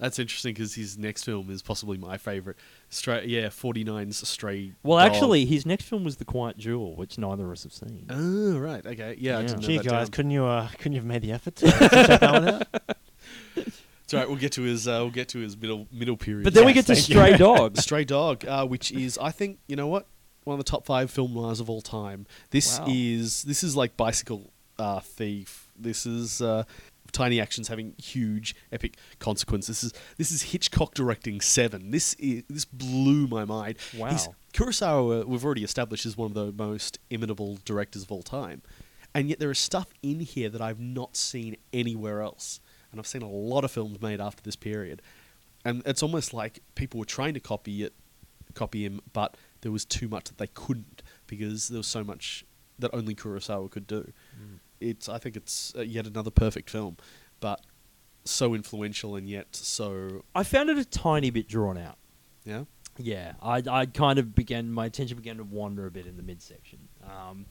That's 0.00 0.18
interesting 0.18 0.54
because 0.54 0.74
his 0.74 0.96
next 0.98 1.24
film 1.24 1.50
is 1.50 1.62
possibly 1.62 1.98
my 1.98 2.16
favorite. 2.16 2.56
Stray, 2.88 3.26
yeah, 3.26 3.46
49's 3.48 4.26
Stray. 4.26 4.72
Well, 4.82 4.98
Dog. 4.98 5.12
actually, 5.14 5.44
his 5.44 5.64
next 5.66 5.84
film 5.84 6.02
was 6.04 6.16
The 6.16 6.24
Quiet 6.24 6.56
Duel, 6.58 6.96
which 6.96 7.18
neither 7.18 7.44
of 7.44 7.52
us 7.52 7.62
have 7.64 7.72
seen. 7.74 8.06
Oh, 8.10 8.58
right. 8.58 8.84
Okay. 8.84 9.14
Yeah. 9.18 9.36
I 9.38 9.40
Yeah. 9.42 9.46
didn't 9.46 9.60
know 9.60 9.66
Gee, 9.68 9.76
that 9.76 9.86
guys, 9.86 10.06
down. 10.08 10.12
couldn't 10.12 10.30
you 10.32 10.44
uh, 10.46 10.68
couldn't 10.78 10.92
you 10.94 10.98
have 11.00 11.06
made 11.06 11.22
the 11.22 11.32
effort 11.32 11.54
to, 11.56 11.66
to 11.70 11.78
check 11.90 12.20
that 12.20 12.22
one 12.32 12.48
out? 12.48 12.66
It's 14.04 14.14
all 14.14 14.20
right. 14.20 14.28
We'll 14.28 14.38
get 14.38 14.52
to 14.52 14.62
his. 14.62 14.88
Uh, 14.88 14.98
we'll 15.02 15.10
get 15.10 15.28
to 15.28 15.38
his 15.38 15.56
middle 15.56 15.86
middle 15.92 16.16
period. 16.16 16.42
but 16.42 16.52
then 16.52 16.64
we 16.66 16.72
get 16.72 16.86
to 16.86 16.94
thank 16.96 17.08
you. 17.08 17.14
Stray 17.14 17.36
Dogs. 17.36 17.80
Stray 17.84 18.04
Dog, 18.04 18.44
uh, 18.44 18.66
which 18.66 18.90
is 18.90 19.16
I 19.18 19.30
think 19.30 19.60
you 19.68 19.76
know 19.76 19.86
what 19.86 20.06
one 20.42 20.58
of 20.58 20.64
the 20.64 20.68
top 20.68 20.84
five 20.84 21.12
film 21.12 21.32
noirs 21.34 21.60
of 21.60 21.70
all 21.70 21.80
time. 21.80 22.26
This 22.50 22.80
Wow. 22.80 22.86
is 22.88 23.44
this 23.44 23.62
is 23.62 23.76
like 23.76 23.96
Bicycle 23.96 24.50
uh, 24.80 24.98
Thief. 24.98 25.70
This 25.78 26.06
is 26.06 26.42
uh, 26.42 26.64
tiny 27.12 27.40
actions 27.40 27.68
having 27.68 27.94
huge 27.98 28.54
epic 28.72 28.96
consequences. 29.18 29.80
This 29.80 29.84
is 29.84 29.92
this 30.18 30.32
is 30.32 30.42
Hitchcock 30.42 30.94
directing 30.94 31.40
Seven. 31.40 31.90
This 31.90 32.14
is 32.14 32.44
this 32.48 32.64
blew 32.64 33.26
my 33.26 33.44
mind. 33.44 33.76
Wow. 33.96 34.10
He's, 34.10 34.28
Kurosawa, 34.52 35.22
uh, 35.22 35.26
we've 35.26 35.44
already 35.44 35.64
established, 35.64 36.06
is 36.06 36.16
one 36.16 36.26
of 36.30 36.34
the 36.34 36.52
most 36.52 36.98
imitable 37.10 37.58
directors 37.64 38.02
of 38.02 38.10
all 38.10 38.22
time, 38.22 38.62
and 39.14 39.28
yet 39.28 39.38
there 39.38 39.50
is 39.50 39.58
stuff 39.58 39.88
in 40.02 40.20
here 40.20 40.48
that 40.48 40.60
I've 40.60 40.80
not 40.80 41.16
seen 41.16 41.56
anywhere 41.72 42.20
else. 42.20 42.60
And 42.90 42.98
I've 42.98 43.06
seen 43.06 43.22
a 43.22 43.30
lot 43.30 43.62
of 43.62 43.70
films 43.70 44.02
made 44.02 44.20
after 44.20 44.42
this 44.42 44.56
period, 44.56 45.00
and 45.64 45.82
it's 45.86 46.02
almost 46.02 46.34
like 46.34 46.58
people 46.74 46.98
were 46.98 47.06
trying 47.06 47.34
to 47.34 47.40
copy 47.40 47.84
it, 47.84 47.92
copy 48.54 48.84
him, 48.84 49.00
but 49.12 49.36
there 49.60 49.70
was 49.70 49.84
too 49.84 50.08
much 50.08 50.24
that 50.24 50.38
they 50.38 50.48
couldn't 50.48 51.02
because 51.28 51.68
there 51.68 51.78
was 51.78 51.86
so 51.86 52.02
much 52.02 52.44
that 52.80 52.90
only 52.92 53.14
Kurosawa 53.14 53.70
could 53.70 53.86
do. 53.86 54.12
Hmm. 54.34 54.56
It's 54.80 55.08
I 55.08 55.18
think 55.18 55.36
it's 55.36 55.72
uh, 55.76 55.82
yet 55.82 56.06
another 56.06 56.30
perfect 56.30 56.70
film, 56.70 56.96
but 57.40 57.60
so 58.24 58.54
influential 58.54 59.16
and 59.16 59.28
yet 59.28 59.48
so 59.56 60.24
I 60.34 60.42
found 60.42 60.68
it 60.70 60.76
a 60.78 60.84
tiny 60.84 61.30
bit 61.30 61.48
drawn 61.48 61.78
out. 61.78 61.96
yeah. 62.44 62.64
Yeah, 62.98 63.32
I, 63.40 63.62
I 63.70 63.86
kind 63.86 64.18
of 64.18 64.34
began 64.34 64.70
my 64.70 64.84
attention 64.84 65.16
began 65.16 65.38
to 65.38 65.44
wander 65.44 65.86
a 65.86 65.90
bit 65.90 66.06
in 66.06 66.18
the 66.18 66.22
midsection. 66.22 66.80
Um, 67.02 67.46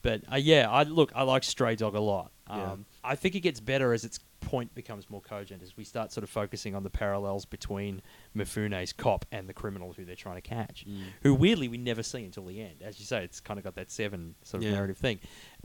but 0.00 0.22
uh, 0.30 0.36
yeah, 0.36 0.70
I 0.70 0.84
look, 0.84 1.10
I 1.14 1.22
like 1.24 1.42
Stray 1.42 1.74
Dog 1.74 1.96
a 1.96 2.00
lot. 2.00 2.30
Um, 2.46 2.60
Yeah. 2.60 2.76
I 3.02 3.14
think 3.16 3.34
it 3.34 3.40
gets 3.40 3.58
better 3.58 3.92
as 3.92 4.04
its 4.04 4.20
point 4.40 4.72
becomes 4.76 5.10
more 5.10 5.20
cogent 5.20 5.60
as 5.62 5.76
we 5.76 5.82
start 5.82 6.12
sort 6.12 6.22
of 6.22 6.30
focusing 6.30 6.76
on 6.76 6.84
the 6.84 6.90
parallels 6.90 7.46
between 7.46 8.00
Mifune's 8.36 8.92
cop 8.92 9.24
and 9.32 9.48
the 9.48 9.54
criminal 9.54 9.92
who 9.92 10.04
they're 10.04 10.14
trying 10.14 10.36
to 10.36 10.40
catch. 10.42 10.84
Mm. 10.88 11.02
Who 11.22 11.34
weirdly 11.34 11.66
we 11.66 11.78
never 11.78 12.04
see 12.04 12.24
until 12.24 12.44
the 12.44 12.60
end. 12.60 12.82
As 12.82 13.00
you 13.00 13.06
say, 13.06 13.24
it's 13.24 13.40
kind 13.40 13.58
of 13.58 13.64
got 13.64 13.74
that 13.76 13.90
seven 13.90 14.36
sort 14.44 14.62
of 14.62 14.68
Yeah. 14.68 14.74
narrative 14.76 14.98
thing. 14.98 15.18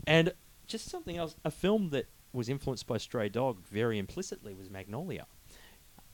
And 0.06 0.32
just 0.68 0.88
something 0.88 1.16
else, 1.16 1.34
a 1.44 1.50
film 1.50 1.90
that 1.90 2.06
was 2.32 2.48
influenced 2.48 2.86
by 2.86 2.98
Stray 2.98 3.28
Dog 3.28 3.60
very 3.66 3.98
implicitly 3.98 4.54
was 4.54 4.70
Magnolia. 4.70 5.26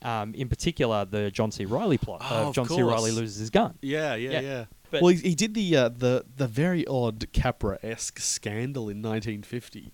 Um, 0.03 0.35
in 0.35 0.49
particular, 0.49 1.05
the 1.05 1.31
John 1.31 1.51
C. 1.51 1.65
Reilly 1.65 1.97
plot 1.99 2.21
Oh, 2.25 2.35
of 2.43 2.47
of 2.49 2.55
John 2.55 2.69
C. 2.69 2.83
Reilly 2.83 3.11
loses 3.11 3.37
his 3.39 3.51
gun. 3.51 3.75
Yeah, 3.83 4.15
yeah, 4.15 4.31
Yeah. 4.31 4.41
yeah. 4.41 4.65
But- 4.91 5.03
well, 5.03 5.13
he, 5.15 5.31
he 5.31 5.35
did 5.35 5.55
the 5.55 5.77
uh, 5.77 5.89
the 5.89 6.25
the 6.37 6.47
very 6.47 6.87
odd 6.87 7.27
Capra-esque 7.33 8.21
scandal 8.21 8.89
in 8.89 9.03
1950. 9.03 9.93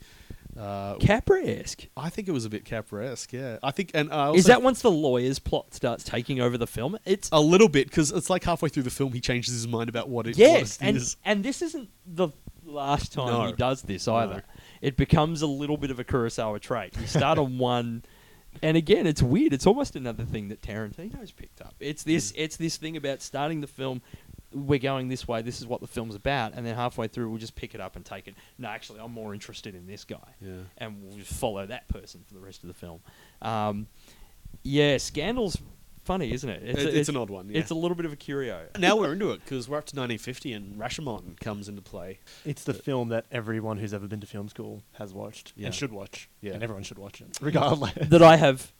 Uh, 0.58 0.96
Capra-esque. 0.96 1.86
I 1.96 2.10
think 2.10 2.26
it 2.26 2.32
was 2.32 2.44
a 2.44 2.50
bit 2.50 2.64
Capra-esque. 2.64 3.32
Yeah, 3.32 3.58
I 3.62 3.70
think, 3.70 3.92
and 3.94 4.12
I 4.12 4.26
also 4.26 4.38
Is 4.38 4.46
that 4.46 4.62
once 4.62 4.82
the 4.82 4.90
lawyer's 4.90 5.38
plot 5.38 5.72
starts 5.74 6.02
taking 6.02 6.40
over 6.40 6.58
the 6.58 6.66
film? 6.66 6.98
It's 7.04 7.28
a 7.30 7.40
little 7.40 7.68
bit 7.68 7.86
because 7.88 8.10
it's 8.10 8.28
like 8.28 8.42
halfway 8.42 8.68
through 8.68 8.82
the 8.82 8.90
film 8.90 9.12
he 9.12 9.20
changes 9.20 9.54
his 9.54 9.68
mind 9.68 9.88
about 9.88 10.08
what 10.08 10.26
it, 10.26 10.36
yes, 10.36 10.80
what 10.80 10.86
it 10.86 10.88
and 10.88 10.96
is. 10.96 11.16
and 11.24 11.44
this 11.44 11.62
isn't 11.62 11.88
the 12.04 12.30
last 12.70 13.12
time 13.12 13.26
No. 13.32 13.46
he 13.46 13.52
does 13.52 13.82
this 13.82 14.06
either. 14.08 14.42
It 14.80 14.96
becomes 14.96 15.42
a 15.42 15.46
little 15.46 15.76
bit 15.76 15.90
of 15.90 15.98
a 15.98 16.04
Kurosawa 16.04 16.60
trait. 16.60 16.96
You 16.98 17.06
start 17.06 17.38
on 17.38 17.58
one, 17.58 18.02
and 18.62 18.76
again, 18.76 19.06
it's 19.06 19.22
weird. 19.22 19.52
It's 19.52 19.66
almost 19.66 19.96
another 19.96 20.24
thing 20.24 20.48
that 20.48 20.62
Tarantino's 20.62 21.32
picked 21.32 21.60
up. 21.60 21.74
It's 21.80 22.02
this. 22.02 22.32
It's 22.36 22.56
this 22.56 22.76
thing 22.76 22.96
about 22.96 23.22
starting 23.22 23.60
the 23.60 23.66
film. 23.66 24.02
We're 24.52 24.80
going 24.80 25.08
this 25.08 25.28
way. 25.28 25.42
This 25.42 25.60
is 25.60 25.66
what 25.68 25.80
the 25.80 25.86
film's 25.86 26.16
about, 26.16 26.54
and 26.54 26.66
then 26.66 26.74
halfway 26.74 27.06
through, 27.06 27.28
we'll 27.30 27.38
just 27.38 27.54
pick 27.54 27.74
it 27.74 27.80
up 27.80 27.94
and 27.94 28.04
take 28.04 28.26
it. 28.26 28.34
No, 28.58 28.66
actually, 28.68 28.98
I'm 28.98 29.12
more 29.12 29.32
interested 29.32 29.74
in 29.76 29.86
this 29.86 30.04
guy. 30.04 30.16
Yeah. 30.40 30.54
and 30.78 31.02
we'll 31.04 31.18
just 31.18 31.32
follow 31.32 31.64
that 31.66 31.86
person 31.88 32.22
for 32.26 32.34
the 32.34 32.40
rest 32.40 32.62
of 32.64 32.68
the 32.68 32.74
film. 32.74 33.00
Um, 33.42 33.86
yeah, 34.64 34.96
Scandal's 34.98 35.56
funny, 36.10 36.32
isn't 36.32 36.50
it? 36.50 36.62
It- 36.64 36.94
it's 36.94 37.08
an 37.08 37.16
odd 37.16 37.30
one, 37.30 37.48
yeah. 37.50 37.58
It's 37.60 37.70
a 37.70 37.74
little 37.74 37.94
bit 37.94 38.04
of 38.06 38.12
a 38.12 38.16
curio. 38.16 38.66
Now 38.78 38.96
we're 38.96 39.12
into 39.12 39.30
it 39.30 39.40
because 39.44 39.68
we're 39.68 39.78
up 39.78 39.86
to 39.86 39.94
1950 39.96 40.52
and 40.52 40.76
Rashomon 40.76 41.38
comes 41.40 41.68
into 41.68 41.82
play. 41.82 42.18
It's 42.44 42.64
the 42.64 42.74
film 42.74 43.10
that 43.10 43.26
everyone 43.30 43.78
who's 43.78 43.94
ever 43.94 44.08
been 44.08 44.20
to 44.20 44.26
film 44.26 44.48
school 44.48 44.82
has 44.94 45.14
watched 45.14 45.52
Yeah. 45.56 45.66
and 45.66 45.74
should 45.74 45.92
watch. 45.92 46.28
Yeah. 46.40 46.54
And 46.54 46.62
everyone 46.64 46.82
should 46.82 46.98
watch 46.98 47.20
it, 47.20 47.38
regardless. 47.40 47.92
that 48.08 48.22
I 48.22 48.36
have 48.36 48.72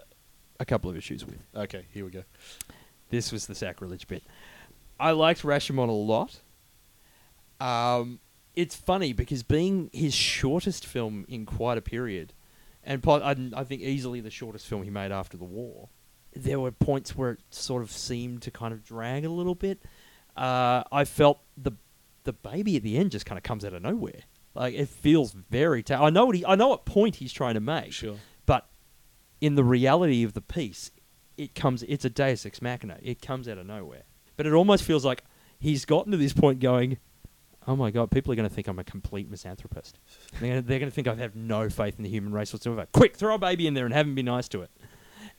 a 0.59 0.65
couple 0.65 0.91
of 0.91 0.97
issues 0.97 1.25
with. 1.25 1.39
Okay, 1.55 1.87
here 1.93 2.05
we 2.05 2.11
go. 2.11 2.25
This 3.11 3.31
was 3.33 3.47
the 3.47 3.55
sacrilege 3.55 4.09
bit. 4.09 4.23
I 4.99 5.13
liked 5.13 5.43
Rashomon 5.43 5.89
a 5.89 5.93
lot. 5.93 6.41
Um, 7.61 8.21
it's 8.55 8.75
funny 8.75 9.13
because 9.13 9.43
being 9.43 9.91
his 9.93 10.15
shortest 10.15 10.85
film 10.87 11.25
in 11.29 11.47
quite 11.47 11.79
a 11.79 11.83
period, 11.83 12.33
and 12.83 13.03
po- 13.03 13.21
I, 13.21 13.37
I 13.55 13.65
think 13.65 13.83
easily 13.83 14.21
the 14.21 14.31
shortest 14.31 14.67
film 14.67 14.83
he 14.83 14.91
made 14.91 15.13
after 15.13 15.37
the 15.37 15.45
war, 15.45 15.89
there 16.35 16.61
were 16.61 16.71
points 16.71 17.17
where 17.17 17.33
it 17.33 17.41
sort 17.51 17.83
of 17.83 17.91
seemed 17.91 18.43
to 18.43 18.51
kind 18.51 18.73
of 18.73 18.85
drag 18.85 19.25
a 19.25 19.31
little 19.31 19.55
bit. 19.55 19.83
Uh, 20.37 20.85
I 20.93 21.05
felt 21.05 21.41
the 21.57 21.73
the 22.25 22.33
baby 22.33 22.77
at 22.77 22.83
the 22.83 22.97
end 22.99 23.11
just 23.11 23.27
kind 23.27 23.39
of 23.39 23.43
comes 23.43 23.65
out 23.65 23.73
of 23.73 23.83
nowhere. 23.83 24.23
Like 24.55 24.75
it 24.75 24.89
feels 24.89 25.33
very. 25.33 25.83
Ta- 25.83 26.05
I 26.05 26.11
know 26.11 26.27
what 26.27 26.37
he. 26.37 26.45
I 26.45 26.55
know 26.55 26.69
what 26.69 26.85
point 26.85 27.17
he's 27.17 27.33
trying 27.33 27.55
to 27.55 27.61
make. 27.61 27.93
Sure. 27.93 28.17
But 28.47 28.69
in 29.41 29.55
the 29.55 29.65
reality 29.65 30.23
of 30.23 30.35
the 30.35 30.41
piece, 30.41 30.91
it 31.37 31.55
comes. 31.55 31.83
It's 31.85 32.05
a 32.05 32.11
Deus 32.11 32.45
ex 32.45 32.61
machina. 32.61 32.99
It 33.03 33.23
comes 33.23 33.49
out 33.49 33.59
of 33.59 33.67
nowhere. 33.67 34.03
But 34.37 34.47
it 34.47 34.53
almost 34.53 34.85
feels 34.85 35.05
like 35.05 35.25
he's 35.59 35.85
gotten 35.85 36.13
to 36.13 36.19
this 36.19 36.33
point, 36.33 36.61
going, 36.61 36.99
"Oh 37.67 37.77
my 37.77 37.91
god, 37.91 38.11
people 38.11 38.33
are 38.33 38.37
going 38.37 38.49
to 38.49 38.55
think 38.55 38.67
I'm 38.67 38.79
a 38.79 38.85
complete 38.85 39.31
misanthropist. 39.31 39.99
They're 40.41 40.61
going 40.63 40.81
to 40.81 40.91
think 40.91 41.07
I 41.07 41.15
have 41.15 41.37
no 41.37 41.69
faith 41.69 41.95
in 41.99 42.05
the 42.05 42.11
human 42.11 42.33
race 42.33 42.53
whatsoever. 42.53 42.87
Quick, 42.93 43.17
throw 43.17 43.35
a 43.35 43.39
baby 43.39 43.67
in 43.67 43.75
there 43.75 43.85
and 43.85 43.95
have 43.95 44.07
him 44.07 44.15
be 44.15 44.23
nice 44.23 44.49
to 44.49 44.63
it." 44.63 44.71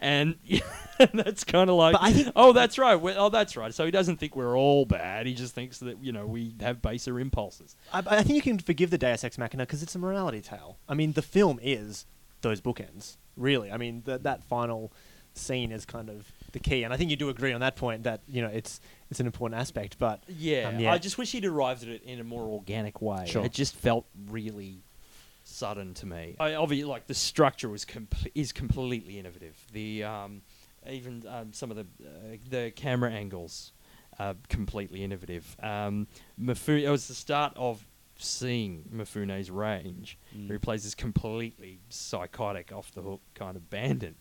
And 0.01 0.35
that's 1.13 1.43
kind 1.43 1.69
of 1.69 1.75
like, 1.75 1.95
think- 2.13 2.33
oh, 2.35 2.53
that's 2.53 2.77
right. 2.77 2.95
we 2.95 3.13
oh, 3.13 3.29
that's 3.29 3.55
right. 3.55 3.73
So 3.73 3.85
he 3.85 3.91
doesn't 3.91 4.17
think 4.17 4.35
we're 4.35 4.57
all 4.57 4.85
bad. 4.85 5.27
He 5.27 5.33
just 5.35 5.53
thinks 5.53 5.77
that 5.79 6.03
you 6.03 6.11
know 6.11 6.25
we 6.25 6.55
have 6.59 6.81
baser 6.81 7.19
impulses. 7.19 7.75
I, 7.93 7.99
I 8.07 8.23
think 8.23 8.35
you 8.35 8.41
can 8.41 8.57
forgive 8.59 8.89
the 8.89 8.97
Deus 8.97 9.23
Ex 9.23 9.37
Machina 9.37 9.63
because 9.63 9.83
it's 9.83 9.93
a 9.95 9.99
morality 9.99 10.41
tale. 10.41 10.77
I 10.89 10.95
mean, 10.95 11.13
the 11.13 11.21
film 11.21 11.59
is 11.61 12.05
those 12.41 12.59
bookends, 12.61 13.17
really. 13.37 13.71
I 13.71 13.77
mean, 13.77 14.01
th- 14.01 14.21
that 14.23 14.43
final 14.43 14.91
scene 15.33 15.71
is 15.71 15.85
kind 15.85 16.09
of 16.09 16.31
the 16.51 16.59
key, 16.59 16.83
and 16.83 16.93
I 16.93 16.97
think 16.97 17.09
you 17.09 17.15
do 17.15 17.29
agree 17.29 17.53
on 17.53 17.61
that 17.61 17.75
point 17.75 18.03
that 18.03 18.21
you 18.27 18.41
know 18.41 18.49
it's 18.49 18.79
it's 19.11 19.19
an 19.19 19.27
important 19.27 19.61
aspect. 19.61 19.97
But 19.99 20.23
Yeah, 20.27 20.69
Um, 20.69 20.79
yeah. 20.79 20.91
I 20.93 20.97
just 20.97 21.17
wish 21.17 21.31
he'd 21.31 21.45
arrived 21.45 21.83
at 21.83 21.89
it 21.89 22.03
in 22.03 22.19
a 22.19 22.23
more 22.23 22.43
organic 22.49 23.01
way. 23.01 23.25
Sure. 23.27 23.45
It 23.45 23.51
just 23.53 23.75
felt 23.75 24.05
really 24.29 24.81
sudden 25.61 25.93
to 25.93 26.07
me. 26.07 26.35
I 26.39 26.55
obviously 26.55 26.85
like 26.85 27.05
the 27.05 27.13
structure 27.13 27.69
was 27.69 27.85
com- 27.85 28.07
is 28.33 28.51
completely 28.51 29.19
innovative. 29.19 29.55
The 29.71 30.03
um, 30.03 30.41
even 30.89 31.23
um, 31.27 31.53
some 31.53 31.69
of 31.69 31.77
the 31.77 31.85
uh, 32.03 32.37
the 32.49 32.71
camera 32.71 33.11
angles 33.11 33.73
are 34.17 34.35
completely 34.49 35.03
innovative. 35.03 35.55
Um, 35.61 36.07
Mifune, 36.39 36.81
it 36.81 36.89
was 36.89 37.07
the 37.07 37.13
start 37.13 37.53
of 37.55 37.85
seeing 38.17 38.89
Mifune's 38.91 39.51
range. 39.51 40.17
Mm. 40.35 40.59
Plays 40.61 40.83
this 40.83 40.95
completely 40.95 41.79
psychotic, 41.89 42.71
off 42.71 42.91
the 42.93 43.01
hook 43.01 43.21
kind 43.35 43.55
of 43.55 43.69
bandit. 43.69 44.15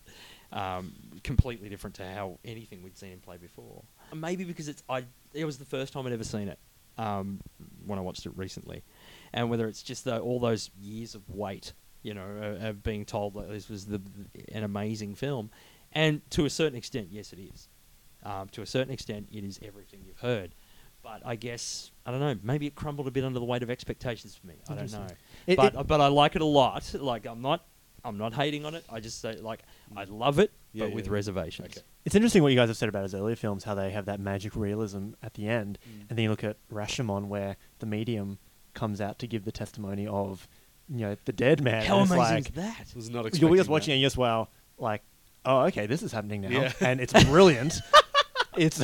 Um, 0.53 0.93
completely 1.23 1.69
different 1.69 1.95
to 1.95 2.05
how 2.05 2.37
anything 2.45 2.83
we'd 2.83 2.97
seen 2.97 3.13
him 3.13 3.19
play 3.19 3.37
before. 3.37 3.83
Maybe 4.13 4.43
because 4.43 4.67
it's 4.67 4.83
I 4.87 5.05
it 5.33 5.45
was 5.45 5.57
the 5.57 5.65
first 5.65 5.91
time 5.91 6.05
I'd 6.05 6.13
ever 6.13 6.23
seen 6.23 6.49
it 6.49 6.59
um, 6.97 7.39
when 7.85 7.97
I 7.97 8.01
watched 8.01 8.25
it 8.25 8.33
recently, 8.35 8.83
and 9.33 9.49
whether 9.49 9.67
it's 9.67 9.83
just 9.83 10.03
the, 10.05 10.19
all 10.19 10.39
those 10.39 10.69
years 10.79 11.15
of 11.15 11.21
wait, 11.29 11.73
you 12.03 12.13
know, 12.13 12.57
uh, 12.61 12.67
of 12.69 12.83
being 12.83 13.05
told 13.05 13.33
that 13.35 13.49
this 13.49 13.69
was 13.69 13.85
the, 13.85 14.01
an 14.51 14.63
amazing 14.63 15.15
film, 15.15 15.49
and 15.93 16.21
to 16.31 16.45
a 16.45 16.49
certain 16.49 16.77
extent, 16.77 17.07
yes, 17.11 17.33
it 17.33 17.39
is. 17.39 17.67
Um, 18.23 18.49
to 18.49 18.61
a 18.61 18.65
certain 18.67 18.93
extent, 18.93 19.27
it 19.31 19.43
is 19.43 19.59
everything 19.63 20.01
you've 20.05 20.19
heard. 20.19 20.53
But 21.03 21.23
I 21.25 21.35
guess 21.35 21.89
I 22.05 22.11
don't 22.11 22.19
know. 22.19 22.35
Maybe 22.43 22.67
it 22.67 22.75
crumbled 22.75 23.07
a 23.07 23.11
bit 23.11 23.23
under 23.23 23.39
the 23.39 23.45
weight 23.45 23.63
of 23.63 23.71
expectations 23.71 24.35
for 24.35 24.45
me. 24.45 24.55
I 24.69 24.75
don't 24.75 24.91
know. 24.91 25.07
It- 25.47 25.55
but 25.57 25.73
it- 25.73 25.87
but 25.87 25.99
I 25.99 26.07
like 26.07 26.35
it 26.35 26.41
a 26.43 26.45
lot. 26.45 26.93
Like 26.93 27.25
I'm 27.25 27.41
not 27.41 27.65
I'm 28.05 28.17
not 28.19 28.33
hating 28.33 28.65
on 28.65 28.75
it. 28.75 28.83
I 28.89 28.99
just 28.99 29.19
say 29.21 29.37
like 29.37 29.63
I 29.95 30.03
love 30.03 30.37
it, 30.37 30.51
Yeah, 30.73 30.85
but 30.85 30.93
with 30.93 31.07
yeah. 31.07 31.13
reservations. 31.13 31.69
Okay. 31.77 31.81
It's 32.05 32.13
interesting 32.15 32.43
what 32.43 32.49
you 32.49 32.55
guys 32.55 32.69
have 32.69 32.77
said 32.77 32.89
about 32.89 33.01
his 33.03 33.15
earlier 33.15 33.35
films, 33.35 33.63
how 33.63 33.73
they 33.73 33.89
have 33.91 34.05
that 34.05 34.19
magic 34.19 34.55
realism 34.55 35.11
at 35.23 35.33
the 35.33 35.47
end, 35.47 35.79
Mm. 35.87 35.99
and 36.09 36.17
then 36.17 36.23
you 36.23 36.29
look 36.29 36.43
at 36.43 36.57
Rashomon, 36.71 37.27
where 37.27 37.57
the 37.79 37.85
medium 37.87 38.37
comes 38.73 39.01
out 39.01 39.19
to 39.19 39.27
give 39.27 39.45
the 39.45 39.51
testimony 39.51 40.07
of, 40.07 40.47
you 40.89 40.99
know, 41.01 41.17
the 41.25 41.33
dead 41.33 41.61
man. 41.63 41.85
How 41.85 41.95
and 41.99 42.03
it's 42.03 42.11
amazing 42.11 42.35
like, 42.35 42.49
is 42.49 42.55
that? 42.55 42.95
was 42.95 43.09
not 43.09 43.19
You're 43.19 43.27
expecting 43.27 43.55
just 43.57 43.69
watching 43.69 43.85
that. 43.87 43.91
it, 43.91 43.95
and 43.95 44.01
you're 44.01 44.07
just 44.07 44.17
wow, 44.17 44.47
like, 44.77 45.01
oh, 45.45 45.61
okay, 45.67 45.85
this 45.87 46.01
is 46.03 46.11
happening 46.11 46.41
now, 46.41 46.49
Yeah. 46.49 46.73
and 46.81 46.99
it's 46.99 47.13
brilliant. 47.25 47.73
it's 48.57 48.81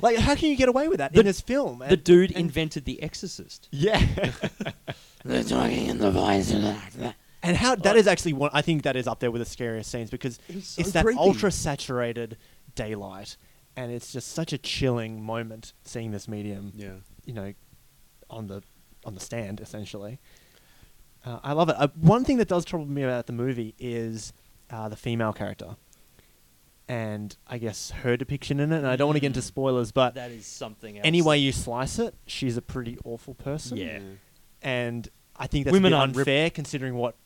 like, 0.00 0.16
how 0.18 0.34
can 0.34 0.48
you 0.50 0.56
get 0.56 0.68
away 0.68 0.88
with 0.88 0.98
that 0.98 1.12
The- 1.12 1.20
in 1.20 1.26
this 1.26 1.40
film? 1.40 1.82
The 1.88 1.96
dude 1.96 2.30
and- 2.30 2.40
invented 2.40 2.84
The 2.84 3.02
Exorcist. 3.02 3.68
yeah. 3.70 4.00
They're 5.24 5.44
talking 5.44 5.86
in 5.86 5.98
the 5.98 6.10
voice 6.10 6.52
of 6.52 6.62
that. 6.62 7.14
And 7.44 7.56
how 7.56 7.74
that 7.76 7.96
is 7.96 8.06
actually 8.08 8.32
one 8.34 8.50
I 8.52 8.62
think 8.62 8.82
that 8.84 8.96
is 8.96 9.06
up 9.08 9.20
there 9.20 9.30
with 9.30 9.40
the 9.40 9.46
scariest 9.46 9.90
scenes 9.90 10.10
because 10.10 10.38
It's 10.48 10.68
so 10.68 10.80
it's 10.80 10.90
that 10.92 11.06
ultra 11.16 11.50
saturated 11.50 12.36
daylight 12.74 13.36
and 13.76 13.90
it's 13.92 14.12
just 14.12 14.32
such 14.32 14.52
a 14.52 14.58
chilling 14.58 15.22
moment 15.22 15.72
seeing 15.84 16.10
this 16.10 16.26
medium, 16.28 16.72
Yeah. 16.76 16.94
you 17.24 17.32
know, 17.34 17.54
on 18.30 18.46
the 18.48 18.62
on 19.04 19.14
the 19.14 19.20
stand 19.20 19.60
essentially. 19.60 20.18
Uh, 21.24 21.38
I 21.42 21.52
love 21.52 21.68
it. 21.68 21.76
Uh, 21.78 21.88
one 22.00 22.24
thing 22.24 22.38
that 22.38 22.48
does 22.48 22.64
trouble 22.64 22.86
me 22.86 23.02
about 23.04 23.26
the 23.26 23.32
movie 23.32 23.74
is 23.78 24.32
uh, 24.70 24.88
the 24.88 24.96
female 24.96 25.32
character, 25.32 25.76
and 26.88 27.36
I 27.46 27.58
guess 27.58 27.90
her 27.90 28.16
depiction 28.16 28.58
in 28.60 28.72
it. 28.72 28.78
And 28.78 28.86
I 28.86 28.96
don't 28.96 29.06
want 29.06 29.16
to 29.16 29.20
get 29.20 29.28
into 29.28 29.40
Mm. 29.40 29.44
spoilers, 29.44 29.92
but 29.92 30.14
That 30.14 30.30
is 30.30 30.46
something 30.46 30.98
else. 30.98 31.04
any 31.06 31.22
way 31.22 31.38
you 31.38 31.52
slice 31.52 31.98
it, 31.98 32.14
she's 32.26 32.56
a 32.56 32.62
pretty 32.62 32.98
awful 33.04 33.34
person. 33.34 33.76
Yeah. 33.78 34.00
and 34.64 35.08
I 35.36 35.46
think 35.48 35.64
that's 35.64 35.72
Women 35.72 35.92
a 35.92 35.96
bit 35.96 36.00
aren't 36.00 36.16
rip- 36.16 36.22
unfair 36.28 36.50
considering 36.50 36.94
what 36.94 37.16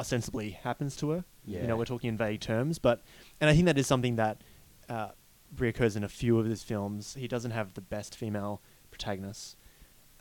ostensibly 0.00 0.50
happens 0.50 0.96
to 0.96 1.10
her. 1.10 1.24
Yeah. 1.46 1.62
You 1.62 1.66
know, 1.68 1.76
we're 1.76 1.84
talking 1.86 2.08
in 2.08 2.16
vague 2.16 2.40
terms, 2.40 2.78
but 2.78 3.02
and 3.40 3.48
I 3.48 3.54
think 3.54 3.66
that 3.66 3.78
is 3.78 3.86
something 3.86 4.16
that 4.16 4.42
uh, 4.88 5.10
reoccurs 5.56 5.96
in 5.96 6.04
a 6.04 6.08
few 6.08 6.38
of 6.38 6.46
his 6.46 6.62
films. 6.62 7.14
He 7.18 7.28
doesn't 7.28 7.52
have 7.52 7.74
the 7.74 7.80
best 7.80 8.16
female 8.16 8.60
protagonists. 8.90 9.56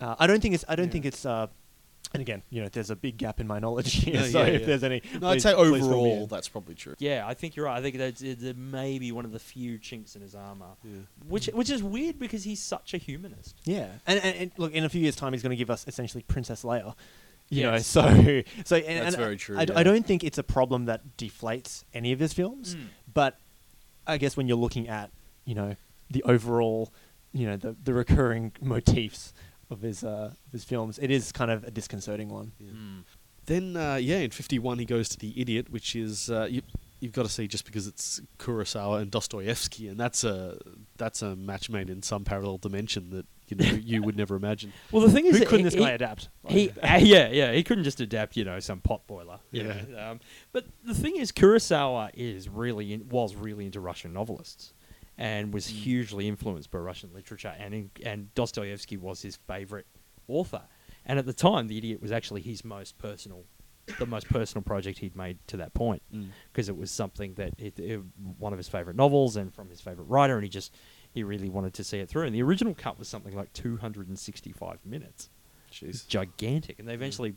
Uh, 0.01 0.15
I 0.19 0.27
don't 0.27 0.41
think 0.41 0.55
it's. 0.55 0.65
I 0.67 0.75
don't 0.75 0.87
Yeah. 0.87 0.91
think 0.91 1.05
it's. 1.05 1.25
Uh, 1.25 1.47
and 2.13 2.19
again, 2.19 2.41
you 2.49 2.61
know, 2.61 2.67
there's 2.67 2.89
a 2.89 2.95
big 2.95 3.15
gap 3.17 3.39
in 3.39 3.47
my 3.47 3.59
knowledge 3.59 3.93
here. 4.03 4.15
No, 4.15 4.23
so 4.23 4.39
yeah, 4.41 4.45
if 4.47 4.61
yeah. 4.61 4.67
there's 4.67 4.83
any, 4.83 5.01
No, 5.21 5.29
I'd 5.29 5.41
say 5.41 5.53
please 5.53 5.69
fill 5.69 5.71
me 5.75 5.81
overall 5.85 6.27
that's 6.27 6.49
probably 6.49 6.75
true. 6.75 6.95
Yeah, 6.99 7.25
I 7.25 7.33
think 7.35 7.55
you're 7.55 7.67
right. 7.67 7.77
I 7.77 7.81
think 7.81 7.97
that's 7.97 8.21
it's 8.21 8.43
uh, 8.43 8.51
maybe 8.57 9.13
one 9.13 9.23
of 9.23 9.31
the 9.31 9.39
few 9.39 9.77
chinks 9.77 10.15
in 10.17 10.21
his 10.21 10.35
armor, 10.35 10.65
Yeah. 10.83 10.91
which 11.29 11.45
which 11.53 11.69
is 11.69 11.81
weird 11.81 12.19
because 12.19 12.43
he's 12.43 12.61
such 12.61 12.93
a 12.93 12.97
humanist. 12.97 13.55
Yeah, 13.63 13.87
and, 14.07 14.19
and, 14.23 14.35
and 14.37 14.51
look, 14.57 14.73
in 14.73 14.83
a 14.83 14.89
few 14.89 14.99
years' 15.01 15.15
time, 15.15 15.31
he's 15.31 15.41
going 15.43 15.51
to 15.51 15.55
give 15.55 15.69
us 15.69 15.85
essentially 15.87 16.23
Princess 16.27 16.63
Leia. 16.63 16.95
You 17.49 17.63
know, 17.63 17.77
so 17.77 18.01
so 18.65 18.75
and, 18.77 18.85
That's 18.85 19.15
and 19.15 19.15
very 19.15 19.37
true, 19.37 19.57
I, 19.57 19.65
d- 19.65 19.73
yeah. 19.73 19.79
I 19.79 19.83
don't 19.83 20.05
think 20.05 20.23
it's 20.23 20.37
a 20.37 20.43
problem 20.43 20.85
that 20.85 21.17
deflates 21.17 21.83
any 21.93 22.11
of 22.11 22.19
his 22.19 22.33
films, 22.33 22.75
Mm. 22.75 22.85
but 23.13 23.37
I 24.07 24.17
guess 24.17 24.35
when 24.35 24.47
you're 24.49 24.57
looking 24.57 24.89
at 24.89 25.11
you 25.45 25.55
know 25.55 25.75
the 26.09 26.23
overall, 26.23 26.91
you 27.31 27.45
know 27.45 27.55
the 27.57 27.75
the 27.83 27.93
recurring 27.93 28.51
motifs 28.61 29.33
of 29.71 29.81
his 29.81 30.03
uh, 30.03 30.33
his 30.51 30.63
films, 30.63 30.99
it 30.99 31.09
is 31.11 31.31
kind 31.31 31.49
of 31.51 31.63
a 31.63 31.71
disconcerting 31.71 32.29
one. 32.29 32.51
Yeah. 32.59 32.71
Mm. 32.71 33.03
Then, 33.47 33.75
uh, 33.75 33.95
yeah, 33.95 34.17
in 34.17 34.29
51, 34.29 34.77
he 34.77 34.85
goes 34.85 35.09
to 35.09 35.17
The 35.17 35.33
Idiot, 35.41 35.71
which 35.71 35.95
is, 35.95 36.29
uh, 36.29 36.47
you, 36.49 36.61
you've 36.99 37.11
got 37.11 37.23
to 37.23 37.29
see 37.29 37.47
just 37.47 37.65
because 37.65 37.87
it's 37.87 38.21
Kurosawa 38.37 39.01
and 39.01 39.09
Dostoevsky, 39.09 39.87
and 39.87 39.99
that's 39.99 40.23
a, 40.23 40.59
that's 40.97 41.23
a 41.23 41.35
match 41.35 41.67
made 41.67 41.89
in 41.89 42.03
some 42.03 42.23
parallel 42.23 42.59
dimension 42.59 43.09
that 43.09 43.25
you, 43.47 43.57
know, 43.57 43.65
you 43.83 44.03
would 44.03 44.15
never 44.15 44.35
imagine. 44.35 44.71
Well, 44.91 45.01
the 45.05 45.11
thing 45.11 45.25
is, 45.25 45.39
Who 45.39 45.45
couldn't 45.45 45.59
he, 45.59 45.63
this 45.63 45.75
guy 45.75 45.89
he- 45.89 45.95
adapt? 45.95 46.29
He, 46.47 46.69
uh, 46.69 46.97
yeah, 47.01 47.29
yeah, 47.29 47.51
he 47.51 47.63
couldn't 47.63 47.83
just 47.83 47.99
adapt, 47.99 48.37
you 48.37 48.45
know, 48.45 48.59
some 48.59 48.79
pot 48.79 49.07
boiler. 49.07 49.39
you 49.51 49.63
Yeah. 49.63 49.81
know. 49.89 50.11
Um, 50.11 50.19
but 50.53 50.65
the 50.85 50.93
thing 50.93 51.17
is, 51.17 51.31
Kurosawa 51.31 52.11
is 52.13 52.47
really 52.47 52.93
in, 52.93 53.09
was 53.09 53.35
really 53.35 53.65
into 53.65 53.79
Russian 53.79 54.13
novelists, 54.13 54.71
and 55.21 55.53
was 55.53 55.67
hugely 55.67 56.27
influenced 56.27 56.71
by 56.71 56.79
Russian 56.79 57.11
literature. 57.13 57.53
And 57.59 57.73
in, 57.73 57.91
and 58.03 58.33
Dostoevsky 58.33 58.97
was 58.97 59.21
his 59.21 59.35
favorite 59.35 59.85
author. 60.27 60.63
And 61.05 61.19
at 61.19 61.25
the 61.27 61.33
time, 61.33 61.67
The 61.67 61.77
Idiot 61.77 62.01
was 62.01 62.11
actually 62.11 62.41
his 62.41 62.65
most 62.65 62.97
personal, 62.97 63.43
the 63.99 64.05
most 64.07 64.27
personal 64.29 64.63
project 64.63 64.97
he'd 64.99 65.15
made 65.15 65.37
to 65.47 65.57
that 65.57 65.73
point, 65.75 66.01
Mm. 66.11 66.29
because 66.51 66.69
it 66.69 66.75
was 66.77 66.89
something 66.89 67.35
that 67.35 67.53
it, 67.59 67.77
it, 67.79 67.99
one 68.39 68.51
of 68.51 68.57
his 68.57 68.67
favorite 68.67 68.95
novels 68.95 69.35
and 69.35 69.53
from 69.53 69.69
his 69.69 69.79
favorite 69.79 70.05
writer, 70.05 70.35
and 70.35 70.43
he 70.43 70.49
just 70.49 70.73
he 71.13 71.23
really 71.23 71.49
wanted 71.49 71.73
to 71.75 71.83
see 71.83 71.99
it 71.99 72.07
through. 72.09 72.25
And 72.25 72.33
the 72.33 72.41
original 72.41 72.73
cut 72.73 72.97
was 72.97 73.07
something 73.07 73.35
like 73.35 73.51
265 73.53 74.79
minutes 74.85 75.29
Jeez. 75.71 76.07
gigantic, 76.07 76.79
and 76.79 76.87
they 76.87 76.93
eventually. 76.95 77.35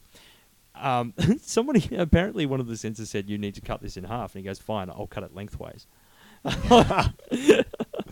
Um, 0.77 1.13
somebody 1.43 1.89
apparently 1.97 2.47
one 2.47 2.61
of 2.61 2.67
the 2.67 2.77
censors 2.77 3.09
said 3.11 3.29
you 3.31 3.37
need 3.39 3.55
to 3.57 3.61
cut 3.61 3.81
this 3.83 3.97
in 3.97 4.05
half, 4.05 4.35
and 4.35 4.43
he 4.43 4.45
goes, 4.49 4.59
"Fine, 4.59 4.89
I'll 4.91 5.07
cut 5.07 5.23
it 5.23 5.35
lengthways." 5.35 5.87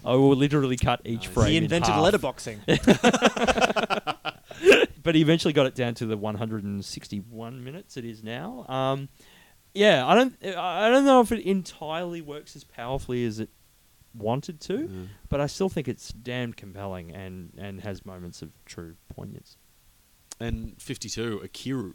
I 0.05 0.15
will 0.15 0.35
literally 0.37 0.77
cut 0.77 1.01
each 1.05 1.25
Nice. 1.27 1.35
frame. 1.35 1.49
he 1.51 1.57
in 1.59 1.63
invented 1.65 1.91
half. 1.95 2.03
letterboxing. 2.13 2.59
but 5.03 5.15
he 5.15 5.21
eventually 5.23 5.53
got 5.53 5.67
it 5.67 5.75
down 5.75 5.95
to 5.95 6.07
the 6.07 6.17
161 6.17 7.65
minutes 7.65 7.97
it 7.97 8.05
is 8.05 8.23
now. 8.23 8.65
Um, 8.69 9.09
yeah, 9.75 10.07
I 10.07 10.15
don't, 10.15 10.35
I 10.45 10.91
don't 10.91 11.05
know 11.05 11.21
if 11.21 11.33
it 11.33 11.41
entirely 11.45 12.21
works 12.21 12.55
as 12.57 12.65
powerfully 12.65 13.25
as 13.25 13.41
it 13.41 13.51
wanted 14.15 14.61
to, 14.61 14.75
Yeah. 14.91 15.07
but 15.29 15.41
I 15.41 15.47
still 15.47 15.69
think 15.71 15.89
it's 15.89 16.11
damned 16.11 16.57
compelling 16.59 17.11
and 17.13 17.53
and 17.57 17.81
has 17.81 18.05
moments 18.05 18.43
of 18.43 18.51
true 18.67 18.97
poignance. 19.09 19.57
And 20.39 20.75
52, 20.83 21.41
Ikiru, 21.45 21.95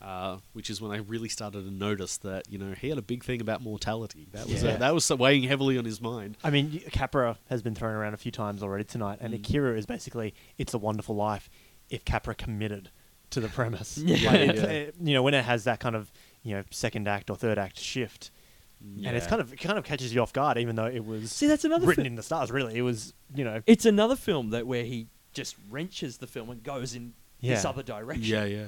uh, 0.00 0.38
which 0.52 0.70
is 0.70 0.80
when 0.80 0.92
I 0.92 0.98
really 0.98 1.28
started 1.28 1.64
to 1.64 1.70
notice 1.72 2.18
that, 2.18 2.44
you 2.50 2.58
know, 2.58 2.72
he 2.80 2.88
had 2.88 2.98
a 2.98 3.02
big 3.02 3.24
thing 3.24 3.40
about 3.40 3.62
mortality. 3.62 4.28
That 4.32 4.46
was, 4.46 4.62
Yeah. 4.62 4.70
uh, 4.72 4.76
that 4.78 4.94
was 4.94 5.10
weighing 5.10 5.42
heavily 5.44 5.76
on 5.78 5.84
his 5.84 6.00
mind. 6.00 6.36
I 6.44 6.50
mean, 6.50 6.80
Capra 6.92 7.38
has 7.50 7.62
been 7.62 7.74
thrown 7.74 7.94
around 7.94 8.14
a 8.14 8.18
few 8.18 8.30
times 8.32 8.62
already 8.62 8.84
tonight, 8.84 9.18
and 9.20 9.32
Mm. 9.34 9.38
Akira 9.38 9.76
is 9.76 9.86
basically 9.86 10.34
"It's 10.56 10.72
a 10.74 10.78
Wonderful 10.78 11.16
Life" 11.16 11.50
if 11.90 12.04
Capra 12.04 12.34
committed 12.34 12.90
to 13.30 13.40
the 13.40 13.48
premise. 13.48 13.98
Yeah. 14.04 14.30
Like, 14.30 14.56
Yeah. 14.56 14.90
you 15.02 15.14
know, 15.14 15.22
when 15.22 15.34
it 15.34 15.44
has 15.44 15.64
that 15.64 15.80
kind 15.80 15.96
of 15.96 16.12
you 16.44 16.54
know 16.54 16.62
second 16.70 17.08
act 17.08 17.28
or 17.30 17.36
third 17.36 17.58
act 17.58 17.78
shift, 17.78 18.30
and 18.80 19.16
it's 19.16 19.26
kind 19.26 19.40
of 19.40 19.52
it 19.52 19.56
kind 19.56 19.76
of 19.76 19.84
catches 19.84 20.14
you 20.14 20.20
off 20.22 20.32
guard, 20.32 20.56
even 20.58 20.76
though 20.76 20.86
it 20.86 21.04
was 21.04 21.32
See, 21.32 21.48
that's 21.48 21.64
another 21.64 21.86
written 21.88 22.04
fi- 22.04 22.08
in 22.08 22.14
the 22.14 22.22
stars. 22.22 22.52
Really, 22.52 22.76
it 22.76 22.82
was 22.82 23.12
you 23.34 23.42
know 23.44 23.60
It's 23.66 23.84
another 23.84 24.14
film 24.14 24.50
that 24.50 24.66
where 24.66 24.84
he 24.84 25.08
just 25.32 25.56
wrenches 25.68 26.18
the 26.18 26.26
film 26.28 26.48
and 26.50 26.62
goes 26.62 26.94
in 26.94 27.14
this 27.42 27.64
other 27.64 27.82
direction. 27.82 28.24
Yeah, 28.24 28.44
yeah. 28.44 28.66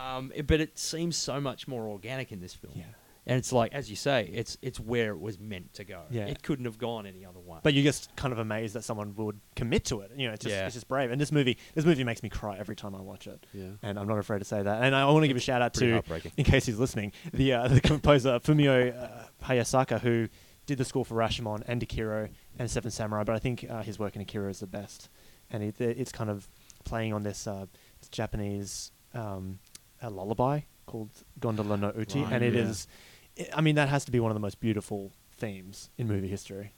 Um, 0.00 0.32
it- 0.34 0.46
but 0.46 0.60
it 0.60 0.78
seems 0.78 1.16
so 1.16 1.40
much 1.40 1.68
more 1.68 1.86
organic 1.88 2.32
in 2.32 2.40
this 2.40 2.54
film. 2.54 2.74
Yeah. 2.76 2.84
And 3.26 3.36
it's 3.38 3.52
like, 3.52 3.74
as 3.74 3.90
you 3.90 3.96
say, 3.96 4.28
it's 4.32 4.56
it's 4.62 4.80
where 4.80 5.10
it 5.12 5.20
was 5.20 5.38
meant 5.38 5.74
to 5.74 5.84
go. 5.84 6.02
Yeah. 6.10 6.24
It 6.26 6.42
couldn't 6.42 6.64
have 6.64 6.78
gone 6.78 7.06
any 7.06 7.24
other 7.24 7.38
way. 7.38 7.58
But 7.62 7.74
you're 7.74 7.84
just 7.84 8.16
kind 8.16 8.32
of 8.32 8.38
amazed 8.38 8.74
that 8.74 8.82
someone 8.82 9.14
would 9.16 9.38
commit 9.54 9.84
to 9.86 10.00
it. 10.00 10.10
You 10.16 10.26
know, 10.28 10.32
it's 10.34 10.44
just, 10.44 10.54
Yeah. 10.56 10.64
it's 10.64 10.74
just 10.74 10.88
brave. 10.88 11.10
And 11.10 11.20
this 11.20 11.30
movie, 11.30 11.58
this 11.74 11.84
movie 11.84 12.02
makes 12.02 12.22
me 12.22 12.30
cry 12.30 12.56
every 12.58 12.74
time 12.74 12.94
I 12.94 13.00
watch 13.02 13.26
it. 13.26 13.44
Yeah. 13.52 13.72
And 13.82 13.98
I'm 13.98 14.08
not 14.08 14.18
afraid 14.18 14.38
to 14.38 14.44
say 14.46 14.62
that. 14.62 14.82
And 14.82 14.94
I 14.96 15.04
want 15.04 15.22
to 15.24 15.28
give 15.28 15.36
a 15.36 15.40
shout 15.40 15.60
out 15.60 15.74
Pretty 15.74 15.88
to, 15.90 15.94
heartbreaking. 15.96 16.32
in 16.38 16.44
case 16.44 16.64
he's 16.64 16.78
listening, 16.78 17.12
the 17.32 17.52
uh, 17.52 17.68
the 17.76 17.80
composer 17.82 18.40
Fumio 18.40 18.98
uh, 19.00 19.24
Hayasaka, 19.44 20.00
who 20.00 20.28
did 20.66 20.78
the 20.78 20.84
score 20.86 21.04
for 21.04 21.14
Rashomon 21.14 21.62
and 21.68 21.82
Akira 21.82 22.30
and 22.58 22.70
Seven 22.70 22.90
Samurai. 22.90 23.22
But 23.24 23.34
I 23.34 23.38
think 23.38 23.66
uh, 23.68 23.82
his 23.82 23.98
work 23.98 24.16
in 24.16 24.22
Akira 24.22 24.48
is 24.50 24.60
the 24.60 24.66
best. 24.66 25.10
And 25.50 25.62
it, 25.62 25.80
it's 25.80 26.10
kind 26.10 26.30
of 26.30 26.48
playing 26.84 27.12
on 27.12 27.22
this, 27.22 27.46
uh, 27.46 27.66
Japanese 28.10 28.92
um, 29.14 29.58
a 30.02 30.10
lullaby 30.10 30.60
called 30.86 31.10
Gondola 31.38 31.76
no 31.76 31.92
Uchi, 31.96 32.22
Right, 32.24 32.32
and 32.34 32.44
it 32.44 32.54
yeah. 32.54 32.62
is. 32.62 32.88
I 33.54 33.60
mean, 33.60 33.76
that 33.76 33.88
has 33.88 34.04
to 34.06 34.10
be 34.10 34.20
one 34.20 34.30
of 34.30 34.34
the 34.34 34.40
most 34.40 34.60
beautiful 34.60 35.12
themes 35.32 35.90
in 35.96 36.08
movie 36.08 36.28
history. 36.28 36.72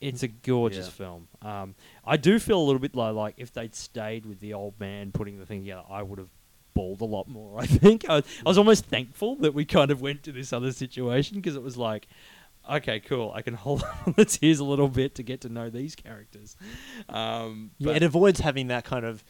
It's 0.00 0.22
a 0.22 0.28
gorgeous 0.28 0.86
Yeah. 0.86 0.92
film. 0.92 1.28
Um, 1.40 1.74
I 2.04 2.16
do 2.16 2.38
feel 2.38 2.58
a 2.60 2.64
little 2.64 2.80
bit 2.80 2.94
like, 2.94 3.14
like 3.14 3.34
if 3.38 3.52
they'd 3.52 3.74
stayed 3.74 4.26
with 4.26 4.40
the 4.40 4.52
old 4.52 4.78
man 4.78 5.12
putting 5.12 5.38
the 5.38 5.46
thing 5.46 5.60
together, 5.60 5.84
I 5.88 6.02
would 6.02 6.18
have 6.18 6.28
bawled 6.74 7.00
a 7.00 7.04
lot 7.06 7.28
more. 7.28 7.58
I 7.60 7.66
think 7.66 8.08
I 8.08 8.16
was, 8.16 8.24
I 8.44 8.48
was 8.48 8.58
almost 8.58 8.84
thankful 8.86 9.36
that 9.36 9.54
we 9.54 9.64
kind 9.64 9.90
of 9.90 10.02
went 10.02 10.22
to 10.24 10.32
this 10.32 10.52
other 10.52 10.72
situation 10.72 11.36
because 11.36 11.56
it 11.56 11.62
was 11.62 11.76
like, 11.78 12.06
okay, 12.70 13.00
cool, 13.00 13.32
I 13.34 13.40
can 13.42 13.54
hold 13.64 13.82
on 14.06 14.14
the 14.16 14.24
tears 14.26 14.58
a 14.58 14.64
little 14.64 14.88
bit 14.88 15.14
to 15.14 15.22
get 15.22 15.40
to 15.42 15.48
know 15.48 15.70
these 15.70 15.94
characters. 15.94 16.56
Um, 17.08 17.70
Yeah, 17.78 17.92
it 17.92 18.02
avoids 18.02 18.40
having 18.40 18.66
that 18.68 18.84
kind 18.84 19.06
of 19.06 19.24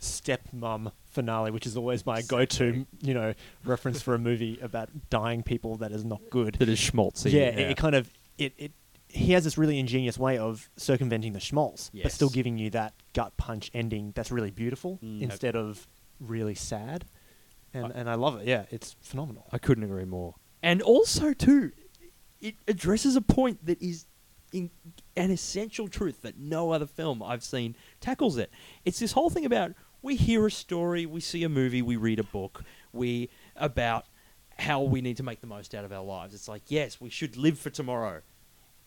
stepmom 0.00 0.92
finale, 1.16 1.50
which 1.50 1.66
is 1.66 1.76
always 1.76 2.06
my 2.06 2.22
go-to, 2.22 2.86
you 3.02 3.14
know, 3.14 3.34
reference 3.64 4.00
for 4.00 4.14
a 4.14 4.18
movie 4.18 4.58
about 4.62 4.88
dying 5.10 5.42
people 5.42 5.76
that 5.78 5.90
is 5.92 6.04
not 6.04 6.20
good. 6.30 6.54
that 6.60 6.68
is 6.68 6.78
schmaltzy. 6.78 7.32
yeah, 7.32 7.48
It, 7.48 7.70
it 7.72 7.76
kind 7.76 7.94
of 7.96 8.08
it, 8.38 8.52
it 8.58 8.72
he 9.08 9.32
has 9.32 9.44
this 9.44 9.56
really 9.56 9.78
ingenious 9.78 10.18
way 10.18 10.36
of 10.38 10.68
circumventing 10.76 11.32
the 11.32 11.40
schmaltz, 11.40 11.90
but 12.02 12.12
still 12.12 12.28
giving 12.28 12.58
you 12.58 12.68
that 12.70 12.92
gut 13.14 13.36
punch 13.36 13.70
ending 13.74 14.12
that's 14.14 14.30
really 14.30 14.50
beautiful 14.50 14.98
Mm. 15.02 15.22
instead 15.22 15.56
of 15.56 15.86
really 16.20 16.54
sad. 16.54 17.04
And 17.72 17.86
I- 17.86 17.90
and 17.98 18.10
I 18.10 18.14
love 18.14 18.40
it. 18.40 18.46
Yeah, 18.46 18.64
it's 18.70 18.94
phenomenal. 19.00 19.48
I 19.52 19.58
couldn't 19.58 19.84
agree 19.84 20.04
more. 20.04 20.34
And 20.62 20.82
also, 20.82 21.32
too, 21.32 21.72
it 22.40 22.54
addresses 22.68 23.16
a 23.16 23.20
point 23.20 23.64
that 23.66 23.80
is 23.80 24.06
in, 24.52 24.70
an 25.16 25.30
essential 25.30 25.88
truth 25.88 26.22
that 26.22 26.38
no 26.38 26.70
other 26.72 26.86
film 26.86 27.22
I've 27.22 27.42
seen 27.44 27.74
tackles 28.00 28.36
it. 28.38 28.50
It's 28.84 28.98
this 28.98 29.12
whole 29.12 29.28
thing 29.30 29.44
about 29.44 29.72
we 30.06 30.14
hear 30.14 30.46
a 30.46 30.50
story, 30.50 31.04
we 31.04 31.20
see 31.20 31.42
a 31.42 31.48
movie, 31.48 31.82
we 31.82 31.96
read 31.96 32.20
a 32.20 32.24
book, 32.24 32.62
we 32.92 33.28
about 33.56 34.06
how 34.56 34.80
we 34.80 35.00
need 35.00 35.16
to 35.16 35.24
make 35.24 35.40
the 35.40 35.48
most 35.48 35.74
out 35.74 35.84
of 35.84 35.92
our 35.92 36.04
lives. 36.04 36.32
It's 36.32 36.48
like, 36.48 36.62
yes, 36.68 37.00
we 37.00 37.10
should 37.10 37.36
live 37.36 37.58
for 37.58 37.70
tomorrow. 37.70 38.22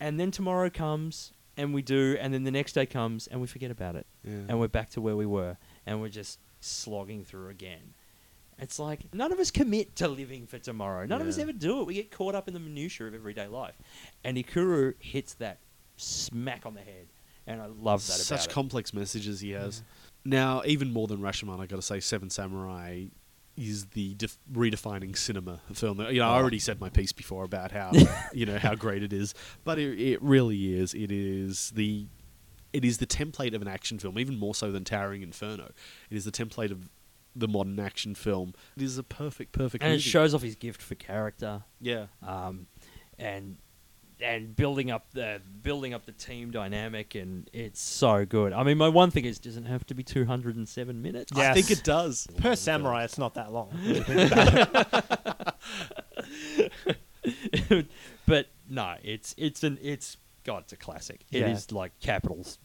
And 0.00 0.18
then 0.18 0.30
tomorrow 0.30 0.70
comes 0.70 1.32
and 1.58 1.74
we 1.74 1.82
do, 1.82 2.16
and 2.18 2.32
then 2.32 2.44
the 2.44 2.50
next 2.50 2.72
day 2.72 2.86
comes 2.86 3.26
and 3.26 3.38
we 3.38 3.46
forget 3.46 3.70
about 3.70 3.96
it. 3.96 4.06
Yeah. 4.24 4.32
And 4.48 4.58
we're 4.58 4.68
back 4.68 4.88
to 4.90 5.00
where 5.02 5.14
we 5.14 5.26
were 5.26 5.58
and 5.86 6.00
we're 6.00 6.08
just 6.08 6.40
slogging 6.60 7.22
through 7.22 7.50
again. 7.50 7.92
It's 8.58 8.78
like 8.78 9.12
none 9.12 9.30
of 9.30 9.38
us 9.38 9.50
commit 9.50 9.96
to 9.96 10.08
living 10.08 10.46
for 10.46 10.58
tomorrow. 10.58 11.04
None 11.04 11.20
of 11.20 11.28
us 11.28 11.36
ever 11.36 11.52
do 11.52 11.82
it. 11.82 11.86
We 11.86 11.94
get 11.94 12.10
caught 12.10 12.34
up 12.34 12.48
in 12.48 12.54
the 12.54 12.60
minutiae 12.60 13.06
of 13.06 13.14
everyday 13.14 13.46
life. 13.46 13.76
And 14.24 14.38
Ikiru 14.38 14.94
hits 14.98 15.34
that 15.34 15.58
smack 15.98 16.64
on 16.64 16.72
the 16.72 16.80
head. 16.80 17.08
And 17.46 17.60
I 17.60 17.66
love 17.66 18.06
that 18.06 18.12
Such 18.12 18.40
about 18.40 18.50
it. 18.50 18.54
complex 18.54 18.94
messages 18.94 19.40
he 19.40 19.50
has. 19.52 19.82
Now, 20.24 20.62
even 20.66 20.92
more 20.92 21.06
than 21.06 21.18
Rashomon, 21.20 21.60
I 21.60 21.66
got 21.66 21.76
to 21.76 21.82
say, 21.82 22.00
Seven 22.00 22.30
Samurai 22.30 23.06
is 23.56 23.86
the 23.86 24.14
def- 24.14 24.38
redefining 24.52 25.16
cinema 25.16 25.60
film. 25.74 26.00
You 26.10 26.20
know, 26.20 26.28
I 26.28 26.34
Oh. 26.34 26.40
already 26.40 26.58
said 26.58 26.80
my 26.80 26.88
piece 26.88 27.12
before 27.12 27.44
about 27.44 27.72
how 27.72 27.90
you 28.32 28.46
know 28.46 28.58
how 28.58 28.74
great 28.74 29.02
it 29.02 29.12
is, 29.12 29.34
but 29.64 29.78
it, 29.78 29.98
it 30.00 30.22
really 30.22 30.74
is. 30.74 30.94
It 30.94 31.10
is 31.10 31.70
the 31.70 32.06
it 32.72 32.84
is 32.84 32.98
the 32.98 33.06
template 33.06 33.54
of 33.54 33.62
an 33.62 33.68
action 33.68 33.98
film, 33.98 34.18
even 34.18 34.38
more 34.38 34.54
so 34.54 34.70
than 34.70 34.84
Towering 34.84 35.22
Inferno. 35.22 35.72
It 36.10 36.16
is 36.16 36.24
the 36.24 36.30
template 36.30 36.70
of 36.70 36.88
the 37.34 37.48
modern 37.48 37.78
action 37.80 38.14
film. 38.14 38.54
It 38.76 38.82
is 38.82 38.96
a 38.98 39.02
perfect, 39.02 39.52
perfect. 39.52 39.82
and 39.84 39.92
it 39.92 40.00
shows 40.02 40.34
off 40.34 40.42
his 40.42 40.54
gift 40.54 40.80
for 40.80 40.94
character. 40.94 41.64
yeah, 41.80 42.06
um, 42.26 42.66
and 43.18 43.56
and 44.22 44.54
building 44.54 44.90
up 44.90 45.06
the 45.12 45.40
building 45.62 45.94
up 45.94 46.06
the 46.06 46.12
team 46.12 46.50
dynamic, 46.50 47.14
and 47.14 47.48
it's 47.52 47.80
so 47.80 48.24
good. 48.24 48.52
I 48.52 48.62
mean, 48.62 48.78
my 48.78 48.88
one 48.88 49.10
thing 49.10 49.24
is, 49.24 49.38
it 49.38 49.42
doesn't 49.42 49.66
have 49.66 49.86
to 49.86 49.94
be 49.94 50.02
two 50.02 50.24
hundred 50.24 50.56
and 50.56 50.68
seven 50.68 51.02
minutes. 51.02 51.32
Yeah. 51.34 51.50
I 51.50 51.54
think 51.54 51.70
it 51.70 51.84
does. 51.84 52.26
Per 52.38 52.54
samurai, 52.56 53.04
it's 53.04 53.18
not 53.18 53.34
that 53.34 53.52
long. 53.52 53.68
when 53.82 53.94
you 53.94 54.02
think 54.02 54.32
about 54.32 55.54
it. 57.68 57.86
but 58.26 58.46
no, 58.68 58.94
it's 59.02 59.34
it's 59.36 59.62
an 59.64 59.78
it's 59.82 60.16
God, 60.44 60.62
it's 60.64 60.72
a 60.72 60.76
classic. 60.76 61.20
It 61.30 61.42
is 61.42 61.66
Yeah. 61.70 61.78
like 61.78 61.98
capitals, 62.00 62.58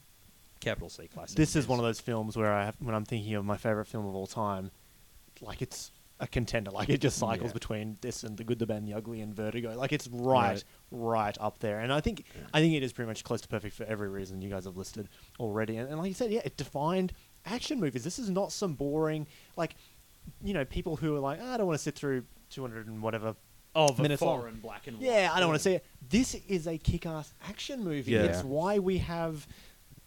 capital 0.60 0.90
C 0.90 1.08
classic. 1.08 1.36
this 1.38 1.56
is 1.56 1.68
one 1.68 1.80
of 1.80 1.86
those 1.86 2.00
films 2.00 2.38
where 2.38 2.52
I 2.54 2.66
have, 2.66 2.76
when 2.80 2.96
I'm 2.96 3.06
thinking 3.06 3.34
of 3.36 3.46
my 3.46 3.58
favorite 3.58 3.86
film 3.86 4.06
of 4.08 4.16
all 4.16 4.28
time, 4.28 4.72
like 5.42 5.62
it's 5.62 5.92
a 6.20 6.28
contender. 6.28 6.72
Like 6.72 6.90
it 6.90 7.02
just 7.02 7.18
cycles 7.18 7.50
Yeah. 7.50 7.54
between 7.54 7.98
this 8.02 8.24
and 8.24 8.38
the 8.38 8.44
Good, 8.44 8.60
the 8.60 8.66
Bad, 8.66 8.78
and 8.78 8.88
the 8.88 8.94
Ugly 8.94 9.22
and 9.22 9.34
Vertigo. 9.34 9.76
Like 9.78 9.92
it's 9.94 10.08
right, 10.08 10.54
Right. 10.54 10.64
right, 10.92 11.38
up 11.42 11.60
there. 11.60 11.80
And 11.80 11.92
I 11.92 12.00
think 12.02 12.26
I 12.54 12.62
think 12.62 12.74
it 12.74 12.84
is 12.84 12.94
pretty 12.94 13.08
much 13.08 13.24
close 13.24 13.42
to 13.42 13.48
perfect 13.48 13.76
for 13.76 13.84
every 13.84 14.10
reason 14.10 14.42
you 14.42 14.50
guys 14.50 14.66
have 14.66 14.78
listed 14.78 15.10
already. 15.40 15.78
And, 15.78 15.90
and 15.90 15.98
like 16.00 16.08
you 16.08 16.14
said, 16.14 16.32
yeah, 16.32 16.42
it 16.46 16.56
defined 16.58 17.12
action 17.46 17.80
movies. 17.80 18.04
This 18.04 18.18
is 18.20 18.30
not 18.30 18.52
some 18.52 18.74
boring 18.74 19.28
like 19.58 19.76
you 20.44 20.54
know 20.54 20.66
people 20.66 20.96
who 20.96 21.16
are 21.16 21.20
like 21.20 21.40
"Ah, 21.42 21.54
I 21.54 21.58
don't 21.58 21.68
want 21.68 21.78
to 21.78 21.84
sit 21.84 21.96
through 21.96 22.24
200 22.50 22.88
and 22.88 23.02
whatever 23.04 23.36
of 23.76 24.00
a 24.00 24.02
minutes 24.02 24.22
long. 24.22 24.40
foreign 24.40 24.60
black 24.62 24.88
and 24.88 24.98
white. 24.98 25.06
yeah, 25.06 25.32
I 25.34 25.40
don't 25.42 25.50
want 25.50 25.60
to 25.60 25.64
see 25.64 25.76
it. 25.76 25.86
This 26.10 26.34
is 26.48 26.66
a 26.66 26.78
kick-ass 26.78 27.34
action 27.50 27.84
movie. 27.84 28.12
Yeah. 28.14 28.24
It's 28.24 28.42
why 28.44 28.80
we 28.80 29.00
have 29.00 29.46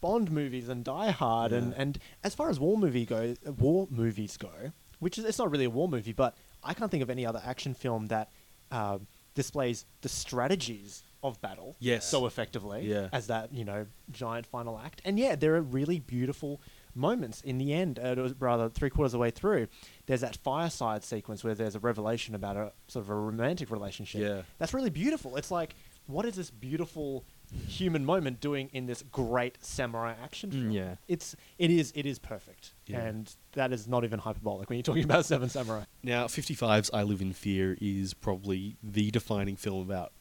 Bond 0.00 0.30
movies 0.30 0.68
and 0.70 0.82
Die 0.84 1.10
Hard, 1.10 1.52
and, 1.52 1.74
and 1.74 1.98
as 2.24 2.34
far 2.34 2.48
as 2.50 2.58
war 2.58 2.78
movie 2.78 3.04
go, 3.04 3.34
war 3.58 3.86
movies 3.90 4.36
go, 4.38 4.50
which 4.98 5.18
is 5.18 5.24
it's 5.24 5.38
not 5.38 5.50
really 5.50 5.64
a 5.64 5.70
war 5.70 5.88
movie, 5.88 6.12
but 6.12 6.36
I 6.62 6.74
can't 6.74 6.90
think 6.90 7.02
of 7.02 7.10
any 7.10 7.24
other 7.26 7.40
action 7.44 7.74
film 7.74 8.06
that 8.06 8.30
uh, 8.70 8.98
displays 9.34 9.84
the 10.02 10.08
strategies 10.08 11.02
of 11.22 11.40
battle 11.40 11.74
Yes. 11.80 12.06
so 12.08 12.26
effectively 12.26 12.86
Yeah. 12.88 13.08
as 13.12 13.26
that 13.26 13.52
you 13.52 13.64
know 13.64 13.86
giant 14.12 14.46
final 14.46 14.78
act. 14.78 15.02
And 15.04 15.18
yeah, 15.18 15.34
there 15.34 15.56
are 15.56 15.60
really 15.62 15.98
beautiful 15.98 16.60
moments 16.94 17.40
in 17.42 17.58
the 17.58 17.72
end, 17.72 17.98
uh, 17.98 18.28
rather 18.38 18.68
three 18.68 18.90
quarters 18.90 19.10
of 19.14 19.18
the 19.18 19.22
way 19.22 19.30
through. 19.30 19.66
There's 20.06 20.20
that 20.20 20.36
fireside 20.36 21.02
sequence 21.04 21.42
where 21.44 21.54
there's 21.54 21.74
a 21.74 21.80
revelation 21.80 22.34
about 22.34 22.56
a 22.56 22.72
sort 22.88 23.04
of 23.04 23.10
a 23.10 23.14
romantic 23.14 23.70
relationship. 23.70 24.20
Yeah. 24.20 24.42
That's 24.58 24.74
really 24.74 24.90
beautiful. 24.90 25.36
It's 25.36 25.50
like, 25.50 25.74
what 26.06 26.24
is 26.24 26.34
this 26.36 26.50
beautiful 26.50 27.24
human 27.66 28.04
moment 28.04 28.40
doing 28.40 28.68
in 28.72 28.86
this 28.86 29.02
great 29.10 29.56
samurai 29.64 30.14
action 30.22 30.50
Mm, 30.50 30.52
film? 30.52 30.70
yeah. 30.70 30.94
It's 31.08 31.34
it 31.58 31.70
is 31.70 31.92
it 31.94 32.06
is 32.06 32.18
perfect. 32.18 32.74
Yeah. 32.86 33.00
And 33.00 33.34
that 33.52 33.72
is 33.72 33.86
not 33.88 34.04
even 34.04 34.18
hyperbolic 34.18 34.68
when 34.68 34.78
you're 34.78 34.82
talking 34.82 35.04
about 35.10 35.24
Seven 35.24 35.48
Samurai. 35.48 35.84
Now, 36.02 36.26
55's 36.26 36.90
I 36.92 37.02
Live 37.02 37.20
in 37.22 37.32
Fear 37.32 37.76
is 37.80 38.14
probably 38.14 38.76
the 38.82 39.10
defining 39.10 39.56
film 39.56 39.82
about 39.82 40.12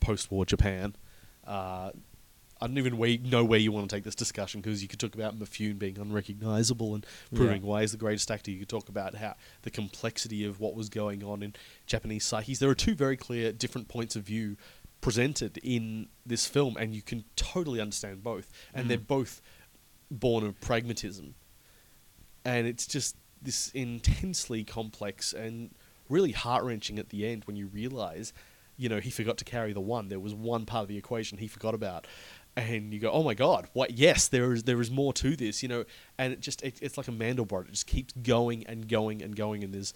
post-war 0.00 0.44
Japan. 0.44 0.96
Uh, 1.46 1.90
I 2.60 2.68
don't 2.68 2.78
even 2.78 2.96
way, 2.96 3.16
know 3.16 3.44
where 3.44 3.58
you 3.58 3.72
want 3.72 3.90
to 3.90 3.96
take 3.96 4.04
this 4.04 4.14
discussion 4.14 4.60
because 4.60 4.82
you 4.82 4.88
could 4.88 5.00
talk 5.00 5.16
about 5.16 5.36
Mifune 5.36 5.80
being 5.80 5.98
unrecognizable 5.98 6.94
and 6.94 7.04
proving 7.34 7.62
Yeah. 7.62 7.68
why 7.68 7.80
he's 7.80 7.90
the 7.90 7.98
greatest 7.98 8.30
actor. 8.30 8.52
You 8.52 8.60
could 8.60 8.68
talk 8.68 8.88
about 8.88 9.16
how 9.16 9.34
the 9.62 9.70
complexity 9.70 10.44
of 10.44 10.60
what 10.60 10.76
was 10.76 10.88
going 10.88 11.24
on 11.24 11.42
in 11.42 11.54
Japanese 11.86 12.24
psyches. 12.24 12.60
There 12.60 12.70
are 12.70 12.74
two 12.76 12.94
very 12.94 13.16
clear 13.16 13.50
different 13.52 13.88
points 13.88 14.14
of 14.14 14.22
view 14.22 14.56
presented 15.02 15.58
in 15.58 16.08
this 16.24 16.46
film, 16.46 16.76
and 16.78 16.94
you 16.94 17.02
can 17.02 17.24
totally 17.36 17.80
understand 17.80 18.22
both. 18.22 18.48
And 18.72 18.86
Mm. 18.86 18.88
they're 18.88 18.98
both 18.98 19.42
born 20.10 20.44
of 20.44 20.58
pragmatism 20.60 21.34
and 22.44 22.66
it's 22.66 22.86
just 22.86 23.16
this 23.40 23.70
intensely 23.74 24.64
complex 24.64 25.32
and 25.32 25.70
really 26.08 26.32
heart 26.32 26.64
wrenching 26.64 26.98
at 26.98 27.08
the 27.10 27.26
end 27.26 27.44
when 27.46 27.56
you 27.56 27.66
realize, 27.66 28.32
you 28.76 28.88
know, 28.88 29.00
he 29.00 29.10
forgot 29.10 29.38
to 29.38 29.44
carry 29.44 29.72
the 29.72 29.80
one. 29.80 30.08
There 30.08 30.20
was 30.20 30.34
one 30.34 30.66
part 30.66 30.82
of 30.82 30.88
the 30.88 30.96
equation 30.98 31.38
he 31.38 31.48
forgot 31.48 31.74
about, 31.74 32.06
and 32.56 32.92
you 32.92 33.00
go, 33.00 33.10
oh 33.10 33.22
my 33.22 33.34
god, 33.34 33.68
what? 33.72 33.92
Yes, 33.92 34.28
there 34.28 34.52
is 34.52 34.64
there 34.64 34.80
is 34.80 34.90
more 34.90 35.12
to 35.14 35.36
this, 35.36 35.62
you 35.62 35.68
know, 35.68 35.84
and 36.18 36.32
it 36.32 36.40
just 36.40 36.62
it, 36.62 36.78
it's 36.82 36.96
like 36.98 37.08
a 37.08 37.12
Mandelbrot. 37.12 37.66
It 37.68 37.72
just 37.72 37.86
keeps 37.86 38.12
going 38.22 38.66
and 38.66 38.88
going 38.88 39.22
and 39.22 39.34
going, 39.34 39.64
and 39.64 39.72
there's. 39.72 39.94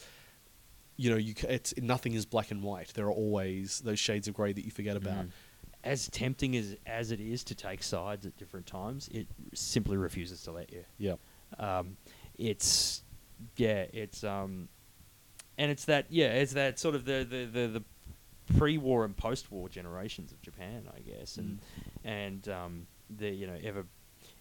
You 0.97 1.11
know, 1.11 1.17
you 1.17 1.35
it's 1.49 1.75
nothing 1.77 2.15
is 2.15 2.25
black 2.27 2.51
and 2.51 2.63
white. 2.63 2.93
There 2.95 3.07
are 3.07 3.13
always 3.13 3.81
those 3.81 3.99
shades 3.99 4.29
of 4.29 4.35
grey 4.35 4.53
that 4.53 4.65
you 4.65 4.71
forget 4.71 4.97
about. 4.97 5.27
Mm. 5.27 5.31
As 5.85 6.09
tempting 6.09 6.57
as 6.57 6.77
as 6.87 7.13
it 7.13 7.21
is 7.21 7.45
to 7.45 7.55
take 7.55 7.83
sides 7.83 8.27
at 8.27 8.37
different 8.37 8.67
times, 8.67 9.09
it 9.09 9.27
simply 9.55 9.97
refuses 9.97 10.43
to 10.43 10.53
let 10.53 10.73
you. 10.73 10.85
Yeah, 10.99 11.15
Um, 11.59 11.97
it's 12.39 13.03
yeah, 13.57 13.85
it's 13.93 14.25
um, 14.25 14.69
and 15.59 15.71
it's 15.71 15.85
that 15.85 16.07
yeah, 16.09 16.33
it's 16.33 16.55
that 16.55 16.79
sort 16.79 16.95
of 16.95 17.05
the 17.05 17.27
the 17.29 17.45
the, 17.47 17.69
the 17.69 17.85
pre-war 18.59 19.05
and 19.05 19.17
post-war 19.17 19.69
generations 19.69 20.33
of 20.33 20.41
Japan, 20.43 20.89
I 20.97 21.01
guess, 21.01 21.37
and 21.37 21.61
and 22.05 22.49
um, 22.49 22.87
the 23.11 23.31
you 23.31 23.47
know 23.47 23.59
ever, 23.63 23.85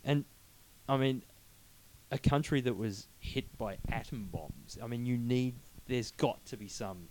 and 0.04 0.26
I 0.88 0.98
mean, 0.98 1.24
a 2.12 2.18
country 2.18 2.62
that 2.62 2.76
was 2.76 3.08
hit 3.20 3.58
by 3.58 3.78
atom 3.92 4.30
bombs. 4.32 4.78
I 4.82 4.88
mean, 4.88 5.06
you 5.06 5.18
need 5.18 5.56
there's 5.88 6.12
got 6.12 6.44
to 6.48 6.58
be 6.58 6.68
some, 6.68 7.08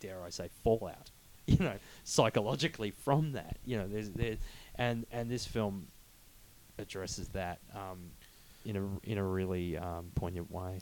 dare 0.00 0.22
I 0.22 0.30
say, 0.30 0.48
fallout, 0.62 1.10
you 1.46 1.58
know, 1.58 1.76
psychologically 2.04 2.90
from 2.90 3.32
that. 3.32 3.56
You 3.64 3.78
know, 3.78 3.88
there's 3.88 4.10
there, 4.10 4.36
and 4.74 5.06
and 5.10 5.30
this 5.30 5.46
film 5.46 5.86
addresses 6.78 7.28
that 7.28 7.58
um, 7.74 8.10
in 8.64 8.76
a 8.76 9.10
in 9.10 9.18
a 9.18 9.24
really 9.24 9.76
um, 9.76 10.10
poignant 10.14 10.50
way. 10.50 10.80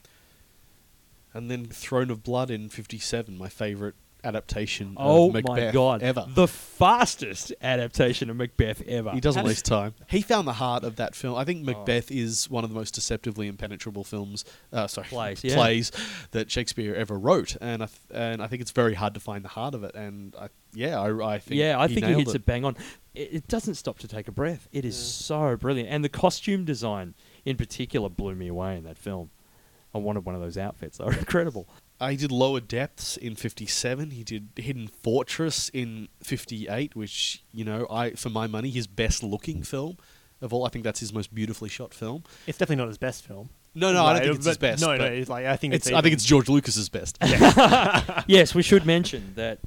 and 1.35 1.51
then 1.51 1.67
Throne 1.67 2.11
of 2.11 2.23
Blood 2.23 2.51
in 2.51 2.69
'57, 2.69 3.37
my 3.37 3.49
favorite 3.49 3.95
adaptation. 4.27 4.95
Oh 4.97 5.29
of 5.29 5.35
Macbeth 5.35 5.57
my 5.67 5.71
god! 5.73 6.03
ever. 6.03 6.27
The 6.29 6.49
fastest 6.49 7.53
adaptation 7.63 8.29
of 8.31 8.37
Macbeth 8.37 8.83
ever. 8.87 9.13
He 9.13 9.21
doesn't 9.21 9.45
waste 9.45 9.65
time. 9.65 9.95
He 10.09 10.21
found 10.21 10.47
the 10.47 10.53
heart 10.55 10.85
of 10.85 10.97
that 10.97 11.15
film. 11.15 11.37
I 11.37 11.45
think 11.45 11.63
Oh. 11.67 11.73
Macbeth 11.73 12.11
is 12.11 12.51
one 12.51 12.65
of 12.65 12.71
the 12.71 12.75
most 12.77 12.95
deceptively 12.95 13.47
impenetrable 13.49 14.05
films, 14.05 14.45
uh, 14.73 14.87
sorry, 14.87 15.07
Plays, 15.09 15.41
yeah. 15.45 15.55
plays 15.55 15.93
that 16.33 16.51
Shakespeare 16.51 16.95
ever 16.95 17.19
wrote, 17.19 17.57
and 17.61 17.83
I 17.83 17.87
th- 17.87 17.99
and 18.11 18.43
I 18.43 18.47
think 18.47 18.63
it's 18.63 18.73
very 18.73 18.95
hard 18.95 19.15
to 19.15 19.21
find 19.21 19.45
the 19.45 19.49
heart 19.49 19.75
of 19.75 19.85
it. 19.85 19.95
And 19.95 20.35
I, 20.39 20.49
yeah, 20.75 21.01
I, 21.01 21.35
I 21.35 21.39
think 21.39 21.59
yeah, 21.59 21.81
I 21.81 21.89
think 21.89 22.05
he 22.07 22.13
hits 22.15 22.35
it. 22.35 22.45
bang 22.45 22.65
on. 22.65 22.77
It, 23.15 23.29
it 23.33 23.49
doesn't 23.49 23.77
stop 23.77 23.99
to 24.01 24.09
take 24.09 24.29
a 24.29 24.33
breath. 24.33 24.69
It 24.73 24.85
is 24.85 24.97
so 24.97 25.57
brilliant, 25.57 25.89
and 25.89 26.05
the 26.05 26.09
costume 26.09 26.65
design 26.65 27.15
in 27.45 27.57
particular 27.57 28.09
blew 28.09 28.35
me 28.35 28.49
away 28.49 28.77
in 28.77 28.85
that 28.85 28.99
film. 28.99 29.31
I 29.95 29.99
wanted 29.99 30.27
one 30.27 30.35
of 30.35 30.43
those 30.43 30.59
outfits. 30.59 30.99
They 30.99 31.05
were 31.05 31.13
incredible. 31.19 31.69
I 32.01 32.15
did 32.15 32.31
Lower 32.31 32.61
Depths 32.61 33.17
in 33.17 33.35
'57. 33.35 34.11
He 34.11 34.23
did 34.23 34.49
Hidden 34.57 34.89
Fortress 34.89 35.71
in 35.71 36.09
'58, 36.23 36.95
which 36.95 37.43
you 37.53 37.65
know, 37.65 37.87
I 37.91 38.11
for 38.11 38.31
my 38.31 38.47
money, 38.47 38.71
his 38.71 38.87
best 38.87 39.23
looking 39.23 39.63
film 39.63 39.97
of 40.41 40.53
all. 40.53 40.67
I 40.67 40.69
think 40.69 40.85
that's 40.85 41.01
his 41.01 41.13
most 41.13 41.35
beautifully 41.35 41.69
shot 41.69 41.95
film. 41.95 42.25
It's 42.47 42.59
definitely 42.59 42.83
not 42.83 42.89
his 42.89 42.99
best 42.99 43.25
film. 43.27 43.51
No, 43.75 43.93
no, 43.93 44.05
I 44.05 44.15
don't 44.15 44.23
think 44.23 44.37
it's 44.37 44.47
his 44.47 44.59
best. 44.59 44.81
No, 44.81 44.97
no, 44.97 45.05
it's 45.05 45.29
like 45.29 45.47
I 45.47 45.57
think 45.57 45.75
it's, 45.75 45.87
it's. 45.87 45.97
I 45.97 46.01
think 46.01 46.15
it's 46.15 46.25
George 46.25 46.49
Lucas's 46.49 46.89
best. 46.89 47.19
yes, 48.27 48.55
we 48.55 48.63
should 48.63 48.87
mention 48.87 49.33
that 49.37 49.59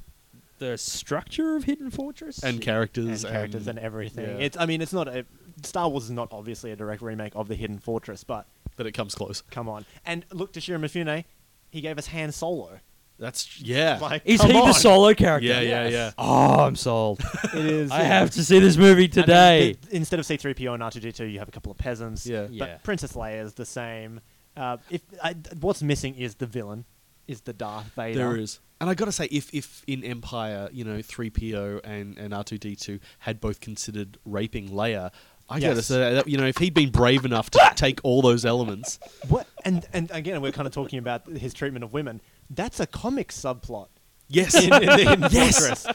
the 0.58 0.78
structure 0.78 1.56
of 1.56 1.64
Hidden 1.64 1.92
Fortress 1.92 2.44
and 2.44 2.62
characters 2.62 3.24
and 3.24 3.34
characters 3.34 3.68
and, 3.68 3.80
everything. 3.80 4.26
yeah. 4.26 4.46
It's. 4.46 4.58
I 4.58 4.66
mean, 4.66 4.82
it's 4.82 4.94
not 4.94 5.08
a. 5.08 5.26
Star 5.64 5.90
Wars 5.90 6.06
is 6.06 6.12
not 6.12 6.30
obviously 6.32 6.72
a 6.72 6.76
direct 6.76 7.02
remake 7.02 7.34
of 7.36 7.48
the 7.48 7.56
Hidden 7.56 7.80
Fortress, 7.80 8.24
but 8.24 8.48
but 8.78 8.88
it 8.88 8.94
comes 8.94 9.14
close. 9.14 9.42
come 9.52 9.68
on. 9.68 9.86
And 10.06 10.26
look, 10.32 10.54
Toshiro 10.54 10.80
Mifune, 10.80 11.26
he 11.70 11.82
gave 11.82 11.98
us 11.98 12.08
Han 12.08 12.32
Solo. 12.32 12.80
That's 13.18 13.60
yeah. 13.62 14.00
Like, 14.02 14.22
Is 14.26 14.40
come 14.40 14.52
he 14.52 14.58
on. 14.58 14.68
the 14.68 14.74
solo 14.74 15.14
character? 15.14 15.46
yeah, 15.48 15.60
yeah, 15.60 15.84
Yes. 15.84 15.92
yeah. 15.92 16.12
Oh, 16.18 16.62
I'm 16.62 16.76
sold. 16.78 17.20
It 17.54 17.66
is. 17.66 17.92
I 17.92 18.00
yeah. 18.00 18.04
have 18.08 18.32
to 18.32 18.44
see 18.46 18.60
this 18.60 18.78
movie 18.78 18.92
I 19.04 19.06
mean, 19.06 19.10
today. 19.12 19.74
th- 19.74 19.94
instead 19.94 20.20
of 20.20 20.26
C-3PO 20.26 20.74
and 20.74 20.82
R2D2, 20.84 21.32
you 21.32 21.40
have 21.40 21.50
a 21.50 21.52
couple 21.52 21.72
of 21.72 21.78
peasants. 21.78 22.26
Yeah. 22.26 22.48
Yeah. 22.50 22.60
But 22.66 22.84
Princess 22.84 23.14
Leia 23.14 23.44
is 23.44 23.54
the 23.56 23.66
same. 23.66 24.22
Uh, 24.56 24.78
if 24.90 25.02
I, 25.22 25.36
what's 25.60 25.84
missing 25.84 26.16
is 26.16 26.36
the 26.36 26.46
villain, 26.46 26.86
is 27.28 27.42
the 27.42 27.54
Darth 27.54 27.88
Vader. 27.96 28.18
There 28.20 28.38
is. 28.38 28.60
And 28.82 28.90
I 28.90 28.94
got 28.94 29.06
to 29.06 29.12
say, 29.12 29.26
if 29.26 29.54
if 29.54 29.84
in 29.88 30.04
Empire, 30.06 30.70
you 30.72 30.86
know, 30.86 31.02
three 31.02 31.30
PO 31.30 31.82
and 31.84 32.18
and 32.18 32.34
R 32.34 32.44
two 32.46 32.58
D 32.58 32.76
two 32.78 33.00
had 33.20 33.40
both 33.42 33.60
considered 33.60 34.18
raping 34.26 34.70
Leia, 34.70 35.12
I 35.50 35.58
Yes. 35.58 35.88
say 35.88 36.14
that 36.14 36.28
you 36.28 36.38
know, 36.38 36.46
if 36.46 36.58
he'd 36.58 36.74
been 36.74 36.92
brave 36.92 37.26
enough 37.26 37.50
to 37.52 37.72
take 37.76 38.00
all 38.04 38.22
those 38.22 38.46
elements, 38.46 39.00
What? 39.28 39.48
And 39.66 39.86
and 39.94 40.10
again, 40.12 40.42
we're 40.42 40.52
kind 40.52 40.68
of 40.68 40.74
talking 40.74 41.00
about 41.00 41.28
his 41.28 41.54
treatment 41.54 41.84
of 41.84 41.92
women. 41.94 42.22
That's 42.50 42.80
a 42.80 42.86
comic 42.88 43.30
subplot. 43.30 43.88
yes, 44.28 44.54
In, 44.56 44.72
in, 44.74 44.90
in 45.00 45.22
Yes. 45.32 45.58
Fortress. 45.86 45.88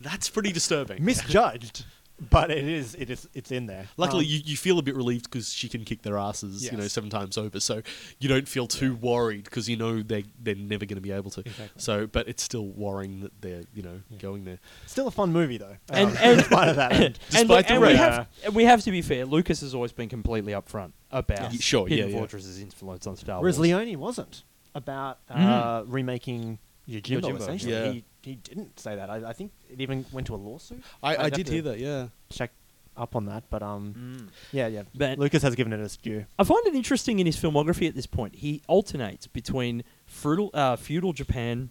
that's 0.00 0.28
pretty 0.30 0.52
disturbing. 0.52 1.04
misjudged, 1.04 1.84
but 2.30 2.50
it 2.50 2.64
is 2.66 2.94
it 2.96 3.10
is 3.10 3.28
it's 3.34 3.50
in 3.52 3.66
there. 3.66 3.86
Luckily, 3.96 4.24
Um, 4.24 4.30
you, 4.30 4.40
you 4.44 4.56
feel 4.56 4.78
a 4.78 4.82
bit 4.82 4.96
relieved 4.96 5.24
because 5.30 5.52
she 5.52 5.68
can 5.68 5.84
kick 5.84 6.02
their 6.02 6.18
asses, 6.18 6.64
you 6.70 6.76
know, 6.76 6.88
seven 6.88 7.10
times 7.10 7.38
over. 7.38 7.60
So 7.60 7.82
you 8.18 8.28
don't 8.28 8.48
feel 8.48 8.66
too 8.66 8.96
worried 8.96 9.44
because 9.44 9.68
you 9.68 9.76
know 9.76 10.02
they 10.02 10.24
they're 10.42 10.54
never 10.56 10.84
going 10.84 10.96
to 10.96 11.00
be 11.00 11.12
able 11.12 11.30
to. 11.32 11.40
Exactly. 11.40 11.68
So, 11.80 12.06
but 12.06 12.26
it's 12.28 12.42
still 12.42 12.66
worrying 12.66 13.20
that 13.20 13.40
they're 13.40 13.62
you 13.74 13.82
know 13.82 14.00
Yeah. 14.10 14.18
going 14.18 14.44
there. 14.44 14.58
still 14.86 15.06
a 15.06 15.12
fun 15.12 15.32
movie 15.32 15.58
though. 15.58 15.76
And- 15.90 16.10
um, 16.10 16.16
and- 16.20 16.40
in 16.68 16.76
that, 16.76 16.92
and 16.92 17.18
and, 17.36 17.48
the 17.48 17.64
and 17.72 17.80
we 17.82 17.94
have 17.94 18.28
and 18.44 18.54
we 18.54 18.64
have 18.64 18.82
to 18.82 18.90
be 18.90 19.02
fair. 19.02 19.24
Lucas 19.24 19.60
has 19.60 19.74
always 19.74 19.92
been 19.92 20.08
completely 20.08 20.52
upfront 20.54 20.92
about 21.12 21.52
Yeah, 21.52 21.60
sure, 21.60 21.86
Hidden 21.86 22.08
yeah, 22.10 22.14
yeah. 22.16 22.20
Fortress's 22.20 22.60
influence 22.60 23.06
on 23.06 23.16
Star 23.16 23.40
whereas 23.40 23.58
Wars. 23.58 23.68
Leone 23.70 23.98
wasn't 23.98 24.42
about 24.74 25.18
uh, 25.30 25.84
remaking 25.86 26.58
Yojimbo. 26.88 27.20
Yojimbo, 27.20 27.40
essentially, 27.40 27.72
yeah. 27.72 27.92
he 27.92 28.04
he 28.22 28.34
didn't 28.36 28.78
say 28.80 28.96
that. 28.96 29.08
I, 29.10 29.28
I 29.28 29.32
think 29.32 29.52
it 29.70 29.80
even 29.80 30.04
went 30.12 30.26
to 30.28 30.34
a 30.34 30.36
lawsuit. 30.36 30.82
I, 31.02 31.12
I'd 31.12 31.18
I 31.18 31.22
have 31.24 31.32
did 31.32 31.46
to 31.46 31.52
hear 31.52 31.62
that. 31.62 31.78
Yeah. 31.78 32.08
Check 32.30 32.50
up 32.96 33.14
on 33.14 33.26
that, 33.26 33.44
but 33.48 33.62
um, 33.62 33.94
Mm. 33.96 34.28
yeah, 34.52 34.66
yeah. 34.66 34.82
But- 34.94 35.18
Lucas 35.18 35.42
has 35.42 35.54
given 35.54 35.72
it 35.72 35.80
a 35.80 35.98
due. 36.02 36.26
I 36.38 36.44
find 36.44 36.66
it 36.66 36.74
interesting 36.74 37.20
in 37.20 37.26
his 37.26 37.36
filmography 37.36 37.86
at 37.88 37.94
this 37.94 38.06
point. 38.06 38.34
He 38.36 38.62
alternates 38.66 39.26
between 39.28 39.84
feudal, 40.06 40.50
uh, 40.52 40.74
feudal 40.76 41.12
Japan, 41.12 41.70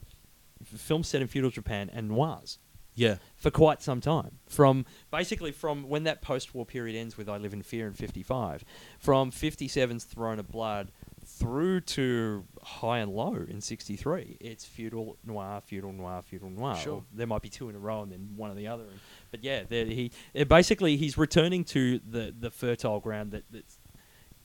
f- 0.62 0.80
films 0.80 1.10
set 1.10 1.22
in 1.22 1.28
feudal 1.28 1.50
Japan, 1.50 1.90
and 1.94 2.08
noirs 2.08 2.60
Yeah. 2.96 3.18
for 3.36 3.52
quite 3.52 3.82
some 3.82 4.00
time. 4.00 4.40
From 4.48 4.86
basically 5.12 5.52
from 5.52 5.90
when 5.90 6.06
that 6.06 6.22
post-war 6.22 6.66
period 6.66 6.96
ends 6.96 7.18
with 7.18 7.28
"I 7.28 7.36
Live 7.38 7.52
in 7.54 7.62
Fear" 7.62 7.88
in 7.88 7.94
'55, 7.94 8.64
from 8.98 9.30
'57's 9.32 10.06
"Throne 10.06 10.40
of 10.40 10.48
Blood" 10.50 10.94
through 11.26 11.82
to 11.82 12.46
High 12.68 13.00
and 13.00 13.12
Low 13.12 13.34
in 13.34 13.62
'63. 13.62 14.38
It's 14.42 14.66
feudal 14.66 15.18
noir, 15.26 15.62
feudal 15.66 15.94
noir, 15.94 16.22
feudal 16.22 16.50
noir. 16.50 16.76
Sure. 16.76 16.94
Or 16.96 17.04
there 17.14 17.26
might 17.26 17.42
be 17.42 17.50
two 17.50 17.70
in 17.70 17.76
a 17.76 17.80
row 17.80 18.04
and 18.04 18.12
then 18.12 18.34
one 18.36 18.52
or 18.52 18.56
the 18.56 18.68
other. 18.68 18.84
But 19.32 19.44
yeah, 19.44 19.64
there, 19.68 19.86
he 19.86 20.12
basically 20.48 20.98
he's 20.98 21.18
returning 21.18 21.64
to 21.66 22.00
the 22.00 22.36
the 22.38 22.52
fertile 22.52 23.00
ground 23.00 23.32
that 23.32 23.44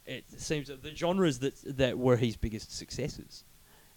it 0.06 0.24
seems 0.36 0.68
that 0.68 0.82
the 0.82 0.94
genres 0.94 1.40
that 1.40 1.54
that 1.76 1.98
were 1.98 2.16
his 2.16 2.36
biggest 2.36 2.76
successes, 2.76 3.44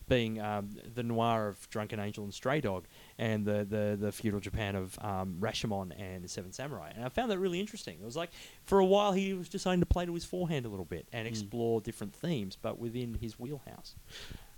being 0.07 0.39
um, 0.39 0.69
the 0.93 1.03
noir 1.03 1.47
of 1.47 1.69
Drunken 1.69 1.99
Angel 1.99 2.23
and 2.23 2.33
Stray 2.33 2.61
Dog, 2.61 2.85
and 3.17 3.45
the 3.45 3.65
the, 3.65 3.97
the 3.99 4.11
feudal 4.11 4.39
Japan 4.39 4.75
of 4.75 4.97
um, 5.01 5.37
Rashomon 5.39 5.91
and 5.99 6.23
the 6.23 6.27
Seven 6.27 6.51
Samurai. 6.51 6.91
And 6.95 7.03
I 7.05 7.09
found 7.09 7.31
that 7.31 7.39
really 7.39 7.59
interesting. 7.59 7.97
It 8.01 8.05
was 8.05 8.15
like 8.15 8.31
for 8.63 8.79
a 8.79 8.85
while 8.85 9.13
he 9.13 9.33
was 9.33 9.49
just 9.49 9.63
starting 9.63 9.79
to 9.81 9.85
play 9.85 10.05
to 10.05 10.13
his 10.13 10.25
forehand 10.25 10.65
a 10.65 10.69
little 10.69 10.85
bit 10.85 11.07
and 11.11 11.25
Mm. 11.25 11.29
explore 11.29 11.81
different 11.81 12.13
themes, 12.13 12.57
but 12.61 12.77
within 12.79 13.15
his 13.15 13.39
wheelhouse. 13.39 13.95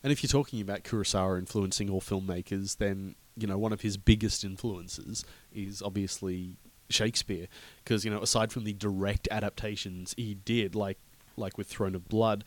And 0.03 0.11
if 0.11 0.21
you're 0.21 0.29
talking 0.29 0.61
about 0.61 0.83
Kurosawa 0.83 1.37
influencing 1.39 1.89
all 1.89 2.01
filmmakers, 2.01 2.77
then 2.77 3.15
you 3.35 3.47
know 3.47 3.57
one 3.57 3.73
of 3.73 3.81
his 3.81 3.97
biggest 3.97 4.43
influences 4.43 5.23
is 5.53 5.81
obviously 5.81 6.55
Shakespeare, 6.89 7.47
because 7.83 8.05
you 8.05 8.11
know 8.11 8.21
aside 8.21 8.51
from 8.51 8.63
the 8.63 8.73
direct 8.73 9.27
adaptations 9.31 10.13
he 10.17 10.33
did, 10.35 10.75
like 10.75 10.97
like 11.35 11.57
with 11.57 11.67
Throne 11.67 11.95
of 11.95 12.07
Blood, 12.07 12.43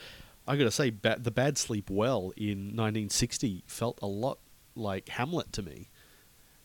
I 0.50 0.56
got 0.56 0.64
to 0.64 0.70
say, 0.70 0.90
ba- 0.90 1.18
the 1.20 1.30
Bad 1.30 1.56
Sleep 1.58 1.88
Well 1.90 2.32
in 2.36 2.74
1960 2.76 3.64
felt 3.66 3.98
a 4.02 4.06
lot 4.06 4.38
like 4.74 5.08
Hamlet 5.10 5.52
to 5.54 5.62
me. 5.62 5.88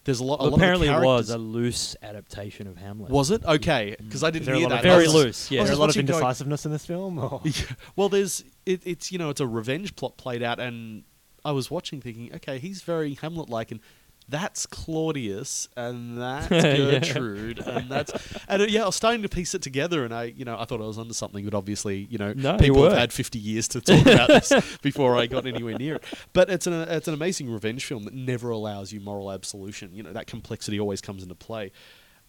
There's 0.05 0.19
a 0.19 0.23
lot. 0.23 0.35
a 0.35 0.43
Well, 0.43 0.51
lot 0.51 0.53
of 0.57 0.59
apparently, 0.61 0.87
it 0.87 1.01
was 1.01 1.29
a 1.31 1.37
loose 1.37 1.95
adaptation 2.03 2.67
of 2.67 2.77
Hamlet. 2.77 3.09
Was 3.09 3.31
it 3.31 3.43
okay? 3.43 3.95
Mm. 3.99 4.05
Because 4.05 4.23
I 4.23 4.29
didn't 4.29 4.41
Is 4.43 4.45
there 4.47 4.55
a 4.55 4.59
hear 4.59 4.69
that. 4.69 4.83
very 4.83 5.07
loose? 5.07 5.49
Yeah, 5.49 5.61
was 5.61 5.69
Is 5.69 5.69
there 5.71 5.77
a 5.77 5.79
lot 5.79 5.85
of 5.85 5.95
watching 5.95 6.05
going- 6.05 6.19
indecisiveness 6.21 6.65
in 6.65 6.71
this 6.71 6.85
film? 6.85 7.17
Or? 7.17 7.41
Yeah. 7.45 7.53
Well, 7.95 8.09
there's 8.09 8.43
it, 8.67 8.81
it's 8.85 9.11
you 9.11 9.17
know 9.17 9.29
it's 9.31 9.41
a 9.41 9.47
revenge 9.47 9.95
plot 9.95 10.15
played 10.17 10.43
out, 10.43 10.59
and 10.59 11.03
I 11.43 11.51
was 11.53 11.71
watching 11.71 12.01
thinking, 12.01 12.33
okay, 12.35 12.59
he's 12.59 12.81
very 12.83 13.15
Hamlet-like, 13.15 13.71
and 13.71 13.79
that's 14.27 14.65
Claudius, 14.65 15.69
and 15.77 16.19
that's 16.19 16.49
Yeah. 16.51 16.99
Gertrude, 16.99 17.59
and 17.59 17.89
that's 17.89 18.11
and 18.47 18.61
uh, 18.61 18.65
yeah, 18.65 18.83
I 18.83 18.85
was 18.87 18.95
starting 18.95 19.21
to 19.21 19.29
piece 19.29 19.53
it 19.53 19.61
together, 19.61 20.03
and 20.03 20.13
I 20.13 20.25
you 20.25 20.45
know 20.45 20.57
I 20.59 20.65
thought 20.65 20.81
I 20.81 20.85
was 20.85 20.97
onto 20.97 21.13
something, 21.13 21.45
but 21.45 21.53
obviously 21.53 22.07
you 22.09 22.17
know 22.17 22.33
No, 22.33 22.57
people 22.57 22.83
have 22.83 22.97
had 22.97 23.13
50 23.13 23.37
years 23.37 23.67
to 23.69 23.81
talk 23.81 24.05
about 24.05 24.27
this 24.29 24.51
before 24.81 25.15
I 25.15 25.27
got 25.27 25.45
anywhere 25.45 25.77
near 25.77 25.95
it. 25.95 26.03
But 26.33 26.49
it's 26.49 26.65
an 26.67 26.73
it's 26.73 27.07
an 27.07 27.13
amazing 27.13 27.51
revenge 27.51 27.85
film 27.85 28.03
that 28.05 28.13
never 28.13 28.49
allows 28.49 28.91
you 28.91 28.99
moral 28.99 29.31
absolution. 29.31 29.93
You 29.93 30.03
know 30.03 30.13
that 30.13 30.27
complexity 30.27 30.79
always 30.79 31.01
comes 31.01 31.21
into 31.23 31.35
play. 31.35 31.71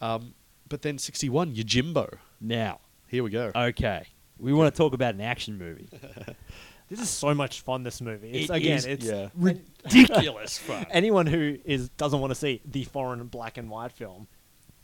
Um, 0.00 0.34
but 0.68 0.82
then 0.82 0.98
61, 0.98 1.54
Yojimbo. 1.54 2.18
Now, 2.40 2.80
Here 3.08 3.22
we 3.22 3.30
go. 3.30 3.52
okay, 3.54 4.04
we 4.38 4.52
want 4.52 4.74
to 4.74 4.76
talk 4.76 4.92
about 4.92 5.14
an 5.14 5.20
action 5.22 5.56
movie. 5.56 5.88
This 6.88 7.00
is 7.00 7.08
so 7.10 7.34
much 7.34 7.62
fun. 7.62 7.82
This 7.82 8.00
movie. 8.00 8.30
It's 8.30 8.50
It 8.50 8.54
again, 8.56 8.76
is, 8.78 8.86
it's 8.86 9.06
yeah. 9.06 9.28
Ridiculous 9.34 10.58
fun. 10.66 10.86
anyone 10.90 11.26
who 11.26 11.58
is 11.64 11.88
doesn't 11.90 12.20
want 12.20 12.30
to 12.30 12.34
see 12.34 12.60
the 12.64 12.84
foreign 12.84 13.26
black 13.26 13.58
and 13.58 13.68
white 13.70 13.92
film. 13.92 14.28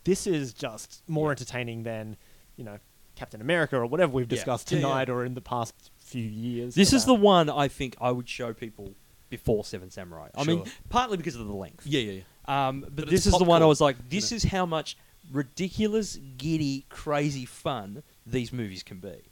This 0.05 0.27
is 0.27 0.53
just 0.53 1.03
more 1.09 1.31
entertaining 1.31 1.85
than 1.85 2.17
you 2.57 2.65
know 2.65 2.79
Captain 3.15 3.41
America 3.41 3.77
or 3.77 3.87
whatever 3.87 4.13
we've 4.13 4.27
Yeah. 4.31 4.37
discussed 4.37 4.73
Yeah, 4.73 4.79
yeah. 4.79 4.83
tonight 4.89 5.11
or 5.11 5.25
in 5.25 5.35
the 5.35 5.41
past 5.41 5.75
few 5.99 6.25
years. 6.25 6.75
This 6.75 6.93
is 6.93 7.05
the 7.05 7.15
one 7.15 7.49
I 7.49 7.69
think 7.69 7.97
I 8.01 8.11
would 8.11 8.29
show 8.29 8.53
people 8.53 8.95
before 9.31 9.65
Seven 9.65 9.91
Samurai. 9.91 10.29
I 10.35 10.45
mean, 10.45 10.65
Sure. 10.65 10.73
partly 10.91 11.17
because 11.17 11.37
of 11.37 11.47
the 11.47 11.55
length. 11.55 11.87
Yeah, 11.87 12.01
yeah, 12.01 12.13
yeah. 12.49 12.69
Um, 12.69 12.81
but, 12.81 12.97
But 12.97 13.05
this 13.11 13.27
it's 13.27 13.35
is 13.35 13.39
the 13.39 13.45
one 13.45 13.57
I 13.63 13.65
popcorn, 13.65 13.69
was 13.69 13.81
like, 13.81 14.09
this 14.11 14.33
is 14.33 14.43
how 14.45 14.67
much 14.67 14.97
ridiculous, 15.31 16.19
giddy, 16.37 16.85
crazy 16.89 17.45
fun 17.47 18.03
these 18.27 18.53
movies 18.53 18.83
can 18.83 18.99
be. 18.99 19.23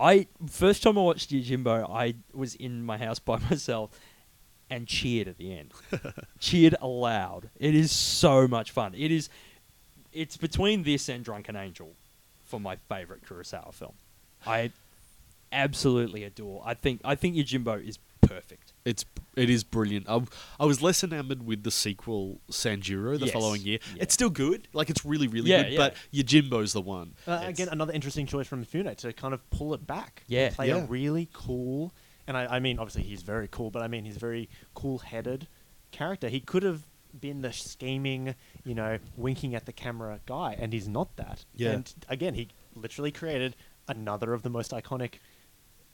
I 0.00 0.26
first 0.48 0.82
time 0.82 0.96
I 0.96 1.02
watched 1.02 1.30
Yojimbo, 1.30 1.88
I 1.90 2.14
was 2.32 2.54
in 2.54 2.84
my 2.84 2.96
house 2.98 3.18
by 3.30 3.38
myself 3.38 3.90
and 4.70 4.86
cheered 4.86 5.28
at 5.28 5.36
the 5.36 5.56
end. 5.56 5.72
cheered 6.38 6.76
aloud. 6.80 7.50
It 7.58 7.74
is 7.74 7.90
so 7.90 8.48
much 8.48 8.70
fun. 8.70 8.94
It 8.96 9.10
is. 9.10 9.28
It's 10.12 10.36
between 10.36 10.82
this 10.82 11.08
and 11.08 11.24
Drunken 11.24 11.54
Angel 11.54 11.90
for 12.44 12.58
my 12.58 12.76
favorite 12.76 13.24
Kurosawa 13.24 13.72
film. 13.72 13.92
I 14.46 14.72
absolutely 15.52 16.24
adore. 16.24 16.62
I 16.64 16.74
think 16.74 17.00
I 17.04 17.14
think 17.14 17.36
Yojimbo 17.36 17.86
is 17.86 17.98
perfect. 18.22 18.69
It's 18.84 19.04
it 19.36 19.50
is 19.50 19.62
brilliant. 19.62 20.08
I, 20.08 20.22
I 20.58 20.64
was 20.64 20.80
less 20.82 21.04
enamored 21.04 21.44
with 21.46 21.62
the 21.64 21.70
sequel 21.70 22.40
Sanjuro 22.50 23.18
the 23.18 23.26
Yes. 23.26 23.32
following 23.34 23.62
year. 23.62 23.78
Yeah. 23.94 24.02
It's 24.04 24.14
still 24.14 24.30
good, 24.30 24.68
like 24.72 24.88
it's 24.90 25.04
really 25.04 25.28
really 25.28 25.50
Yeah, 25.50 25.62
good. 25.64 25.72
yeah. 25.72 25.78
But 25.78 25.94
Yojimbo's 26.12 26.72
the 26.72 26.80
one. 26.80 27.14
Uh, 27.26 27.40
again 27.44 27.68
another 27.70 27.92
interesting 27.92 28.26
choice 28.26 28.46
from 28.46 28.64
Fune 28.64 28.92
to 28.94 29.12
kind 29.12 29.34
of 29.34 29.48
pull 29.50 29.74
it 29.74 29.86
back. 29.86 30.24
Yeah. 30.28 30.50
play 30.50 30.68
Yeah. 30.68 30.78
a 30.82 30.86
really 30.86 31.28
cool, 31.32 31.92
and 32.26 32.36
I, 32.36 32.46
I 32.56 32.60
mean 32.60 32.78
obviously 32.78 33.02
he's 33.02 33.22
very 33.22 33.48
cool, 33.48 33.70
but 33.70 33.82
I 33.82 33.88
mean 33.88 34.04
he's 34.04 34.16
a 34.16 34.20
very 34.20 34.48
cool-headed 34.74 35.46
character. 35.90 36.28
He 36.28 36.40
could 36.40 36.62
have 36.62 36.86
been 37.18 37.42
the 37.42 37.52
scheming, 37.52 38.34
you 38.64 38.74
know, 38.74 38.98
winking 39.16 39.54
at 39.54 39.66
the 39.66 39.72
camera 39.72 40.20
guy, 40.26 40.56
and 40.58 40.72
he's 40.72 40.88
not 40.88 41.16
that. 41.16 41.44
Yeah. 41.54 41.72
And 41.72 41.92
again, 42.08 42.34
he 42.34 42.48
literally 42.74 43.10
created 43.10 43.56
another 43.88 44.32
of 44.32 44.42
the 44.42 44.50
most 44.50 44.70
iconic 44.70 45.14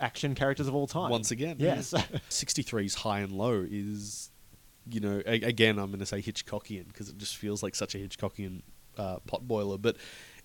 action 0.01 0.35
characters 0.35 0.69
of 0.69 0.75
all 0.75 0.87
time. 0.87 1.11
Once 1.11 1.31
again, 1.31 1.57
yes. 1.59 1.93
63's 2.31 2.95
High 2.95 3.21
and 3.21 3.33
Low 3.33 3.65
is, 3.69 4.31
you 4.91 5.01
know, 5.01 5.23
a, 5.27 5.41
again 5.43 5.79
I'm 5.79 5.87
going 5.89 6.01
to 6.01 6.07
say 6.07 6.21
Hitchcockian 6.23 6.89
because 6.89 7.09
it 7.09 7.19
just 7.19 7.37
feels 7.37 7.63
like 7.63 7.75
such 7.75 7.95
a 7.95 7.99
Hitchcockian 7.99 8.63
uh, 8.99 9.19
potboiler. 9.27 9.81
But 9.81 9.97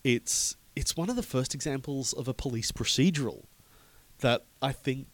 it's 0.04 0.56
it's 0.76 0.96
one 0.96 1.10
of 1.10 1.16
the 1.16 1.24
first 1.24 1.54
examples 1.54 2.14
of 2.14 2.28
a 2.28 2.34
police 2.34 2.72
procedural 2.72 3.44
that 4.20 4.46
I 4.62 4.72
think 4.72 5.08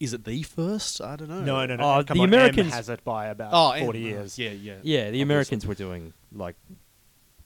is 0.00 0.14
it 0.14 0.24
the 0.24 0.42
first? 0.42 1.00
I 1.02 1.14
don't 1.16 1.28
know. 1.28 1.42
no, 1.42 1.66
no, 1.66 1.76
no. 1.76 1.84
Oh, 1.98 2.02
come 2.04 2.16
the 2.16 2.22
on, 2.22 2.28
M 2.30 2.34
Americans- 2.40 2.72
has 2.72 2.88
it 2.88 3.04
by 3.04 3.26
about 3.26 3.50
Oh, 3.52 3.72
and- 3.72 3.84
forty 3.84 4.00
years. 4.00 4.38
Yeah, 4.38 4.50
yeah, 4.50 4.76
Yeah, 4.82 4.96
the 5.02 5.06
obviously. 5.08 5.20
Americans 5.22 5.66
were 5.66 5.74
doing 5.74 6.12
like 6.32 6.56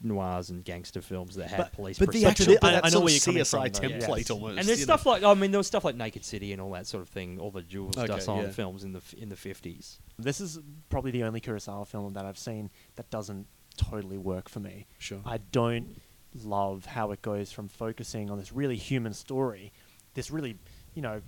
noirs 0.05 0.51
and 0.51 0.65
gangster 0.65 1.01
films 1.01 1.35
that 1.37 1.49
had 1.49 1.57
But- 1.59 1.73
police. 1.73 1.99
But 1.99 2.13
the 2.13 2.23
procedural- 2.23 2.27
actual, 2.31 2.53
I- 2.55 2.59
but 2.61 2.75
I 2.75 2.89
know 2.89 2.91
sort 2.91 3.05
where 3.05 3.09
of 3.09 3.13
you're 3.15 3.21
coming 3.25 3.43
CSI 3.45 3.51
from, 3.51 3.63
though, 3.73 3.89
template 4.07 4.19
yes. 4.19 4.31
almost. 4.31 4.59
and 4.59 4.69
there's 4.69 4.83
stuff 4.83 5.05
know. 5.05 5.11
like 5.13 5.23
I 5.25 5.35
mean 5.35 5.51
there 5.51 5.59
was 5.59 5.67
stuff 5.67 5.85
like 5.85 5.97
Naked 5.97 6.25
City 6.25 6.53
and 6.53 6.61
all 6.61 6.71
that 6.73 6.87
sort 6.87 7.03
of 7.03 7.09
thing, 7.09 7.39
all 7.41 7.51
the 7.51 7.63
Jules 7.63 7.97
Okay, 7.97 8.13
Dassin 8.13 8.43
yeah. 8.43 8.51
films 8.51 8.85
in 8.85 8.93
the 8.93 9.03
in 9.17 9.29
the 9.31 9.37
fifties. 9.37 9.99
This 10.19 10.41
is 10.41 10.59
probably 10.91 11.11
the 11.11 11.25
only 11.25 11.41
Kurosawa 11.41 11.87
film 11.87 12.13
that 12.15 12.25
I've 12.25 12.39
seen 12.39 12.71
that 12.97 13.11
doesn't 13.11 13.47
totally 13.77 14.19
work 14.19 14.49
for 14.49 14.61
me. 14.61 14.87
Sure. 14.99 15.21
I 15.25 15.39
don't 15.39 16.01
love 16.45 16.85
how 16.87 17.11
it 17.13 17.23
goes 17.23 17.51
from 17.53 17.69
focusing 17.69 18.31
on 18.31 18.39
this 18.39 18.53
really 18.53 18.77
human 18.77 19.13
story, 19.15 19.73
this 20.15 20.31
really, 20.31 20.57
you 20.95 21.03
know, 21.03 21.23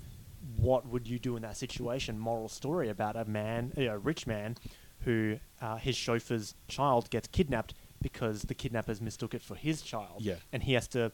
what 0.56 0.86
would 0.86 1.08
you 1.08 1.18
do 1.18 1.34
in 1.36 1.42
that 1.42 1.56
situation? 1.56 2.18
Moral 2.18 2.48
story 2.48 2.88
about 2.88 3.16
a 3.16 3.24
man, 3.24 3.72
a 3.76 3.96
rich 3.98 4.26
man, 4.26 4.56
who 5.00 5.38
uh, 5.60 5.76
his 5.76 5.96
chauffeur's 5.96 6.54
child 6.68 7.10
gets 7.10 7.26
kidnapped 7.28 7.74
because 8.00 8.42
the 8.42 8.54
kidnappers 8.54 9.00
mistook 9.00 9.34
it 9.34 9.42
for 9.42 9.54
his 9.54 9.82
child. 9.82 10.20
Yeah. 10.20 10.36
and 10.52 10.62
he 10.62 10.72
has 10.74 10.88
to 10.88 11.12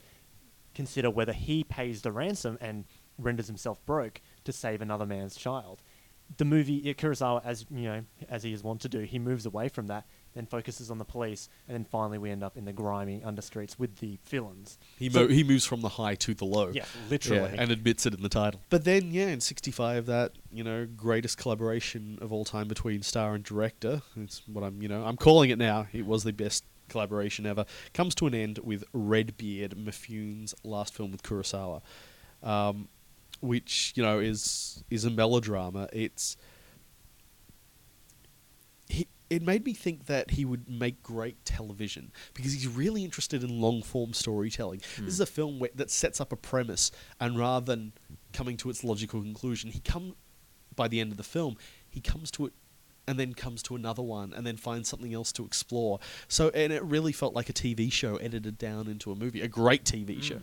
consider 0.75 1.11
whether 1.11 1.33
he 1.33 1.65
pays 1.65 2.03
the 2.03 2.13
ransom 2.13 2.57
and 2.61 2.85
renders 3.19 3.47
himself 3.47 3.85
broke 3.85 4.21
to 4.45 4.53
save 4.53 4.81
another 4.81 5.07
man's 5.07 5.37
child. 5.37 5.83
the 6.39 6.45
movie 6.47 6.95
Kurosawa, 6.95 7.43
as 7.45 7.67
you 7.71 7.83
know, 7.83 8.03
as 8.31 8.43
he 8.43 8.55
is 8.55 8.63
wont 8.65 8.81
to 8.81 8.89
do, 8.89 9.01
he 9.01 9.19
moves 9.19 9.45
away 9.45 9.69
from 9.69 9.89
that, 9.89 10.07
then 10.33 10.47
focuses 10.47 10.91
on 10.91 10.97
the 10.97 11.05
police, 11.05 11.51
and 11.69 11.75
then 11.75 11.85
finally 11.85 12.17
we 12.17 12.31
end 12.31 12.43
up 12.43 12.57
in 12.57 12.65
the 12.65 12.73
grimy 12.73 13.21
understreets 13.21 13.79
with 13.79 13.97
the 13.97 14.19
villains. 14.25 14.79
He 14.99 15.11
So- 15.11 15.25
mo- 15.25 15.29
he 15.29 15.45
moves 15.45 15.67
from 15.67 15.83
the 15.83 15.91
high 15.91 16.15
to 16.15 16.33
the 16.33 16.47
low. 16.47 16.71
Yeah, 16.73 16.87
literally. 17.11 17.53
Yeah, 17.53 17.61
and 17.61 17.71
admits 17.71 18.07
it 18.07 18.15
in 18.15 18.23
the 18.23 18.31
title. 18.31 18.63
But 18.71 18.85
then, 18.85 19.11
yeah, 19.13 19.27
in 19.27 19.41
'65, 19.43 20.07
that 20.07 20.33
you 20.51 20.65
know 20.65 20.87
greatest 20.87 21.37
collaboration 21.37 22.19
of 22.23 22.33
all 22.33 22.47
time 22.47 22.67
between 22.67 23.03
star 23.03 23.35
and 23.35 23.45
director. 23.45 24.01
It's 24.17 24.41
what 24.49 24.65
I'm, 24.65 24.81
you 24.81 24.89
know, 24.89 25.05
I'm 25.05 25.19
calling 25.19 25.51
it 25.51 25.59
now. 25.59 25.89
It 25.93 26.07
was 26.07 26.25
the 26.25 26.33
best 26.33 26.65
collaboration 26.93 27.47
ever. 27.47 27.65
Comes 27.93 28.15
to 28.17 28.27
an 28.27 28.35
end 28.35 28.59
with 28.59 28.85
Redbeard, 28.93 29.77
Mifune's 29.77 30.55
last 30.63 30.95
film 30.95 31.11
with 31.11 31.23
Kurosawa, 31.23 31.83
um, 32.43 32.89
which 33.41 33.93
you 33.97 34.03
know 34.03 34.21
is 34.21 34.85
is 34.91 35.05
a 35.05 35.11
melodrama. 35.11 35.89
It's 35.93 36.37
he, 38.89 39.09
it 39.31 39.43
made 39.43 39.65
me 39.65 39.73
think 39.73 40.07
that 40.07 40.33
he 40.33 40.45
would 40.45 40.69
make 40.69 41.03
great 41.03 41.43
television 41.45 42.13
because 42.35 42.53
he's 42.53 42.69
really 42.69 43.03
interested 43.03 43.43
in 43.43 43.61
long 43.61 43.83
form 43.83 44.13
storytelling. 44.13 44.83
This 44.99 45.15
is 45.15 45.21
a 45.21 45.27
film 45.27 45.59
where, 45.59 45.71
that 45.75 45.91
sets 45.91 46.21
up 46.21 46.33
a 46.33 46.37
premise, 46.37 46.93
and 47.19 47.39
rather 47.39 47.65
than 47.65 47.93
coming 48.33 48.57
to 48.59 48.71
its 48.71 48.85
logical 48.85 49.23
conclusion, 49.23 49.71
he 49.71 49.81
come 49.81 50.15
by 50.77 50.89
the 50.89 51.01
end 51.01 51.11
of 51.11 51.17
the 51.17 51.23
film, 51.25 51.57
he 51.89 52.01
comes 52.01 52.31
to 52.33 52.47
it 52.47 52.53
and 53.07 53.19
then 53.19 53.35
comes 53.35 53.63
to 53.65 53.75
another 53.77 54.03
one 54.03 54.33
and 54.33 54.47
then 54.47 54.57
finds 54.57 54.89
something 54.89 55.13
else 55.13 55.33
to 55.33 55.45
explore. 55.45 55.99
So 56.29 56.51
and 56.51 56.73
it 56.73 56.83
really 56.83 57.13
felt 57.13 57.35
like 57.35 57.49
a 57.49 57.53
TV 57.53 57.93
show 57.93 58.17
edited 58.17 58.59
down 58.59 58.89
into 58.89 59.11
a 59.11 59.15
movie, 59.15 59.41
a 59.41 59.49
great 59.49 59.85
TV 59.85 60.23
show. 60.23 60.43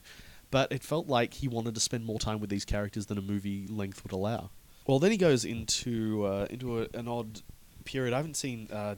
But 0.52 0.72
it 0.72 0.84
felt 0.84 1.08
like 1.08 1.36
he 1.36 1.48
wanted 1.48 1.76
to 1.76 1.80
spend 1.80 2.06
more 2.06 2.20
time 2.20 2.40
with 2.40 2.50
these 2.50 2.66
characters 2.66 3.06
than 3.06 3.18
a 3.18 3.22
movie 3.22 3.68
length 3.68 4.04
would 4.04 4.12
allow. 4.12 4.50
Well, 4.88 4.98
then 4.98 5.12
he 5.12 5.18
goes 5.18 5.46
into 5.46 6.26
uh, 6.26 6.48
into 6.50 6.82
a, 6.82 6.88
an 6.96 7.08
odd 7.08 7.42
period. 7.86 8.14
I 8.14 8.18
haven't 8.18 8.36
seen 8.36 8.68
uh, 8.72 8.96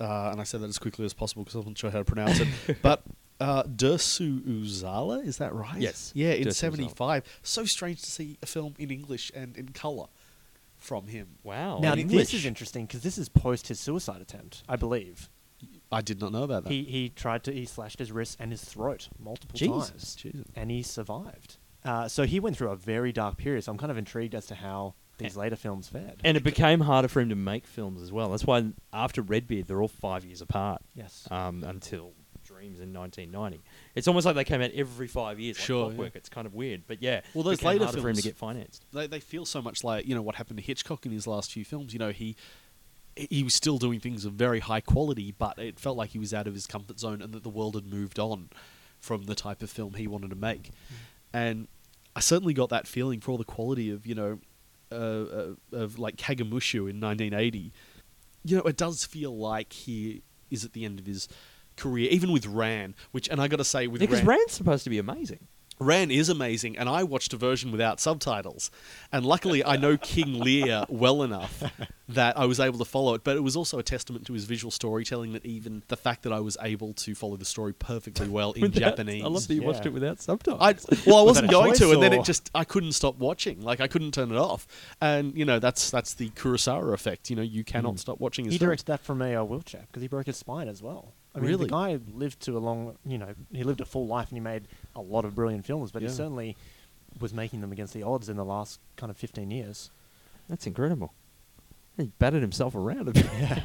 uh, 0.00 0.28
and 0.30 0.40
I 0.40 0.44
said 0.44 0.60
that 0.60 0.68
as 0.68 0.78
quickly 0.78 1.04
as 1.04 1.14
possible 1.14 1.42
because 1.42 1.56
I 1.56 1.58
wasn't 1.58 1.78
sure 1.78 1.90
how 1.90 1.98
to 1.98 2.04
pronounce 2.04 2.40
it. 2.40 2.48
but 2.82 3.02
uh, 3.40 3.62
Dersu 3.64 4.40
Uzala, 4.42 5.24
is 5.24 5.38
that 5.38 5.54
right? 5.54 5.80
Yes, 5.80 6.12
Yeah, 6.14 6.32
in 6.32 6.44
Dersu 6.44 6.50
Uzala. 6.50 6.54
'75. 6.54 7.40
So 7.42 7.64
strange 7.64 8.02
to 8.02 8.10
see 8.10 8.38
a 8.42 8.46
film 8.46 8.74
in 8.78 8.90
English 8.90 9.32
and 9.34 9.56
in 9.56 9.70
color 9.70 10.06
from 10.78 11.06
him. 11.08 11.36
Wow. 11.42 11.78
now 11.80 11.92
in 11.92 12.06
this 12.06 12.12
English. 12.12 12.34
is 12.34 12.44
interesting 12.46 12.86
because 12.86 13.02
this 13.02 13.18
is 13.18 13.28
post 13.28 13.68
his 13.68 13.78
suicide 13.80 14.20
attempt, 14.20 14.62
I 14.68 14.76
believe. 14.76 15.28
I 15.90 16.00
did 16.02 16.20
not 16.20 16.32
know 16.32 16.44
about 16.44 16.64
that. 16.64 16.70
He 16.70 16.84
he 16.84 17.08
tried 17.08 17.42
to 17.44 17.52
he 17.52 17.64
slashed 17.66 17.98
his 17.98 18.12
wrist 18.12 18.36
and 18.40 18.50
his 18.52 18.62
throat 18.64 19.08
multiple 19.18 19.56
Jesus, 19.58 19.90
times, 19.90 20.14
Jesus. 20.16 20.46
and 20.54 20.70
he 20.70 20.82
survived. 20.82 21.56
Uh, 21.84 22.06
so 22.08 22.24
he 22.24 22.38
went 22.40 22.56
through 22.56 22.70
a 22.70 22.76
very 22.76 23.12
dark 23.12 23.36
period. 23.36 23.64
So 23.64 23.72
I'm 23.72 23.78
kind 23.78 23.90
of 23.90 23.98
intrigued 23.98 24.34
as 24.34 24.46
to 24.46 24.54
how 24.54 24.94
these 25.16 25.36
later 25.36 25.56
films 25.56 25.88
fared. 25.88 26.20
And 26.22 26.36
it 26.36 26.44
became 26.44 26.80
harder 26.80 27.08
for 27.08 27.20
him 27.20 27.28
to 27.30 27.34
make 27.34 27.66
films 27.66 28.02
as 28.02 28.12
well. 28.12 28.30
That's 28.30 28.44
why 28.46 28.66
after 28.92 29.20
Redbeard, 29.22 29.66
they're 29.66 29.80
all 29.82 29.88
five 29.88 30.24
years 30.24 30.40
apart. 30.40 30.82
yes, 30.94 31.26
Um, 31.30 31.64
until 31.64 32.12
Dreams 32.44 32.80
in 32.80 32.92
1990. 32.92 33.60
It's 33.98 34.08
almost 34.08 34.24
like 34.24 34.34
they 34.36 34.44
came 34.44 34.62
out 34.62 34.70
every 34.72 35.08
five 35.08 35.38
years. 35.38 35.58
Like 35.58 35.66
Sure, 35.66 35.86
clockwork. 35.88 36.14
yeah. 36.14 36.18
It's 36.18 36.28
kind 36.28 36.46
of 36.46 36.54
weird, 36.54 36.82
but 36.86 37.02
yeah. 37.02 37.20
Well, 37.34 37.42
it 37.42 37.50
those 37.50 37.58
became 37.58 37.72
later 37.72 37.84
harder 37.84 38.00
for 38.00 38.08
him 38.08 38.16
to 38.16 38.22
get 38.22 38.36
financed. 38.36 38.84
they 38.92 39.06
they 39.06 39.20
feel 39.20 39.44
so 39.44 39.60
much 39.60 39.84
like 39.84 40.06
you 40.06 40.14
know 40.14 40.22
what 40.22 40.36
happened 40.36 40.58
to 40.58 40.64
Hitchcock 40.64 41.04
in 41.04 41.12
his 41.12 41.26
last 41.26 41.52
few 41.52 41.64
films. 41.64 41.92
You 41.92 41.98
know 41.98 42.10
he 42.10 42.36
he 43.16 43.42
was 43.42 43.54
still 43.54 43.78
doing 43.78 43.98
things 44.00 44.24
of 44.24 44.34
very 44.34 44.60
high 44.60 44.80
quality, 44.80 45.34
but 45.36 45.58
it 45.58 45.78
felt 45.78 45.96
like 45.96 46.10
he 46.10 46.18
was 46.18 46.32
out 46.32 46.46
of 46.46 46.54
his 46.54 46.66
comfort 46.66 47.00
zone 47.00 47.20
and 47.20 47.32
that 47.34 47.42
the 47.42 47.48
world 47.50 47.74
had 47.74 47.84
moved 47.86 48.18
on 48.18 48.48
from 49.00 49.24
the 49.24 49.34
type 49.34 49.62
of 49.62 49.70
film 49.70 49.94
he 49.94 50.06
wanted 50.06 50.30
to 50.30 50.36
make. 50.36 50.70
And 51.32 51.66
I 52.14 52.20
certainly 52.20 52.54
got 52.54 52.68
that 52.70 52.86
feeling 52.86 53.20
for 53.20 53.32
all 53.32 53.38
the 53.38 53.44
quality 53.44 53.90
of 53.90 54.06
you 54.06 54.14
know 54.14 54.38
uh, 54.92 54.94
uh, 54.94 55.54
of 55.72 55.98
like 55.98 56.16
Kagemusha 56.16 56.88
in 56.90 57.00
1980. 57.00 57.72
You 58.44 58.56
know, 58.56 58.62
it 58.62 58.76
does 58.76 59.04
feel 59.04 59.36
like 59.36 59.72
he 59.72 60.22
is 60.50 60.64
at 60.64 60.72
the 60.72 60.84
end 60.84 60.98
of 61.00 61.06
his 61.06 61.28
career, 61.78 62.08
even 62.10 62.32
with 62.32 62.44
Ran, 62.46 62.94
which 63.12 63.28
and 63.28 63.40
I 63.40 63.48
got 63.48 63.56
to 63.56 63.64
say 63.64 63.86
with 63.86 64.00
Because 64.00 64.18
Ran, 64.22 64.38
Ran's 64.38 64.52
supposed 64.52 64.84
to 64.84 64.90
be 64.90 64.98
amazing. 64.98 65.46
Ran 65.80 66.10
is 66.10 66.28
amazing, 66.28 66.76
and 66.76 66.88
I 66.88 67.04
watched 67.04 67.32
a 67.32 67.36
version 67.36 67.70
without 67.70 68.00
subtitles. 68.00 68.68
And 69.12 69.24
luckily, 69.24 69.64
I 69.64 69.76
know 69.76 69.96
King 69.96 70.40
Lear 70.40 70.84
well 70.88 71.22
enough 71.22 71.62
that 72.08 72.36
I 72.36 72.46
was 72.46 72.58
able 72.58 72.80
to 72.80 72.84
follow 72.84 73.14
it. 73.14 73.22
But 73.22 73.36
it 73.36 73.44
was 73.44 73.54
also 73.54 73.78
a 73.78 73.84
testament 73.84 74.26
to 74.26 74.32
his 74.32 74.44
visual 74.44 74.72
storytelling 74.72 75.34
that 75.34 75.46
even 75.46 75.84
the 75.86 75.96
fact 75.96 76.24
that 76.24 76.32
I 76.32 76.40
was 76.40 76.56
able 76.60 76.94
to 76.94 77.14
follow 77.14 77.36
the 77.36 77.44
story 77.44 77.72
perfectly 77.74 78.26
well 78.36 78.50
in 78.54 78.62
Without- 78.62 78.80
Japanese. 78.80 79.22
I 79.22 79.28
love 79.28 79.46
that 79.46 79.54
you 79.54 79.62
watched 79.62 79.86
it 79.86 79.92
without 79.92 80.20
subtitles. 80.20 80.60
I 80.60 80.74
well, 81.08 81.18
I 81.18 81.22
Was 81.22 81.36
wasn't 81.36 81.52
going 81.52 81.72
to, 81.74 81.78
choice, 81.78 81.94
and 81.94 82.02
then 82.02 82.12
it 82.12 82.24
just 82.24 82.50
I 82.56 82.64
couldn't 82.64 82.92
stop 82.92 83.16
watching. 83.18 83.60
Like 83.60 83.80
I 83.80 83.86
couldn't 83.86 84.10
turn 84.14 84.32
it 84.32 84.36
off, 84.36 84.66
and 85.00 85.32
you 85.38 85.44
know 85.44 85.60
that's 85.60 85.92
that's 85.92 86.14
the 86.14 86.30
Kurosawa 86.30 86.92
effect. 86.92 87.30
You 87.30 87.36
know, 87.36 87.42
you 87.42 87.62
cannot 87.62 87.94
Mm. 87.94 87.98
stop 88.00 88.18
watching. 88.18 88.46
His 88.46 88.54
he 88.54 88.58
films. 88.58 88.66
directed 88.68 88.86
that 88.86 89.00
from 89.04 89.22
a 89.22 89.36
uh, 89.36 89.44
wheelchair 89.44 89.82
because 89.86 90.02
he 90.02 90.08
broke 90.08 90.26
his 90.26 90.36
spine 90.38 90.66
as 90.66 90.82
well. 90.82 91.12
I 91.38 91.40
mean, 91.40 91.50
Really? 91.50 91.64
the 91.64 91.70
guy 91.70 91.98
lived 92.12 92.40
to 92.40 92.56
a 92.56 92.60
long, 92.60 92.96
you 93.06 93.18
know, 93.18 93.34
he 93.52 93.62
lived 93.64 93.80
a 93.80 93.84
full 93.84 94.06
life 94.06 94.28
and 94.28 94.36
he 94.36 94.40
made 94.40 94.68
a 94.94 95.00
lot 95.00 95.24
of 95.24 95.34
brilliant 95.34 95.64
films, 95.64 95.90
but 95.92 96.02
Yeah. 96.02 96.08
he 96.08 96.14
certainly 96.14 96.56
was 97.20 97.32
making 97.32 97.60
them 97.60 97.72
against 97.72 97.94
the 97.94 98.02
odds 98.02 98.28
in 98.28 98.36
the 98.36 98.44
last 98.44 98.80
kind 98.96 99.10
of 99.10 99.16
15 99.16 99.50
years. 99.50 99.90
That's 100.48 100.66
incredible. 100.66 101.14
He 101.96 102.12
batted 102.18 102.42
himself 102.42 102.74
around 102.74 103.08
a 103.08 103.12
bit. 103.12 103.26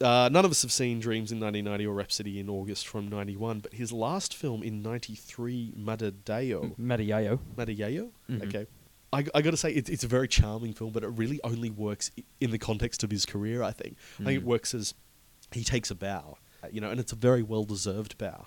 Uh, 0.00 0.28
none 0.30 0.44
of 0.44 0.50
us 0.50 0.60
have 0.62 0.72
seen 0.72 0.98
Dreams 0.98 1.30
in 1.30 1.38
1990 1.38 1.86
or 1.86 1.94
Rhapsody 1.94 2.40
in 2.40 2.50
August 2.50 2.86
from 2.86 3.08
91, 3.08 3.60
but 3.60 3.72
his 3.72 3.92
last 3.92 4.34
film 4.34 4.62
in 4.64 4.82
93, 4.82 5.72
Madadeo. 5.78 6.76
Matayayo. 6.76 7.38
Madayayo? 7.56 8.10
Mhm. 8.28 8.42
Okay. 8.48 8.66
I, 9.12 9.24
I 9.34 9.40
got 9.40 9.52
to 9.52 9.56
say, 9.56 9.70
it's, 9.72 9.88
it's 9.88 10.02
a 10.02 10.08
very 10.08 10.26
charming 10.26 10.74
film, 10.74 10.90
but 10.92 11.04
it 11.04 11.08
really 11.08 11.40
only 11.44 11.70
works 11.70 12.10
i- 12.18 12.24
in 12.40 12.50
the 12.50 12.58
context 12.58 13.04
of 13.04 13.10
his 13.12 13.24
career, 13.24 13.62
I 13.62 13.70
think. 13.70 13.96
I 14.20 14.24
think 14.24 14.38
it 14.40 14.42
Mm. 14.44 14.48
works 14.48 14.74
as 14.74 14.94
he 15.52 15.62
takes 15.62 15.92
a 15.92 15.94
bow, 15.94 16.36
you 16.72 16.80
know, 16.80 16.90
and 16.90 17.00
it's 17.00 17.12
a 17.12 17.16
very 17.16 17.42
well 17.42 17.64
deserved 17.64 18.18
bow. 18.18 18.46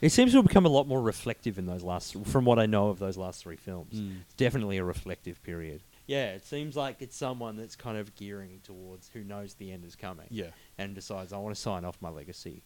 It 0.00 0.10
seems 0.10 0.32
to 0.32 0.38
have 0.38 0.46
become 0.46 0.64
a 0.64 0.70
lot 0.70 0.88
more 0.88 1.00
reflective 1.02 1.58
in 1.58 1.66
those 1.66 1.82
last, 1.82 2.16
from 2.26 2.44
what 2.46 2.58
I 2.58 2.66
know 2.66 2.88
of 2.88 2.98
those 2.98 3.18
last 3.18 3.42
three 3.42 3.56
films. 3.56 4.00
Mm. 4.00 4.22
It's 4.22 4.34
definitely 4.34 4.78
a 4.78 4.84
reflective 4.84 5.42
period. 5.42 5.82
Yeah, 6.06 6.32
it 6.32 6.44
seems 6.44 6.74
like 6.74 7.02
it's 7.02 7.16
someone 7.16 7.56
that's 7.56 7.76
kind 7.76 7.98
of 7.98 8.14
gearing 8.16 8.60
towards 8.64 9.10
who 9.12 9.22
knows 9.22 9.54
the 9.54 9.70
end 9.70 9.84
is 9.84 9.96
coming. 9.96 10.26
Yeah. 10.30 10.48
And 10.78 10.94
decides, 10.94 11.32
I 11.32 11.36
want 11.36 11.54
to 11.54 11.60
sign 11.60 11.84
off 11.84 11.98
my 12.00 12.08
legacy 12.08 12.62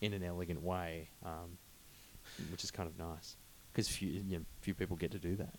in 0.00 0.14
an 0.14 0.22
elegant 0.22 0.62
way, 0.62 1.10
um, 1.24 1.58
which 2.50 2.64
is 2.64 2.70
kind 2.70 2.88
of 2.88 2.98
nice. 2.98 3.36
Because 3.72 3.88
few, 3.88 4.08
you 4.08 4.38
know, 4.38 4.44
few 4.60 4.74
people 4.74 4.96
get 4.96 5.10
to 5.12 5.18
do 5.18 5.36
that. 5.36 5.54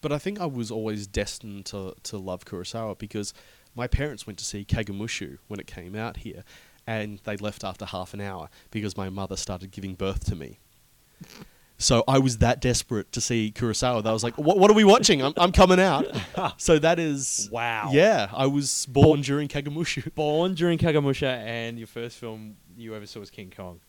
But 0.00 0.12
I 0.12 0.18
think 0.18 0.40
I 0.40 0.46
was 0.46 0.70
always 0.70 1.06
destined 1.06 1.66
to, 1.66 1.94
to 2.04 2.18
love 2.18 2.44
Kurosawa 2.44 2.98
because 2.98 3.32
my 3.74 3.86
parents 3.86 4.26
went 4.26 4.38
to 4.38 4.44
see 4.44 4.64
Kagemusha 4.64 5.38
when 5.48 5.60
it 5.60 5.66
came 5.66 5.94
out 5.94 6.18
here, 6.18 6.44
and 6.86 7.20
they 7.24 7.36
left 7.36 7.64
after 7.64 7.84
half 7.84 8.14
an 8.14 8.20
hour 8.20 8.48
because 8.70 8.96
my 8.96 9.08
mother 9.08 9.36
started 9.36 9.70
giving 9.70 9.94
birth 9.94 10.24
to 10.26 10.36
me. 10.36 10.58
So 11.76 12.04
I 12.06 12.18
was 12.18 12.38
that 12.38 12.60
desperate 12.60 13.10
to 13.12 13.20
see 13.20 13.52
Kurosawa 13.54 14.02
that 14.02 14.08
I 14.08 14.12
was 14.12 14.22
like, 14.22 14.38
"What, 14.38 14.58
what 14.58 14.70
are 14.70 14.74
we 14.74 14.84
watching? 14.84 15.22
I'm, 15.22 15.34
I'm 15.36 15.52
coming 15.52 15.80
out." 15.80 16.06
so 16.56 16.78
that 16.78 16.98
is 16.98 17.48
Wow. 17.50 17.90
Yeah, 17.92 18.28
I 18.32 18.46
was 18.46 18.86
born 18.86 19.22
during 19.22 19.48
Kagemusha. 19.48 20.14
Born 20.14 20.54
during 20.54 20.78
Kagemusha, 20.78 21.26
and 21.44 21.78
your 21.78 21.88
first 21.88 22.18
film 22.18 22.56
you 22.76 22.94
ever 22.94 23.06
saw 23.06 23.20
was 23.20 23.30
King 23.30 23.52
Kong. 23.54 23.80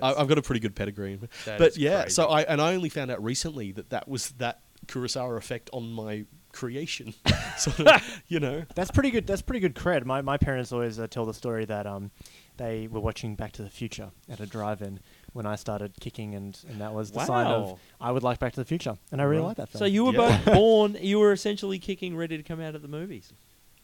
I, 0.00 0.14
I've 0.14 0.28
got 0.28 0.38
a 0.38 0.42
pretty 0.42 0.60
good 0.60 0.74
pedigree, 0.74 1.18
but 1.44 1.76
yeah. 1.76 2.02
crazy. 2.02 2.14
So 2.14 2.26
I 2.26 2.42
and 2.42 2.60
I 2.60 2.74
only 2.74 2.88
found 2.88 3.10
out 3.10 3.22
recently 3.22 3.72
that 3.72 3.90
that 3.90 4.08
was 4.08 4.30
that 4.32 4.60
Kurosawa 4.86 5.36
effect 5.36 5.70
on 5.72 5.92
my 5.92 6.24
creation. 6.52 7.14
sort 7.56 7.80
of, 7.80 8.22
you 8.28 8.40
know. 8.40 8.64
That's 8.74 8.90
pretty 8.90 9.10
good. 9.10 9.26
That's 9.26 9.42
pretty 9.42 9.60
good 9.60 9.74
cred. 9.74 10.04
My 10.04 10.20
my 10.22 10.36
parents 10.36 10.72
always 10.72 10.98
uh, 10.98 11.06
tell 11.06 11.24
the 11.26 11.34
story 11.34 11.64
that 11.66 11.86
um, 11.86 12.10
they 12.56 12.86
were 12.88 13.00
watching 13.00 13.34
Back 13.34 13.52
to 13.52 13.62
the 13.62 13.70
Future 13.70 14.10
at 14.28 14.40
a 14.40 14.46
drive-in 14.46 15.00
when 15.32 15.46
I 15.46 15.56
started 15.56 15.92
kicking, 16.00 16.34
and, 16.34 16.58
and 16.68 16.80
that 16.80 16.92
was 16.92 17.10
the 17.10 17.24
sign 17.24 17.46
of 17.46 17.78
I 18.00 18.12
would 18.12 18.22
like 18.22 18.38
Back 18.38 18.52
to 18.54 18.60
the 18.60 18.64
Future, 18.66 18.96
and 19.10 19.20
I 19.20 19.24
really 19.24 19.40
Right. 19.42 19.48
like 19.48 19.56
that 19.58 19.68
film. 19.70 19.78
So 19.80 19.84
you 19.86 20.04
were 20.04 20.12
Yeah. 20.12 20.42
both 20.44 20.54
born. 20.54 20.96
You 21.00 21.18
were 21.18 21.32
essentially 21.32 21.78
kicking, 21.78 22.16
ready 22.16 22.36
to 22.36 22.42
come 22.42 22.60
out 22.60 22.74
of 22.74 22.82
the 22.82 22.88
movies. 22.88 23.32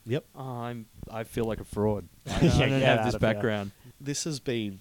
Yep. 0.07 0.25
Oh, 0.37 0.43
I'm. 0.61 0.87
I 1.11 1.25
feel 1.25 1.45
like 1.45 1.61
a 1.61 1.65
fraud. 1.65 2.09
I, 2.27 2.41
Yeah, 2.43 2.53
I 2.55 2.69
don't 2.69 2.81
have 2.83 3.05
this 3.05 3.15
of 3.15 3.21
here. 3.23 3.33
background. 3.35 3.73
this 4.01 4.25
has 4.25 4.41
been 4.41 4.81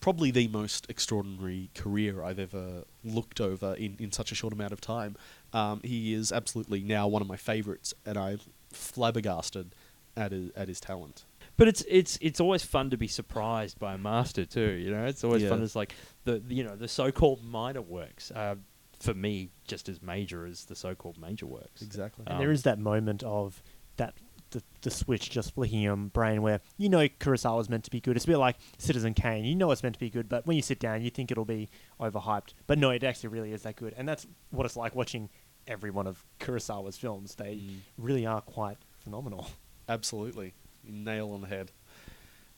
probably 0.00 0.30
the 0.30 0.46
most 0.48 0.86
extraordinary 0.90 1.70
career 1.74 2.22
I've 2.22 2.38
ever 2.38 2.84
looked 3.02 3.40
over 3.40 3.72
in, 3.74 3.96
in 3.98 4.12
such 4.12 4.30
a 4.32 4.34
short 4.34 4.52
amount 4.52 4.72
of 4.72 4.80
time. 4.80 5.16
Um, 5.54 5.80
he 5.84 6.12
is 6.12 6.32
absolutely 6.32 6.82
now 6.82 7.06
one 7.08 7.22
of 7.22 7.28
my 7.28 7.36
favorites, 7.36 7.94
and 8.04 8.18
I'm 8.18 8.40
flabbergasted 8.72 9.74
at 10.16 10.32
his, 10.32 10.50
at 10.56 10.68
his 10.68 10.80
talent. 10.80 11.24
But 11.56 11.68
it's 11.68 11.84
it's 11.88 12.18
it's 12.20 12.40
always 12.40 12.64
fun 12.64 12.90
to 12.90 12.96
be 12.96 13.06
surprised 13.06 13.78
by 13.78 13.94
a 13.94 13.98
master 13.98 14.44
too. 14.44 14.72
You 14.72 14.90
know, 14.90 15.04
it's 15.06 15.22
always 15.22 15.42
Yeah. 15.42 15.50
fun. 15.50 15.62
It's 15.62 15.76
like 15.76 15.94
the 16.24 16.42
you 16.48 16.64
know 16.64 16.74
the 16.74 16.88
so-called 16.88 17.44
minor 17.44 17.82
works. 17.82 18.30
Uh, 18.32 18.56
for 18.98 19.14
me, 19.14 19.50
just 19.66 19.88
as 19.88 20.00
major 20.02 20.46
as 20.46 20.64
the 20.64 20.74
so-called 20.74 21.18
major 21.20 21.46
works. 21.46 21.82
Exactly. 21.82 22.24
and 22.26 22.34
Um, 22.36 22.40
there 22.40 22.50
is 22.50 22.62
that 22.62 22.78
moment 22.78 23.22
of 23.22 23.62
that 23.96 24.14
the, 24.50 24.62
the 24.82 24.90
switch 24.90 25.30
just 25.30 25.54
flicking 25.54 25.78
in 25.78 25.82
your 25.82 25.96
brain 25.96 26.40
where 26.42 26.60
you 26.76 26.88
know 26.88 27.06
Kurosawa 27.08 27.60
is 27.60 27.68
meant 27.68 27.84
to 27.84 27.90
be 27.90 28.00
good. 28.00 28.16
It's 28.16 28.24
a 28.24 28.28
bit 28.28 28.38
like 28.38 28.56
Citizen 28.78 29.12
Kane. 29.14 29.44
You 29.44 29.54
know 29.54 29.70
it's 29.70 29.82
meant 29.82 29.94
to 29.94 30.00
be 30.00 30.10
good, 30.10 30.28
but 30.28 30.46
when 30.46 30.56
you 30.56 30.62
sit 30.62 30.78
down, 30.80 31.02
you 31.02 31.10
think 31.10 31.30
it'll 31.30 31.44
be 31.44 31.68
overhyped. 32.00 32.54
But 32.66 32.78
no, 32.78 32.90
it 32.90 33.04
actually 33.04 33.28
really 33.30 33.52
is 33.52 33.62
that 33.62 33.76
good, 33.76 33.94
and 33.96 34.08
that's 34.08 34.26
what 34.50 34.64
it's 34.66 34.76
like 34.76 34.94
watching 34.96 35.28
every 35.66 35.90
one 35.90 36.06
of 36.06 36.24
Kurosawa's 36.40 36.96
films. 36.98 37.34
They 37.36 37.56
Mm. 37.56 37.76
really 37.98 38.26
are 38.26 38.40
quite 38.40 38.78
phenomenal. 38.98 39.48
Absolutely. 39.88 40.54
Nail 40.86 41.30
on 41.32 41.40
the 41.42 41.46
head. 41.48 41.70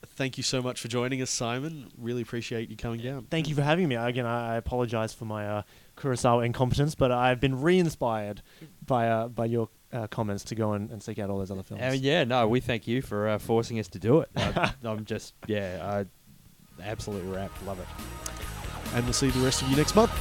Thank 0.05 0.37
you 0.37 0.43
so 0.43 0.63
much 0.63 0.81
for 0.81 0.89
joining 0.89 1.21
us, 1.23 1.31
Simon. 1.31 1.91
Really 1.99 2.23
appreciate 2.23 2.69
you 2.71 2.77
coming 2.77 3.01
down. 3.01 3.27
Thank 3.31 3.49
you 3.49 3.55
for 3.55 3.63
having 3.63 3.89
me. 3.89 3.97
Again, 3.97 4.27
I, 4.27 4.55
I 4.55 4.57
apologize 4.57 5.13
for 5.13 5.25
my 5.25 5.47
uh, 5.49 5.63
Kurosawa 5.97 6.45
incompetence, 6.47 6.95
but 6.95 7.11
I've 7.11 7.41
been 7.41 7.61
re-inspired 7.61 8.43
by 8.85 9.09
uh, 9.09 9.29
by 9.29 9.47
your 9.47 9.69
uh, 9.93 10.07
comments 10.09 10.45
to 10.45 10.55
go 10.55 10.75
and, 10.75 10.91
and 10.91 11.03
seek 11.03 11.19
out 11.19 11.31
all 11.31 11.39
those 11.39 11.51
other 11.51 11.63
films. 11.63 11.83
Uh, 11.83 11.97
yeah, 11.99 12.25
no, 12.25 12.47
we 12.47 12.61
thank 12.61 12.87
you 12.87 13.03
for 13.03 13.29
uh, 13.29 13.39
forcing 13.39 13.79
us 13.79 13.89
to 13.89 13.99
do 13.99 14.21
it. 14.21 14.29
I, 14.37 14.73
I'm 14.85 15.05
just, 15.07 15.35
yeah, 15.47 16.05
I 16.79 16.83
absolutely 16.83 17.31
wrapped. 17.35 17.65
Love 17.67 17.81
it. 17.81 17.87
And 18.95 19.05
we'll 19.05 19.13
see 19.15 19.31
the 19.31 19.41
rest 19.41 19.63
of 19.63 19.69
you 19.71 19.77
next 19.77 19.97
month. 19.97 20.13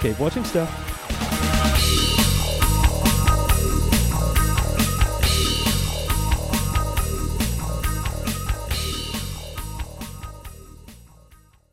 Keep 0.00 0.18
watching 0.20 0.44
stuff. 0.44 1.03
Bye. 1.64 2.03